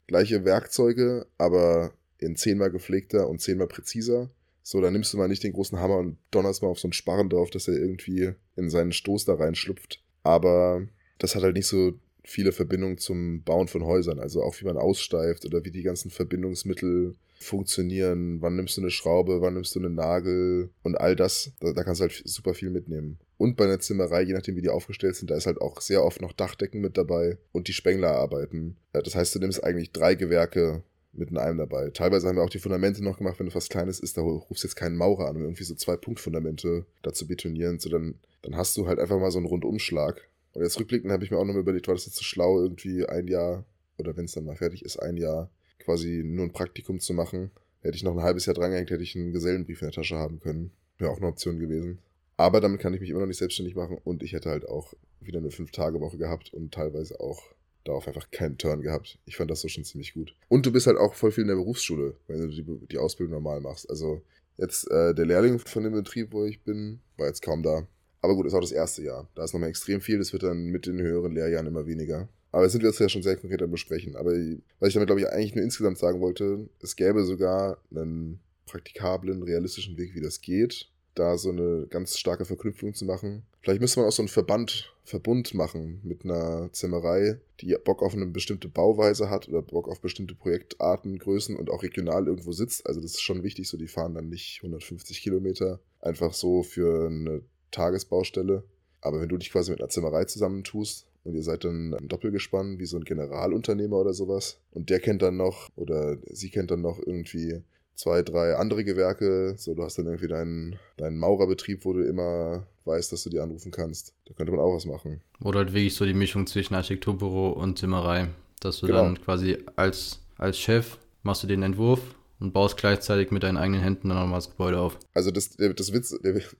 gleiche 0.08 0.46
Werkzeuge, 0.46 1.26
aber 1.38 1.94
in 2.24 2.36
zehnmal 2.36 2.72
gepflegter 2.72 3.30
und 3.30 3.42
zehnmal 3.42 3.68
präziser. 3.68 4.32
So, 4.62 4.80
dann 4.80 4.94
nimmst 4.94 5.14
du 5.14 5.18
mal 5.18 5.28
nicht 5.28 5.44
den 5.44 5.54
großen 5.54 5.80
Hammer 5.80 5.98
und 5.98 6.18
donnerst 6.32 6.62
mal 6.62 6.70
auf 6.70 6.80
so 6.80 6.88
einen 6.88 6.94
Sparren 6.94 7.30
drauf, 7.30 7.50
dass 7.50 7.68
er 7.68 7.76
irgendwie 7.76 8.32
in 8.56 8.70
seinen 8.70 8.94
Stoß 8.94 9.26
da 9.26 9.36
reinschlüpft. 9.36 10.02
Aber 10.24 10.88
das 11.20 11.36
hat 11.36 11.44
halt 11.44 11.56
nicht 11.56 11.68
so 11.68 11.94
viele 12.24 12.54
Verbindungen 12.54 12.98
zum 12.98 13.44
Bauen 13.44 13.68
von 13.68 13.84
Häusern. 13.84 14.20
Also 14.20 14.42
auch 14.42 14.60
wie 14.60 14.66
man 14.66 14.78
aussteift 14.78 15.46
oder 15.46 15.66
wie 15.66 15.72
die 15.72 15.84
ganzen 15.84 16.10
Verbindungsmittel 16.10 17.16
funktionieren. 17.40 18.42
Wann 18.42 18.56
nimmst 18.56 18.78
du 18.78 18.82
eine 18.82 18.90
Schraube, 18.90 19.42
wann 19.42 19.56
nimmst 19.56 19.76
du 19.76 19.80
einen 19.80 19.96
Nagel 19.96 20.70
und 20.82 20.96
all 20.96 21.16
das. 21.16 21.52
Da, 21.60 21.74
da 21.74 21.84
kannst 21.84 22.00
du 22.00 22.04
halt 22.04 22.22
super 22.26 22.54
viel 22.54 22.70
mitnehmen. 22.70 23.20
Und 23.38 23.58
bei 23.58 23.66
einer 23.66 23.80
Zimmerei, 23.80 24.22
je 24.22 24.34
nachdem 24.34 24.56
wie 24.56 24.62
die 24.62 24.70
aufgestellt 24.70 25.18
sind, 25.18 25.30
da 25.30 25.36
ist 25.36 25.46
halt 25.46 25.60
auch 25.60 25.82
sehr 25.82 26.04
oft 26.04 26.22
noch 26.22 26.32
Dachdecken 26.32 26.80
mit 26.80 26.98
dabei 26.98 27.38
und 27.52 27.68
die 27.68 27.74
Spengler 27.74 28.12
arbeiten. 28.12 28.78
Das 28.94 29.16
heißt, 29.16 29.36
du 29.36 29.40
nimmst 29.40 29.64
eigentlich 29.64 29.92
drei 29.92 30.16
Gewerke 30.16 30.84
mit 31.14 31.30
in 31.30 31.38
einem 31.38 31.58
dabei. 31.58 31.90
Teilweise 31.92 32.28
haben 32.28 32.38
wir 32.38 32.44
auch 32.44 32.50
die 32.50 32.60
Fundamente 32.60 33.04
noch 33.04 33.18
gemacht, 33.18 33.40
wenn 33.40 33.48
es 33.48 33.56
was 33.56 33.70
Kleines 33.70 34.00
ist, 34.00 34.18
da 34.18 34.22
rufst 34.22 34.64
du 34.64 34.68
jetzt 34.68 34.76
keinen 34.76 34.98
Maurer 34.98 35.28
an, 35.28 35.36
um 35.36 35.44
irgendwie 35.44 35.64
so 35.64 35.76
zwei 35.76 35.96
Punktfundamente 35.96 36.86
da 37.04 37.14
zu 37.14 37.28
betonieren. 37.28 37.80
So 37.80 37.90
dann, 37.90 38.16
dann 38.42 38.58
hast 38.58 38.76
du 38.78 38.88
halt 38.88 39.00
einfach 39.00 39.20
mal 39.20 39.32
so 39.32 39.38
einen 39.38 39.48
Rundumschlag. 39.48 40.28
Und 40.54 40.64
jetzt 40.64 40.80
rückblickend 40.80 41.12
habe 41.12 41.24
ich 41.24 41.32
mir 41.32 41.38
auch 41.38 41.46
noch 41.46 41.54
mal 41.54 41.60
überlegt, 41.60 41.88
war 41.88 41.96
das 41.96 42.06
jetzt 42.06 42.18
so 42.18 42.24
schlau, 42.24 42.62
irgendwie 42.62 43.06
ein 43.06 43.28
Jahr, 43.28 43.66
oder 43.98 44.18
wenn 44.18 44.26
es 44.26 44.34
dann 44.34 44.46
mal 44.46 44.56
fertig 44.56 44.84
ist, 44.84 44.98
ein 44.98 45.18
Jahr 45.18 45.50
quasi 45.80 46.24
nur 46.24 46.46
ein 46.46 46.54
Praktikum 46.54 47.00
zu 47.00 47.14
machen. 47.14 47.52
Hätte 47.82 47.96
ich 47.96 48.04
noch 48.04 48.16
ein 48.16 48.24
halbes 48.24 48.46
Jahr 48.46 48.54
drangehängt, 48.54 48.90
hätte 48.90 49.04
ich 49.04 49.16
einen 49.16 49.34
Gesellenbrief 49.34 49.82
in 49.82 49.88
der 49.88 49.94
Tasche 49.94 50.16
haben 50.16 50.40
können. 50.40 50.72
Wäre 50.98 51.12
auch 51.12 51.18
eine 51.18 51.28
Option 51.28 51.60
gewesen. 51.60 52.00
Aber 52.38 52.62
damit 52.62 52.80
kann 52.80 52.94
ich 52.94 53.02
mich 53.02 53.10
immer 53.10 53.20
noch 53.20 53.28
nicht 53.28 53.38
selbstständig 53.38 53.76
machen 53.76 53.98
und 54.04 54.24
ich 54.24 54.34
hätte 54.34 54.50
halt 54.50 54.68
auch 54.68 54.94
wieder 55.20 55.40
eine 55.40 55.52
Fünf-Tage-Woche 55.52 56.18
gehabt 56.18 56.54
und 56.54 56.74
teilweise 56.74 57.20
auch 57.20 57.44
darauf 57.84 58.08
einfach 58.08 58.30
keinen 58.32 58.58
Turn 58.58 58.82
gehabt. 58.82 59.20
Ich 59.26 59.38
fand 59.38 59.52
das 59.52 59.62
so 59.62 59.68
schon 59.68 59.84
ziemlich 59.84 60.14
gut. 60.14 60.36
Und 60.48 60.66
du 60.66 60.72
bist 60.72 60.88
halt 60.88 60.98
auch 60.98 61.14
voll 61.14 61.32
viel 61.32 61.44
in 61.44 61.50
der 61.50 61.56
Berufsschule, 61.56 62.16
wenn 62.28 62.40
du 62.40 62.48
die, 62.48 62.88
die 62.88 62.98
Ausbildung 62.98 63.34
normal 63.34 63.62
machst. 63.62 63.90
Also 63.90 64.22
jetzt 64.58 64.90
äh, 64.92 65.14
der 65.14 65.26
Lehrling 65.26 65.60
von 65.60 65.84
dem 65.84 65.94
Betrieb, 65.94 66.32
wo 66.32 66.46
ich 66.46 66.62
bin, 66.62 67.00
war 67.18 67.28
jetzt 67.28 67.42
kaum 67.42 67.64
da. 67.64 67.88
Aber 68.22 68.36
gut, 68.36 68.46
ist 68.46 68.54
auch 68.54 68.62
das 68.62 68.72
erste 68.72 69.04
Jahr. 69.04 69.28
Da 69.36 69.44
ist 69.44 69.54
nochmal 69.54 69.70
extrem 69.70 70.00
viel. 70.00 70.18
Das 70.18 70.32
wird 70.32 70.44
dann 70.44 70.66
mit 70.66 70.86
den 70.86 71.00
höheren 71.00 71.34
Lehrjahren 71.34 71.68
immer 71.68 71.86
weniger. 71.86 72.30
Aber 72.52 72.64
das 72.64 72.72
sind 72.72 72.82
wir 72.82 72.90
jetzt 72.90 73.00
ja 73.00 73.10
schon 73.10 73.24
sehr 73.24 73.36
konkret 73.36 73.62
am 73.62 73.72
Besprechen. 73.72 74.16
Aber 74.16 74.32
was 74.80 74.90
ich 74.90 74.94
damit, 74.94 75.08
glaube 75.08 75.22
ich, 75.22 75.28
eigentlich 75.28 75.56
nur 75.56 75.64
insgesamt 75.64 75.98
sagen 75.98 76.22
wollte, 76.22 76.70
es 76.82 76.96
gäbe 76.96 77.24
sogar 77.24 77.80
einen 77.92 78.40
praktikablen, 78.66 79.44
realistischen 79.44 79.98
Weg, 79.98 80.16
wie 80.16 80.22
das 80.22 80.40
geht 80.40 80.93
da 81.16 81.38
so 81.38 81.50
eine 81.50 81.88
ganz 81.90 82.18
starke 82.18 82.46
Verknüpfung 82.46 82.94
zu 82.94 83.06
machen. 83.06 83.44
Vielleicht 83.62 83.82
müsste 83.82 84.00
man 84.00 84.10
auch 84.10 84.14
so 84.14 84.22
einen 84.22 84.30
Verband, 84.30 84.94
Verbund 85.04 85.54
machen 85.54 86.02
mit 86.04 86.24
einer 86.24 86.70
Zimmerei, 86.72 87.40
die 87.62 87.76
Bock 87.84 88.02
auf 88.02 88.14
eine 88.14 88.26
bestimmte 88.26 88.68
Bauweise 88.68 89.30
hat 89.30 89.48
oder 89.48 89.62
Bock 89.62 89.88
auf 89.88 90.02
bestimmte 90.02 90.36
Projektarten, 90.36 91.20
Größen 91.20 91.56
und 91.56 91.70
auch 91.70 91.84
regional 91.84 92.28
irgendwo 92.28 92.52
sitzt. 92.52 92.86
Also 92.88 93.02
das 93.02 93.12
ist 93.12 93.22
schon 93.22 93.44
wichtig, 93.44 93.68
so 93.68 93.78
die 93.78 93.88
fahren 93.88 94.16
dann 94.16 94.30
nicht 94.30 94.60
150 94.62 95.22
Kilometer 95.22 95.80
einfach 96.02 96.34
so 96.34 96.64
für 96.64 97.08
eine 97.08 97.42
Tagesbaustelle. 97.72 98.64
Aber 99.02 99.20
wenn 99.20 99.30
du 99.30 99.38
dich 99.38 99.52
quasi 99.52 99.72
mit 99.72 99.82
einer 99.82 99.90
Zimmerei 99.90 100.26
zusammentust 100.26 101.06
und 101.24 101.36
ihr 101.36 101.44
seid 101.44 101.66
dann 101.66 101.94
ein 101.94 102.08
Doppelgespann, 102.08 102.80
wie 102.80 102.86
so 102.86 102.98
ein 102.98 103.04
Generalunternehmer 103.04 103.98
oder 103.98 104.14
sowas, 104.14 104.60
und 104.72 104.90
der 104.90 105.00
kennt 105.00 105.22
dann 105.22 105.38
noch 105.38 105.70
oder 105.76 106.18
sie 106.32 106.50
kennt 106.50 106.72
dann 106.72 106.82
noch 106.82 107.00
irgendwie 107.00 107.62
zwei, 107.96 108.22
drei 108.22 108.56
andere 108.56 108.84
Gewerke. 108.84 109.56
So, 109.58 109.74
du 109.74 109.84
hast 109.84 109.98
dann 109.98 110.06
irgendwie 110.06 110.28
deinen, 110.28 110.78
deinen 110.98 111.18
Maurerbetrieb, 111.18 111.86
wo 111.86 111.94
du 111.94 112.02
immer 112.02 112.68
weißt, 112.86 113.12
dass 113.12 113.24
du 113.24 113.30
die 113.30 113.40
anrufen 113.40 113.72
kannst. 113.72 114.14
Da 114.26 114.34
könnte 114.34 114.52
man 114.52 114.62
auch 114.62 114.76
was 114.76 114.86
machen. 114.86 115.22
Oder 115.42 115.60
halt 115.60 115.74
wirklich 115.74 115.96
so 115.96 116.06
die 116.06 116.14
Mischung 116.14 116.48
zwischen 116.48 116.76
Architekturbüro 116.76 117.50
und 117.50 117.78
Zimmerei. 117.78 118.30
Dass 118.60 118.80
du 118.80 118.88
genau. 118.88 119.04
dann 119.04 119.22
quasi 119.22 119.58
als, 119.76 120.20
als 120.38 120.58
Chef 120.58 120.98
machst 121.22 121.44
du 121.44 121.48
den 121.48 121.64
Entwurf 121.64 122.00
und 122.40 122.54
baust 122.54 122.78
gleichzeitig 122.78 123.32
mit 123.32 123.44
deinen 123.44 123.58
eigenen 123.58 123.82
Händen 123.82 124.10
dann 124.10 124.20
nochmal 124.20 124.40
das 124.40 124.50
Gebäude 124.50 124.80
auf. 124.80 124.98
Also 125.14 125.32
das, 125.32 125.56
das 125.58 125.94
Witz, 125.94 126.18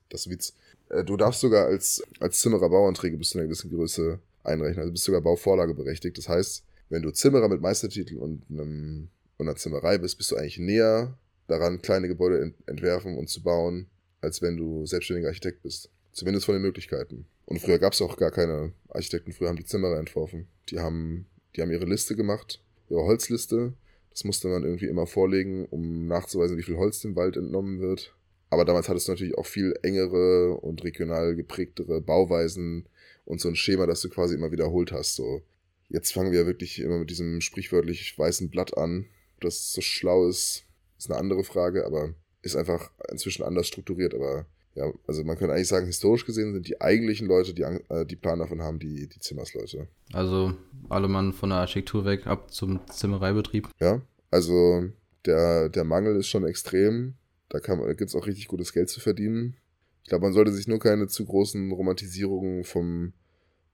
das 0.08 0.30
Witz. 0.30 0.54
Äh, 0.88 1.04
du 1.04 1.16
darfst 1.16 1.40
sogar 1.40 1.66
als, 1.66 2.02
als 2.20 2.40
Zimmerer 2.40 2.68
Bauanträge 2.68 3.16
bis 3.16 3.30
zu 3.30 3.38
einer 3.38 3.46
gewissen 3.46 3.70
Größe 3.70 4.18
einrechnen. 4.42 4.80
Also 4.80 4.92
bist 4.92 5.04
sogar 5.04 5.20
Bauvorlage 5.20 5.74
berechtigt. 5.74 6.18
Das 6.18 6.28
heißt, 6.28 6.64
wenn 6.90 7.02
du 7.02 7.10
Zimmerer 7.10 7.48
mit 7.48 7.60
Meistertitel 7.60 8.16
und 8.16 8.42
einem 8.50 9.08
und 9.36 9.48
einer 9.48 9.56
Zimmerei 9.56 9.98
bist, 9.98 10.16
bist 10.16 10.30
du 10.30 10.36
eigentlich 10.36 10.58
näher 10.58 11.16
daran, 11.46 11.82
kleine 11.82 12.08
Gebäude 12.08 12.40
ent 12.40 12.56
entwerfen 12.66 13.16
und 13.16 13.28
zu 13.28 13.42
bauen, 13.42 13.86
als 14.20 14.42
wenn 14.42 14.56
du 14.56 14.86
selbstständiger 14.86 15.28
Architekt 15.28 15.62
bist. 15.62 15.90
Zumindest 16.12 16.46
von 16.46 16.54
den 16.54 16.62
Möglichkeiten. 16.62 17.26
Und 17.46 17.60
früher 17.60 17.78
gab 17.78 17.92
es 17.92 18.00
auch 18.00 18.16
gar 18.16 18.30
keine 18.30 18.72
Architekten, 18.88 19.32
früher 19.32 19.48
haben 19.48 19.56
die 19.56 19.64
Zimmerer 19.64 19.98
entworfen. 19.98 20.46
Die 20.70 20.78
haben, 20.78 21.26
die 21.54 21.62
haben 21.62 21.70
ihre 21.70 21.84
Liste 21.84 22.16
gemacht, 22.16 22.62
ihre 22.88 23.02
Holzliste. 23.02 23.74
Das 24.10 24.24
musste 24.24 24.48
man 24.48 24.62
irgendwie 24.62 24.86
immer 24.86 25.06
vorlegen, 25.06 25.66
um 25.66 26.06
nachzuweisen, 26.06 26.56
wie 26.56 26.62
viel 26.62 26.76
Holz 26.76 27.00
dem 27.00 27.16
Wald 27.16 27.36
entnommen 27.36 27.80
wird. 27.80 28.14
Aber 28.48 28.64
damals 28.64 28.88
hattest 28.88 29.08
du 29.08 29.12
natürlich 29.12 29.36
auch 29.36 29.46
viel 29.46 29.74
engere 29.82 30.56
und 30.58 30.84
regional 30.84 31.34
geprägtere 31.34 32.00
Bauweisen 32.00 32.86
und 33.24 33.40
so 33.40 33.48
ein 33.48 33.56
Schema, 33.56 33.86
das 33.86 34.00
du 34.00 34.08
quasi 34.08 34.36
immer 34.36 34.52
wiederholt 34.52 34.92
hast. 34.92 35.16
So, 35.16 35.42
jetzt 35.88 36.12
fangen 36.12 36.30
wir 36.30 36.46
wirklich 36.46 36.78
immer 36.80 36.98
mit 36.98 37.10
diesem 37.10 37.40
sprichwörtlich 37.40 38.16
weißen 38.16 38.50
Blatt 38.50 38.76
an, 38.76 39.06
das 39.40 39.72
so 39.72 39.80
schlau 39.80 40.28
ist, 40.28 40.64
ist 41.04 41.10
eine 41.10 41.20
andere 41.20 41.44
Frage, 41.44 41.86
aber 41.86 42.14
ist 42.42 42.56
einfach 42.56 42.90
inzwischen 43.10 43.42
anders 43.42 43.66
strukturiert. 43.66 44.14
Aber 44.14 44.46
ja, 44.74 44.92
also 45.06 45.24
man 45.24 45.36
könnte 45.36 45.54
eigentlich 45.54 45.68
sagen, 45.68 45.86
historisch 45.86 46.26
gesehen 46.26 46.52
sind 46.52 46.66
die 46.66 46.80
eigentlichen 46.80 47.28
Leute, 47.28 47.54
die, 47.54 47.62
äh, 47.62 48.04
die 48.06 48.16
Plan 48.16 48.38
davon 48.38 48.62
haben, 48.62 48.78
die, 48.78 49.08
die 49.08 49.20
Zimmersleute. 49.20 49.88
Also 50.12 50.54
alle 50.88 51.08
Mann 51.08 51.32
von 51.32 51.50
der 51.50 51.58
Architektur 51.58 52.04
weg, 52.04 52.26
ab 52.26 52.50
zum 52.52 52.80
Zimmereibetrieb. 52.88 53.68
Ja, 53.80 54.02
also 54.30 54.84
der, 55.26 55.68
der 55.68 55.84
Mangel 55.84 56.16
ist 56.16 56.28
schon 56.28 56.46
extrem. 56.46 57.14
Da, 57.48 57.60
da 57.60 57.92
gibt 57.92 58.10
es 58.10 58.16
auch 58.16 58.26
richtig 58.26 58.48
gutes 58.48 58.72
Geld 58.72 58.88
zu 58.88 59.00
verdienen. 59.00 59.56
Ich 60.02 60.08
glaube, 60.08 60.24
man 60.24 60.32
sollte 60.32 60.52
sich 60.52 60.66
nur 60.66 60.78
keine 60.78 61.06
zu 61.06 61.24
großen 61.24 61.70
Romantisierungen 61.72 62.64
vom 62.64 63.12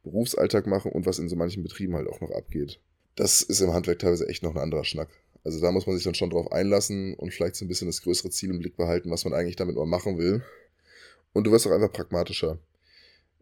Berufsalltag 0.02 0.66
machen 0.66 0.92
und 0.92 1.06
was 1.06 1.18
in 1.18 1.28
so 1.28 1.36
manchen 1.36 1.62
Betrieben 1.62 1.94
halt 1.94 2.08
auch 2.08 2.20
noch 2.20 2.30
abgeht. 2.30 2.80
Das 3.16 3.42
ist 3.42 3.60
im 3.60 3.72
Handwerk 3.72 3.98
teilweise 3.98 4.28
echt 4.28 4.42
noch 4.42 4.54
ein 4.54 4.60
anderer 4.60 4.84
Schnack. 4.84 5.08
Also 5.44 5.60
da 5.60 5.72
muss 5.72 5.86
man 5.86 5.96
sich 5.96 6.04
dann 6.04 6.14
schon 6.14 6.30
drauf 6.30 6.52
einlassen 6.52 7.14
und 7.14 7.32
vielleicht 7.32 7.56
so 7.56 7.64
ein 7.64 7.68
bisschen 7.68 7.88
das 7.88 8.02
größere 8.02 8.30
Ziel 8.30 8.50
im 8.50 8.58
Blick 8.58 8.76
behalten, 8.76 9.10
was 9.10 9.24
man 9.24 9.32
eigentlich 9.32 9.56
damit 9.56 9.76
mal 9.76 9.86
machen 9.86 10.18
will. 10.18 10.42
Und 11.32 11.46
du 11.46 11.52
wirst 11.52 11.66
auch 11.66 11.72
einfach 11.72 11.92
pragmatischer. 11.92 12.58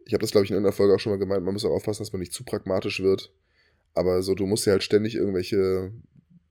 Ich 0.05 0.13
habe 0.13 0.21
das, 0.21 0.31
glaube 0.31 0.45
ich, 0.45 0.51
in 0.51 0.55
irgendeiner 0.55 0.75
Folge 0.75 0.95
auch 0.95 0.99
schon 0.99 1.11
mal 1.11 1.19
gemeint, 1.19 1.43
man 1.43 1.53
muss 1.53 1.65
auch 1.65 1.71
aufpassen, 1.71 2.03
dass 2.03 2.13
man 2.13 2.19
nicht 2.19 2.33
zu 2.33 2.43
pragmatisch 2.43 3.01
wird. 3.01 3.31
Aber 3.93 4.21
so, 4.21 4.33
du 4.33 4.45
musst 4.45 4.65
ja 4.65 4.71
halt 4.71 4.83
ständig 4.83 5.15
irgendwelche 5.15 5.91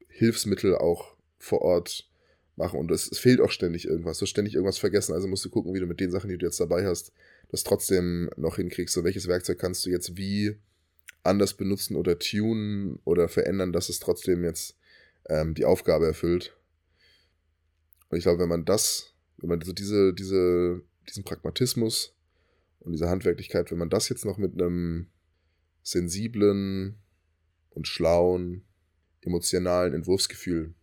Hilfsmittel 0.08 0.76
auch 0.76 1.14
vor 1.38 1.62
Ort 1.62 2.08
machen. 2.56 2.78
Und 2.78 2.90
es, 2.90 3.10
es 3.10 3.18
fehlt 3.18 3.40
auch 3.40 3.50
ständig 3.50 3.86
irgendwas. 3.86 4.18
Du 4.18 4.22
hast 4.22 4.30
ständig 4.30 4.54
irgendwas 4.54 4.78
vergessen. 4.78 5.14
Also 5.14 5.28
musst 5.28 5.44
du 5.44 5.50
gucken, 5.50 5.72
wie 5.74 5.80
du 5.80 5.86
mit 5.86 6.00
den 6.00 6.10
Sachen, 6.10 6.28
die 6.28 6.36
du 6.36 6.44
jetzt 6.44 6.60
dabei 6.60 6.84
hast, 6.84 7.12
das 7.50 7.64
trotzdem 7.64 8.28
noch 8.36 8.56
hinkriegst. 8.56 8.94
So, 8.94 9.04
welches 9.04 9.28
Werkzeug 9.28 9.58
kannst 9.58 9.86
du 9.86 9.90
jetzt 9.90 10.16
wie 10.16 10.56
anders 11.22 11.54
benutzen 11.54 11.96
oder 11.96 12.18
tunen 12.18 12.98
oder 13.04 13.28
verändern, 13.28 13.72
dass 13.72 13.88
es 13.88 14.00
trotzdem 14.00 14.44
jetzt 14.44 14.76
ähm, 15.28 15.54
die 15.54 15.64
Aufgabe 15.64 16.06
erfüllt. 16.06 16.56
Und 18.08 18.18
ich 18.18 18.24
glaube, 18.24 18.40
wenn 18.40 18.48
man 18.48 18.64
das, 18.64 19.14
wenn 19.36 19.48
man 19.48 19.60
so 19.60 19.72
diese, 19.72 20.14
diese, 20.14 20.82
diesen 21.08 21.24
Pragmatismus 21.24 22.14
und 22.80 22.92
diese 22.92 23.08
Handwerklichkeit, 23.08 23.70
wenn 23.70 23.78
man 23.78 23.90
das 23.90 24.08
jetzt 24.08 24.24
noch 24.24 24.38
mit 24.38 24.54
einem 24.54 25.08
sensiblen 25.82 26.98
und 27.70 27.86
schlauen, 27.86 28.64
emotionalen 29.20 29.94
Entwurfsgefühl, 29.94 30.74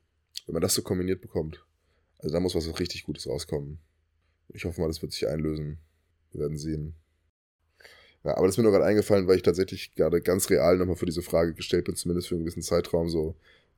wenn 0.46 0.54
man 0.54 0.62
das 0.62 0.76
so 0.76 0.82
kombiniert 0.82 1.22
bekommt, 1.22 1.66
also 2.20 2.34
da 2.34 2.40
muss 2.40 2.56
was 2.56 2.80
richtig 2.80 3.04
Gutes 3.04 3.28
rauskommen. 3.28 3.80
Ich 4.50 4.66
hoffe 4.66 4.82
mal, 4.82 4.88
das 4.88 5.02
wird 5.02 5.12
sich 5.12 5.28
einlösen. 5.28 5.80
Wir 6.32 6.42
werden 6.42 6.58
sehen. 6.58 6.96
Ja, 8.24 8.38
aber 8.38 8.48
das 8.48 8.56
ist 8.56 8.58
mir 8.58 8.64
nur 8.64 8.72
gerade 8.72 8.86
eingefallen, 8.86 9.28
weil 9.28 9.38
ich 9.38 9.44
tatsächlich 9.44 9.94
gerade 9.94 10.22
ganz 10.22 10.50
real 10.50 10.78
nochmal 10.78 10.96
für 10.96 11.06
diese 11.06 11.22
Frage 11.22 11.54
gestellt 11.54 11.86
bin, 11.86 11.96
zumindest 11.96 12.28
für 12.28 12.36
einen 12.36 12.44
gewissen 12.44 12.64
Zeitraum, 12.64 13.10
so, 13.10 13.36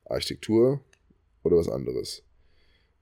Architektur 0.10 0.82
oder 1.44 1.58
was 1.58 1.70
anderes. 1.70 2.24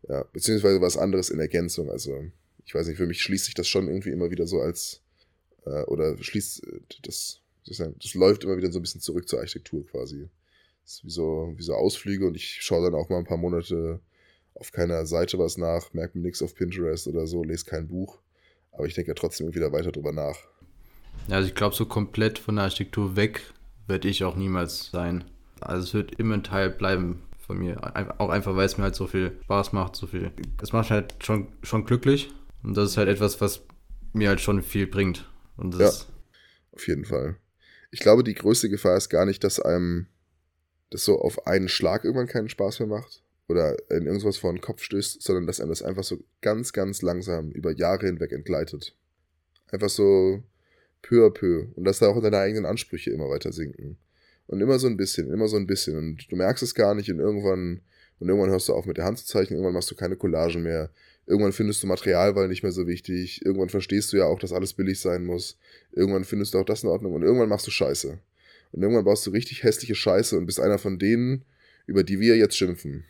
Ja, 0.07 0.23
beziehungsweise 0.31 0.81
was 0.81 0.97
anderes 0.97 1.29
in 1.29 1.39
Ergänzung. 1.39 1.89
Also, 1.89 2.25
ich 2.65 2.75
weiß 2.75 2.87
nicht, 2.87 2.97
für 2.97 3.07
mich 3.07 3.21
schließt 3.21 3.45
sich 3.45 3.53
das 3.53 3.67
schon 3.67 3.87
irgendwie 3.87 4.11
immer 4.11 4.29
wieder 4.29 4.47
so 4.47 4.59
als, 4.61 5.01
äh, 5.65 5.83
oder 5.83 6.17
schließt 6.21 6.61
das, 7.03 7.41
das 7.67 8.13
läuft 8.13 8.43
immer 8.43 8.57
wieder 8.57 8.71
so 8.71 8.79
ein 8.79 8.83
bisschen 8.83 9.01
zurück 9.01 9.27
zur 9.27 9.39
Architektur 9.39 9.85
quasi. 9.87 10.29
Das 10.83 10.93
ist 10.93 11.05
wie 11.05 11.09
so, 11.09 11.53
wie 11.55 11.63
so 11.63 11.73
Ausflüge 11.73 12.27
und 12.27 12.35
ich 12.35 12.61
schaue 12.61 12.83
dann 12.83 12.93
auch 12.93 13.09
mal 13.09 13.17
ein 13.17 13.25
paar 13.25 13.37
Monate 13.37 13.99
auf 14.53 14.71
keiner 14.71 15.05
Seite 15.05 15.39
was 15.39 15.57
nach, 15.57 15.93
merke 15.93 16.17
mir 16.17 16.25
nichts 16.25 16.41
auf 16.41 16.53
Pinterest 16.53 17.07
oder 17.07 17.25
so, 17.25 17.43
lese 17.43 17.65
kein 17.65 17.87
Buch. 17.87 18.19
Aber 18.71 18.85
ich 18.85 18.93
denke 18.93 19.11
ja 19.11 19.15
trotzdem 19.15 19.53
wieder 19.55 19.71
weiter 19.71 19.91
drüber 19.91 20.11
nach. 20.11 20.37
Also 21.29 21.47
ich 21.47 21.55
glaube, 21.55 21.75
so 21.75 21.85
komplett 21.85 22.37
von 22.37 22.55
der 22.55 22.65
Architektur 22.65 23.15
weg 23.15 23.41
werde 23.87 24.07
ich 24.07 24.23
auch 24.23 24.35
niemals 24.35 24.91
sein. 24.91 25.23
Also 25.65 25.83
es 25.83 25.93
wird 25.93 26.19
immer 26.19 26.35
ein 26.35 26.43
Teil 26.43 26.69
bleiben 26.69 27.23
von 27.45 27.57
mir. 27.57 27.79
Auch 28.19 28.29
einfach, 28.29 28.55
weil 28.55 28.65
es 28.65 28.77
mir 28.77 28.83
halt 28.83 28.95
so 28.95 29.07
viel 29.07 29.37
Spaß 29.43 29.73
macht, 29.73 29.95
so 29.95 30.07
viel. 30.07 30.31
Es 30.61 30.73
macht 30.73 30.89
halt 30.89 31.15
schon, 31.23 31.47
schon 31.63 31.85
glücklich. 31.85 32.33
Und 32.63 32.75
das 32.75 32.91
ist 32.91 32.97
halt 32.97 33.09
etwas, 33.09 33.39
was 33.41 33.61
mir 34.13 34.29
halt 34.29 34.41
schon 34.41 34.61
viel 34.61 34.87
bringt. 34.87 35.29
Und 35.57 35.77
ja, 35.77 35.91
auf 36.71 36.87
jeden 36.87 37.05
Fall. 37.05 37.37
Ich 37.91 37.99
glaube, 37.99 38.23
die 38.23 38.33
größte 38.33 38.69
Gefahr 38.69 38.97
ist 38.97 39.09
gar 39.09 39.25
nicht, 39.25 39.43
dass 39.43 39.59
einem 39.59 40.07
das 40.89 41.05
so 41.05 41.19
auf 41.19 41.47
einen 41.47 41.69
Schlag 41.69 42.03
irgendwann 42.03 42.27
keinen 42.27 42.49
Spaß 42.49 42.79
mehr 42.79 42.89
macht 42.89 43.23
oder 43.47 43.77
in 43.89 44.05
irgendwas 44.05 44.37
vor 44.37 44.51
den 44.51 44.61
Kopf 44.61 44.83
stößt, 44.83 45.21
sondern 45.21 45.47
dass 45.47 45.59
einem 45.59 45.69
das 45.69 45.81
einfach 45.81 46.03
so 46.03 46.17
ganz, 46.41 46.73
ganz 46.73 47.01
langsam 47.01 47.51
über 47.51 47.71
Jahre 47.71 48.07
hinweg 48.07 48.31
entgleitet. 48.31 48.95
Einfach 49.71 49.89
so 49.89 50.43
peu 51.01 51.25
à 51.25 51.29
peu. 51.29 51.67
Und 51.75 51.83
dass 51.85 51.99
da 51.99 52.07
auch 52.07 52.21
deine 52.21 52.39
eigenen 52.39 52.65
Ansprüche 52.65 53.11
immer 53.11 53.29
weiter 53.29 53.51
sinken. 53.51 53.97
Und 54.47 54.61
immer 54.61 54.79
so 54.79 54.87
ein 54.87 54.97
bisschen, 54.97 55.31
immer 55.31 55.47
so 55.47 55.57
ein 55.57 55.67
bisschen. 55.67 55.97
Und 55.97 56.31
du 56.31 56.35
merkst 56.35 56.63
es 56.63 56.75
gar 56.75 56.93
nicht 56.93 57.09
und 57.11 57.19
irgendwann, 57.19 57.81
und 58.19 58.29
irgendwann 58.29 58.51
hörst 58.51 58.69
du 58.69 58.73
auf 58.73 58.85
mit 58.85 58.97
der 58.97 59.05
Hand 59.05 59.17
zu 59.17 59.25
zeichnen, 59.25 59.57
irgendwann 59.57 59.73
machst 59.73 59.89
du 59.89 59.95
keine 59.95 60.15
Collagen 60.15 60.63
mehr. 60.63 60.91
Irgendwann 61.25 61.53
findest 61.53 61.81
du 61.81 61.87
Materialwahl 61.87 62.47
nicht 62.47 62.61
mehr 62.61 62.71
so 62.71 62.85
wichtig. 62.85 63.43
Irgendwann 63.43 63.69
verstehst 63.69 64.13
du 64.13 64.17
ja 64.17 64.25
auch, 64.25 64.37
dass 64.37 64.53
alles 64.53 64.73
billig 64.73 64.99
sein 64.99 65.25
muss. 65.25 65.57
Irgendwann 65.91 66.23
findest 66.23 66.53
du 66.53 66.59
auch 66.59 66.65
das 66.65 66.83
in 66.83 66.89
Ordnung. 66.89 67.13
Und 67.13 67.23
irgendwann 67.23 67.49
machst 67.49 67.65
du 67.65 67.71
Scheiße. 67.71 68.19
Und 68.71 68.81
irgendwann 68.81 69.05
baust 69.05 69.25
du 69.25 69.31
richtig 69.31 69.63
hässliche 69.63 69.95
Scheiße 69.95 70.37
und 70.37 70.45
bist 70.45 70.59
einer 70.59 70.77
von 70.77 70.99
denen, 70.99 71.45
über 71.87 72.03
die 72.03 72.19
wir 72.19 72.37
jetzt 72.37 72.57
schimpfen. 72.57 73.05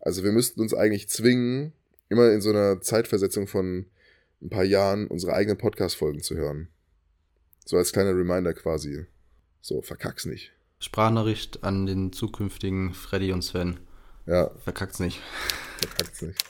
Also 0.00 0.24
wir 0.24 0.32
müssten 0.32 0.60
uns 0.60 0.74
eigentlich 0.74 1.08
zwingen, 1.08 1.72
immer 2.08 2.32
in 2.32 2.40
so 2.40 2.50
einer 2.50 2.80
Zeitversetzung 2.80 3.46
von 3.46 3.86
ein 4.42 4.48
paar 4.48 4.64
Jahren 4.64 5.06
unsere 5.06 5.34
eigenen 5.34 5.58
Podcast-Folgen 5.58 6.22
zu 6.22 6.34
hören. 6.36 6.68
So 7.64 7.76
als 7.76 7.92
kleiner 7.92 8.16
Reminder 8.16 8.54
quasi. 8.54 9.04
So, 9.60 9.82
verkack's 9.82 10.26
nicht. 10.26 10.52
Sprachnachricht 10.78 11.62
an 11.62 11.86
den 11.86 12.12
zukünftigen 12.12 12.94
Freddy 12.94 13.32
und 13.32 13.42
Sven. 13.42 13.80
Ja. 14.26 14.50
Verkack's 14.64 14.98
nicht. 15.00 15.20
Verkack's 15.78 16.22
nicht. 16.22 16.42